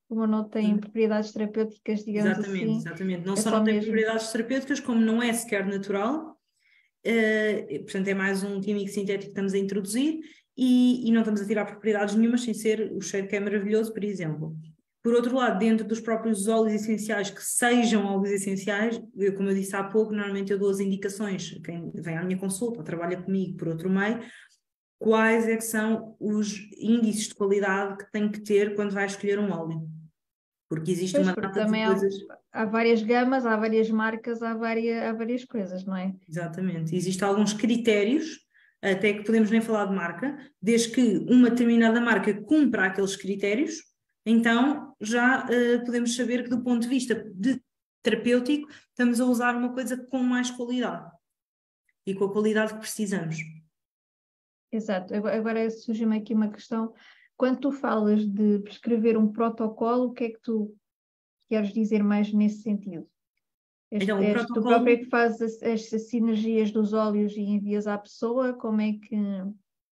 [0.08, 2.78] como não tem propriedades terapêuticas, digamos exatamente, assim.
[2.78, 3.92] Exatamente, não é só não tem mesmo.
[3.92, 6.40] propriedades terapêuticas, como não é sequer natural,
[7.06, 10.20] Uh, portanto, é mais um químico sintético que estamos a introduzir
[10.58, 13.94] e, e, não estamos a tirar propriedades nenhumas sem ser o cheiro que é maravilhoso,
[13.94, 14.54] por exemplo.
[15.02, 19.56] Por outro lado, dentro dos próprios óleos essenciais, que sejam óleos essenciais, eu, como eu
[19.56, 23.22] disse há pouco, normalmente eu dou as indicações, quem vem à minha consulta ou trabalha
[23.22, 24.20] comigo por outro meio,
[25.00, 29.52] quais é são os índices de qualidade que tem que ter quando vai escolher um
[29.52, 29.90] óleo.
[30.68, 32.14] Porque existe pois, uma data de coisas...
[32.52, 36.14] Há, há, várias gamas, há várias marcas, há várias, há várias coisas, não é?
[36.28, 36.96] Exatamente.
[36.96, 38.40] Existem alguns critérios,
[38.82, 43.76] até que podemos nem falar de marca, desde que uma determinada marca cumpra aqueles critérios,
[44.26, 47.60] então já uh, podemos saber que do ponto de vista de
[48.04, 51.10] terapêutico estamos a usar uma coisa com mais qualidade
[52.06, 53.38] e com a qualidade que precisamos.
[54.72, 55.14] Exato.
[55.14, 56.94] Agora surge-me aqui uma questão.
[57.36, 60.76] Quando tu falas de prescrever um protocolo, o que é que tu
[61.48, 63.08] queres dizer mais nesse sentido?
[63.92, 64.62] És, então, és protocolo...
[64.62, 68.54] tu própria que fazes as, as, sinergias dos óleos e envias à pessoa?
[68.54, 69.16] Como é que.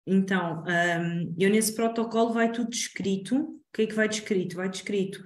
[0.06, 3.36] Então, um, eu nesse protocolo vai tudo descrito.
[3.38, 4.58] O que é que vai descrito?
[4.58, 5.24] Vai descrito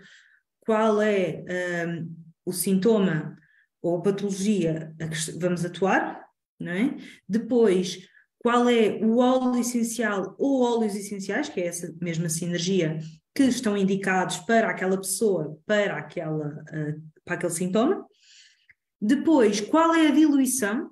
[0.62, 1.44] qual é
[1.88, 2.16] um,
[2.46, 3.36] o sintoma
[3.82, 6.24] ou a patologia a que vamos atuar,
[6.60, 6.96] não é?
[7.28, 8.09] Depois,
[8.40, 13.00] qual é o óleo essencial ou óleos essenciais, que é essa mesma sinergia,
[13.36, 18.06] que estão indicados para aquela pessoa, para, aquela, uh, para aquele sintoma.
[19.02, 20.90] Depois, qual é a diluição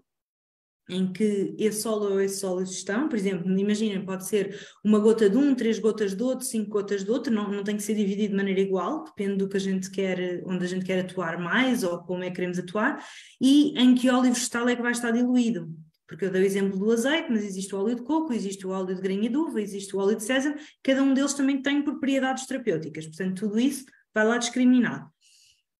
[0.90, 3.10] em que esse óleo ou esses óleos estão?
[3.10, 7.04] Por exemplo, imaginem, pode ser uma gota de um, três gotas de outro, cinco gotas
[7.04, 9.60] de outro, não, não tem que ser dividido de maneira igual, depende do que a
[9.60, 13.04] gente quer, onde a gente quer atuar mais ou como é que queremos atuar,
[13.42, 15.70] e em que óleo vegetal é que vai estar diluído
[16.08, 18.70] porque eu dei o exemplo do azeite, mas existe o óleo de coco, existe o
[18.70, 21.82] óleo de grainha de uva, existe o óleo de sésamo, cada um deles também tem
[21.82, 25.08] propriedades terapêuticas, portanto tudo isso vai lá discriminado.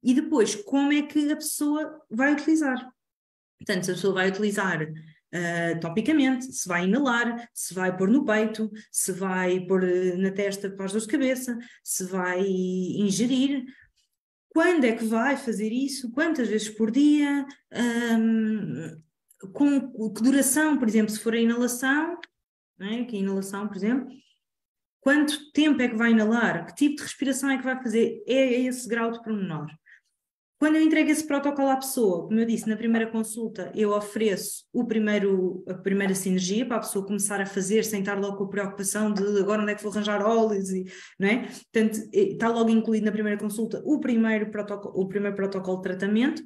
[0.04, 2.88] E depois, como é que a pessoa vai utilizar?
[3.58, 8.24] Portanto, se a pessoa vai utilizar uh, topicamente, se vai inalar, se vai pôr no
[8.24, 13.66] peito, se vai pôr uh, na testa para as dores de cabeça, se vai ingerir,
[14.50, 17.46] quando é que vai fazer isso, quantas vezes por dia,
[18.20, 19.02] um,
[19.54, 22.18] com que duração, por exemplo, se for a inalação,
[22.80, 23.04] é?
[23.04, 24.08] que a inalação, por exemplo,
[25.02, 28.62] quanto tempo é que vai inalar, que tipo de respiração é que vai fazer, é
[28.62, 29.68] esse grau de pormenor.
[30.60, 34.66] Quando eu entrego esse protocolo à pessoa, como eu disse na primeira consulta, eu ofereço
[34.74, 38.46] o primeiro, a primeira sinergia para a pessoa começar a fazer sem estar logo com
[38.46, 40.84] a preocupação de agora onde é que vou arranjar óleos, e,
[41.20, 41.48] não é?
[41.72, 46.44] Portanto, está logo incluído na primeira consulta o primeiro protocolo, o primeiro protocolo de tratamento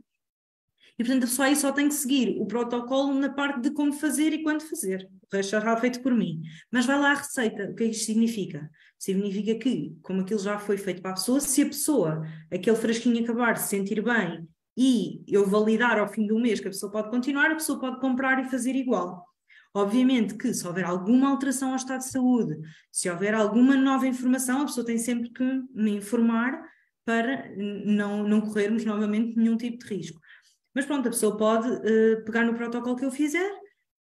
[1.01, 4.33] e, portanto, só aí só tem que seguir o protocolo na parte de como fazer
[4.33, 5.09] e quando fazer.
[5.31, 6.43] O resto já feito por mim.
[6.71, 7.71] Mas vai lá a receita.
[7.71, 8.69] O que é que isto significa?
[8.99, 13.23] Significa que, como aquilo já foi feito para a pessoa, se a pessoa, aquele frasquinho
[13.23, 14.47] acabar se sentir bem
[14.77, 17.99] e eu validar ao fim do mês que a pessoa pode continuar, a pessoa pode
[17.99, 19.25] comprar e fazer igual.
[19.73, 22.59] Obviamente que se houver alguma alteração ao estado de saúde,
[22.91, 26.61] se houver alguma nova informação, a pessoa tem sempre que me informar
[27.03, 30.20] para não, não corrermos novamente nenhum tipo de risco.
[30.73, 33.51] Mas pronto, a pessoa pode uh, pegar no protocolo que eu fizer,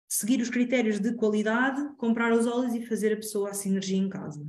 [0.08, 4.10] seguir os critérios de qualidade, comprar os óleos e fazer a pessoa a sinergia em
[4.10, 4.46] casa.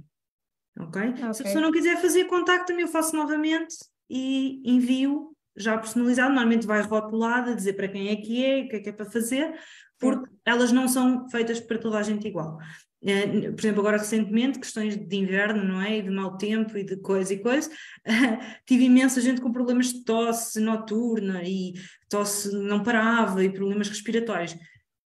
[0.78, 1.08] Okay?
[1.10, 1.34] ok?
[1.34, 3.74] Se a pessoa não quiser fazer, contacta-me, eu faço novamente
[4.08, 6.28] e envio já personalizado.
[6.28, 9.10] Normalmente vai rotulada, dizer para quem é que é, o que é que é para
[9.10, 9.58] fazer,
[9.98, 12.58] porque elas não são feitas para toda a gente igual.
[13.02, 15.98] Uh, por exemplo, agora recentemente, questões de inverno, não é?
[15.98, 17.70] E de mau tempo e de coisa e coisa,
[18.66, 21.74] tive imensa gente com problemas de tosse noturna e
[22.08, 24.56] tosse não parava e problemas respiratórios.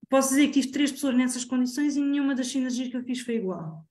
[0.10, 3.22] Posso dizer que tive três pessoas nessas condições e nenhuma das sinergias que eu fiz
[3.22, 3.86] foi igual.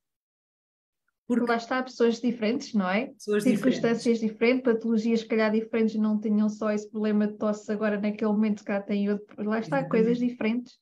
[1.30, 3.06] Porque lá está, pessoas diferentes, não é?
[3.06, 4.32] Pessoas Circunstâncias diferentes.
[4.32, 8.64] diferentes, patologias, se calhar, diferentes, não tinham só esse problema de tosse agora, naquele momento,
[8.64, 9.26] cá tem outro.
[9.38, 9.90] Lá está, Exatamente.
[9.90, 10.74] coisas diferentes.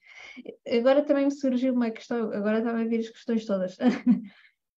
[0.67, 3.77] Agora também me surgiu uma questão, agora estava a ver as questões todas.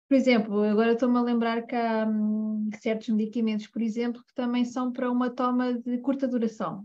[0.08, 4.64] por exemplo, agora estou-me a lembrar que há hum, certos medicamentos, por exemplo, que também
[4.64, 6.84] são para uma toma de curta duração.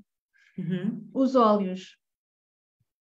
[0.58, 1.10] Uhum.
[1.14, 1.98] Os óleos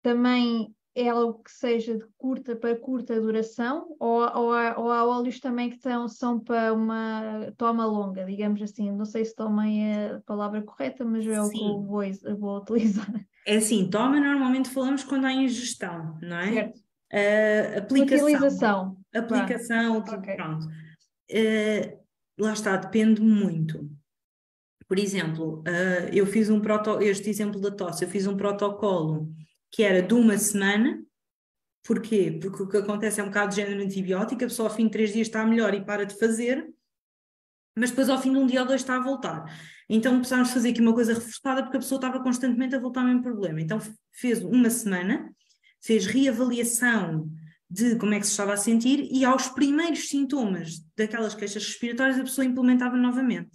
[0.03, 5.05] também é algo que seja de curta para curta duração ou, ou, há, ou há
[5.05, 8.91] óleos também que tão, são para uma toma longa, digamos assim.
[8.91, 12.03] Não sei se é a palavra correta, mas é o que eu vou,
[12.39, 13.09] vou utilizar.
[13.47, 16.53] É assim, toma normalmente falamos quando há ingestão, não é?
[16.53, 16.81] Certo.
[17.13, 18.27] Uh, aplicação.
[18.27, 18.97] Utilização.
[19.15, 20.37] Aplicação, okay.
[20.37, 20.67] pronto.
[20.67, 22.01] Uh,
[22.39, 23.89] lá está, depende muito.
[24.87, 29.33] Por exemplo, uh, eu fiz um protocolo, este exemplo da tosse, eu fiz um protocolo
[29.71, 31.03] que era de uma semana.
[31.85, 32.39] Porquê?
[32.41, 34.91] Porque o que acontece é um bocado de género antibiótico, a pessoa ao fim de
[34.91, 36.69] três dias está melhor e para de fazer,
[37.77, 39.45] mas depois ao fim de um dia ou dois está a voltar.
[39.89, 43.07] Então precisámos fazer aqui uma coisa reforçada porque a pessoa estava constantemente a voltar ao
[43.07, 43.61] mesmo problema.
[43.61, 43.79] Então
[44.13, 45.35] fez uma semana,
[45.81, 47.31] fez reavaliação
[47.69, 52.19] de como é que se estava a sentir e aos primeiros sintomas daquelas queixas respiratórias
[52.19, 53.51] a pessoa implementava novamente.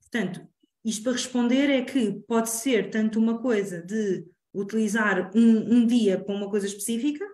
[0.00, 0.46] Portanto,
[0.84, 4.24] isto para responder é que pode ser tanto uma coisa de
[4.54, 7.24] utilizar um, um dia para uma coisa específica,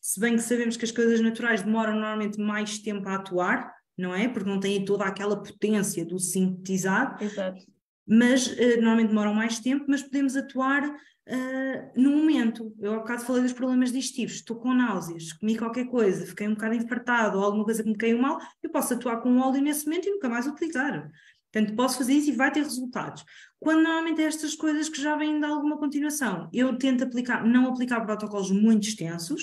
[0.00, 4.14] se bem que sabemos que as coisas naturais demoram normalmente mais tempo a atuar, não
[4.14, 4.28] é?
[4.28, 7.24] Porque não têm toda aquela potência do sintetizado.
[7.24, 7.64] Exato.
[8.06, 12.72] Mas uh, normalmente demoram mais tempo, mas podemos atuar uh, no momento.
[12.78, 16.54] Eu há bocado falei dos problemas digestivos, estou com náuseas, comi qualquer coisa, fiquei um
[16.54, 19.60] bocado infartado ou alguma coisa que me caiu mal, eu posso atuar com um óleo
[19.60, 21.10] nesse momento e nunca mais utilizar.
[21.56, 23.24] Portanto, posso fazer isso e vai ter resultados.
[23.58, 27.68] Quando normalmente é estas coisas que já vêm de alguma continuação, eu tento aplicar, não
[27.68, 29.42] aplicar protocolos muito extensos,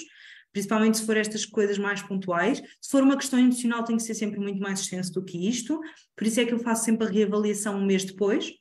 [0.52, 2.62] principalmente se for estas coisas mais pontuais.
[2.80, 5.80] Se for uma questão emocional, tem que ser sempre muito mais extenso do que isto,
[6.16, 8.54] por isso é que eu faço sempre a reavaliação um mês depois.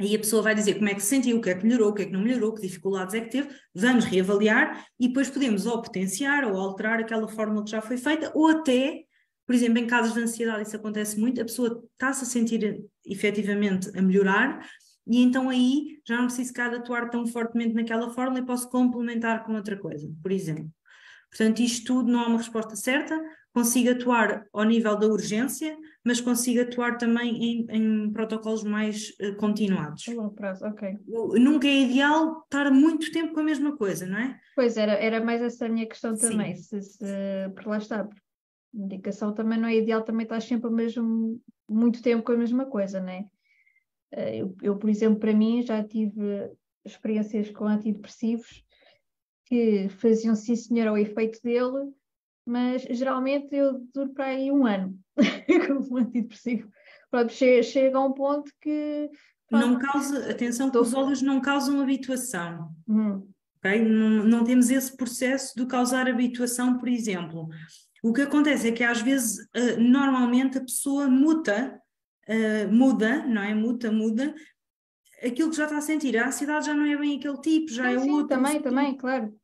[0.00, 1.90] Aí a pessoa vai dizer como é que se sentiu, o que é que melhorou,
[1.90, 5.30] o que é que não melhorou, que dificuldades é que teve, vamos reavaliar e depois
[5.30, 9.04] podemos ou potenciar ou alterar aquela fórmula que já foi feita, ou até,
[9.46, 13.90] por exemplo, em casos de ansiedade, isso acontece muito, a pessoa está-se a sentir efetivamente
[13.96, 14.66] a melhorar,
[15.06, 18.68] e então aí já não preciso cá de atuar tão fortemente naquela fórmula e posso
[18.68, 20.70] complementar com outra coisa, por exemplo.
[21.30, 23.20] Portanto, isto tudo não há uma resposta certa.
[23.52, 29.34] Consigo atuar ao nível da urgência, mas consigo atuar também em, em protocolos mais uh,
[29.36, 30.08] continuados.
[30.08, 30.96] A longo prazo, ok.
[31.06, 34.38] Nunca é ideal estar muito tempo com a mesma coisa, não é?
[34.54, 36.54] Pois era, era mais essa a minha questão também.
[36.56, 37.04] Se, se,
[37.54, 38.08] por lá está,
[38.76, 43.00] medicação também não é ideal, também estar sempre mesmo muito tempo com a mesma coisa,
[43.00, 43.26] não é?
[44.12, 46.50] Eh, eu, eu, por exemplo, para mim já tive
[46.84, 48.64] experiências com antidepressivos
[49.46, 51.92] que faziam sim senhor ao efeito dele,
[52.44, 54.98] mas geralmente eu duro para aí um ano
[55.66, 56.70] como antidepressivo.
[57.10, 59.10] Pronto, chega, chega a um ponto que.
[59.48, 62.74] Pronto, não causa, atenção que os óleos não causam habituação.
[62.88, 63.28] Hum.
[63.58, 63.80] Okay?
[63.82, 67.48] Não, não temos esse processo de causar habituação, por exemplo.
[68.06, 71.82] O que acontece é que às vezes, uh, normalmente, a pessoa muta,
[72.28, 73.52] uh, muda, não é?
[73.52, 74.32] Muta, muda,
[75.20, 76.16] aquilo que já está a sentir.
[76.16, 78.28] A ansiedade já não é bem aquele tipo, já sim, é sim, outro.
[78.28, 79.34] Também, também, claro.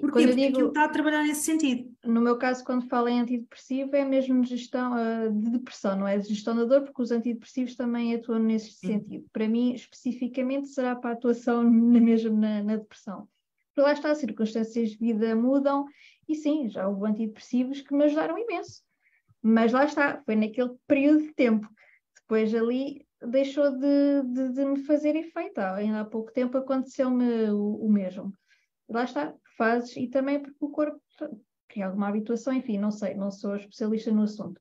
[0.00, 1.94] Porque digo, aquilo está a trabalhar nesse sentido.
[2.06, 6.18] No meu caso, quando falo em antidepressivo, é mesmo gestão uh, de depressão, não é
[6.18, 8.86] gestão da dor, porque os antidepressivos também atuam nesse sim.
[8.86, 9.26] sentido.
[9.30, 13.28] Para mim, especificamente, será para a atuação na, mesmo na, na depressão.
[13.74, 15.84] Porque lá está, as circunstâncias de vida mudam,
[16.28, 18.82] e sim, já houve antidepressivos que me ajudaram imenso.
[19.42, 21.68] Mas lá está, foi naquele período de tempo.
[22.20, 25.58] Depois ali deixou de, de, de, me fazer efeito.
[25.60, 28.32] Ainda há pouco tempo aconteceu-me o, o, mesmo.
[28.88, 31.00] Lá está, fases e também porque o corpo
[31.68, 34.60] cria alguma habituação, enfim, não sei, não sou especialista no assunto.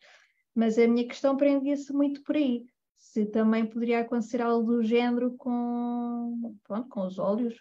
[0.53, 2.65] Mas a minha questão prendia-se muito por aí.
[2.97, 7.55] Se também poderia acontecer algo do género com, pronto, com os óleos.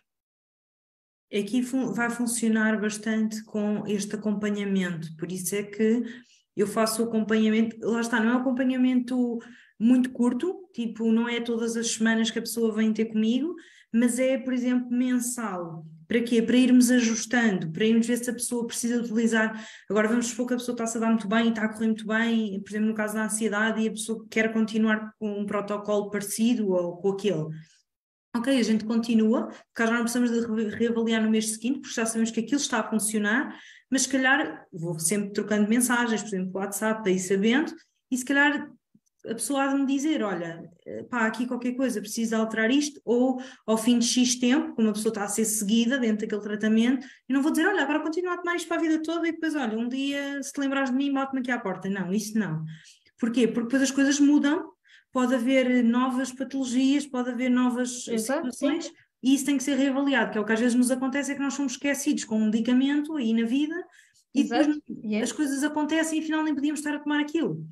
[1.33, 6.03] Aqui fun vai funcionar bastante com este acompanhamento, por isso é que
[6.57, 9.39] eu faço o acompanhamento, lá está, não é um acompanhamento
[9.79, 13.55] muito curto, tipo, não é todas as semanas que a pessoa vem ter comigo,
[13.93, 15.85] mas é, por exemplo, mensal.
[16.07, 16.43] Para quê?
[16.43, 19.67] Para irmos ajustando, para irmos ver se a pessoa precisa utilizar.
[19.89, 22.07] Agora vamos supor que a pessoa está-se a dar muito bem, está a correr muito
[22.07, 26.11] bem, por exemplo, no caso da ansiedade, e a pessoa quer continuar com um protocolo
[26.11, 27.47] parecido ou com aquele.
[28.37, 32.05] Ok, a gente continua, porque já não precisamos de reavaliar no mês seguinte, porque já
[32.05, 33.57] sabemos que aquilo está a funcionar,
[33.89, 37.73] mas se calhar vou sempre trocando mensagens, por exemplo, WhatsApp, daí sabendo,
[38.11, 38.69] e se calhar
[39.27, 40.69] a pessoa há de me dizer, olha,
[41.09, 44.93] pá, aqui qualquer coisa, precisa alterar isto, ou ao fim de X tempo, como a
[44.93, 48.35] pessoa está a ser seguida dentro daquele tratamento, e não vou dizer, olha, agora continua
[48.35, 50.91] a tomar isto para a vida toda e depois, olha, um dia se te lembrares
[50.91, 51.89] de mim, bate-me aqui à porta.
[51.89, 52.65] Não, isso não.
[53.19, 53.47] Porquê?
[53.47, 54.74] Porque depois as coisas mudam,
[55.15, 58.93] pode haver novas patologias, pode haver novas Exato, situações, sim.
[59.23, 61.35] e isso tem que ser reavaliado, que é o que às vezes nos acontece, é
[61.37, 63.77] que nós somos esquecidos com um medicamento aí na vida,
[64.35, 64.73] e Exato.
[64.73, 65.23] depois yeah.
[65.23, 67.65] as coisas acontecem e afinal nem podíamos estar a tomar aquilo.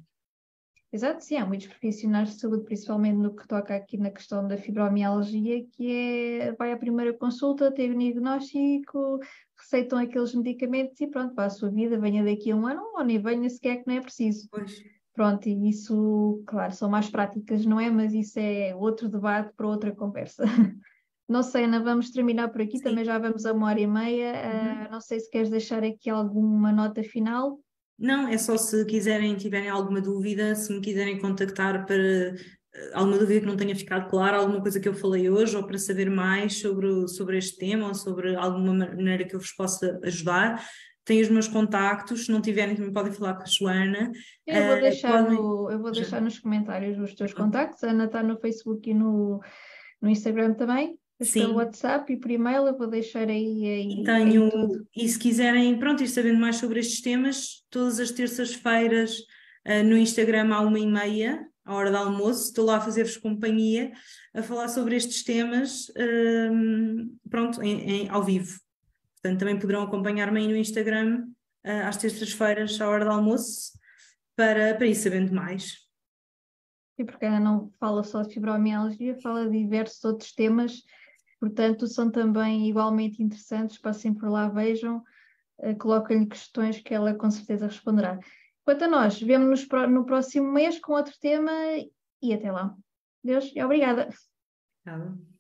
[0.93, 4.56] Exato, sim, há muitos profissionais de saúde, principalmente no que toca aqui na questão da
[4.56, 9.19] fibromialgia, que é, vai à primeira consulta, tem o diagnóstico,
[9.59, 13.02] receitam aqueles medicamentos e pronto, para a sua vida, venha daqui a um ano ou
[13.02, 14.47] nem venha sequer que não é preciso.
[14.48, 14.81] Pois.
[15.14, 17.90] Pronto, e isso, claro, são mais práticas, não é?
[17.90, 20.44] Mas isso é outro debate para outra conversa.
[21.28, 22.84] Não sei, Ana, vamos terminar por aqui, Sim.
[22.84, 24.32] também já vamos a uma hora e meia.
[24.32, 24.86] Uhum.
[24.86, 27.59] Uh, não sei se queres deixar aqui alguma nota final.
[27.98, 32.34] Não, é só se quiserem, tiverem alguma dúvida, se me quiserem contactar para eh,
[32.93, 35.78] alguma dúvida que não tenha ficado clara, alguma coisa que eu falei hoje, ou para
[35.78, 40.62] saber mais sobre, sobre este tema, ou sobre alguma maneira que eu vos possa ajudar,
[41.04, 44.12] têm os meus contactos, se não tiverem também podem falar com a Joana.
[44.46, 45.36] Eu vou eh, deixar, podem...
[45.36, 48.94] no, eu vou deixar nos comentários os teus contactos, a Ana está no Facebook e
[48.94, 49.40] no,
[50.00, 51.40] no Instagram também, Sim.
[51.40, 53.64] pelo WhatsApp e por e-mail, eu vou deixar aí.
[53.64, 54.50] aí e tenho,
[54.96, 59.18] e se quiserem, pronto, ir sabendo mais sobre estes temas, todas as terças-feiras
[59.66, 63.16] uh, no Instagram à uma e meia, à hora do almoço, estou lá a fazer-vos
[63.16, 63.92] companhia,
[64.34, 65.86] a falar sobre estes temas,
[67.30, 68.61] pronto, em, em, ao vivo.
[69.22, 71.26] Portanto, também poderão acompanhar-me aí no Instagram
[71.64, 73.78] uh, às terças-feiras, à hora do almoço,
[74.36, 75.76] para, para ir sabendo mais.
[76.98, 80.82] E porque ela não fala só de fibromialgia, fala de diversos outros temas
[81.42, 83.76] portanto, são também igualmente interessantes.
[83.76, 85.02] Passem por lá, vejam,
[85.58, 88.16] uh, coloquem-lhe questões que ela com certeza responderá.
[88.64, 91.50] Quanto a nós, vemos-nos no próximo mês com outro tema
[92.22, 92.76] e até lá.
[93.24, 94.08] Deus e obrigada.
[94.86, 95.31] Obrigada.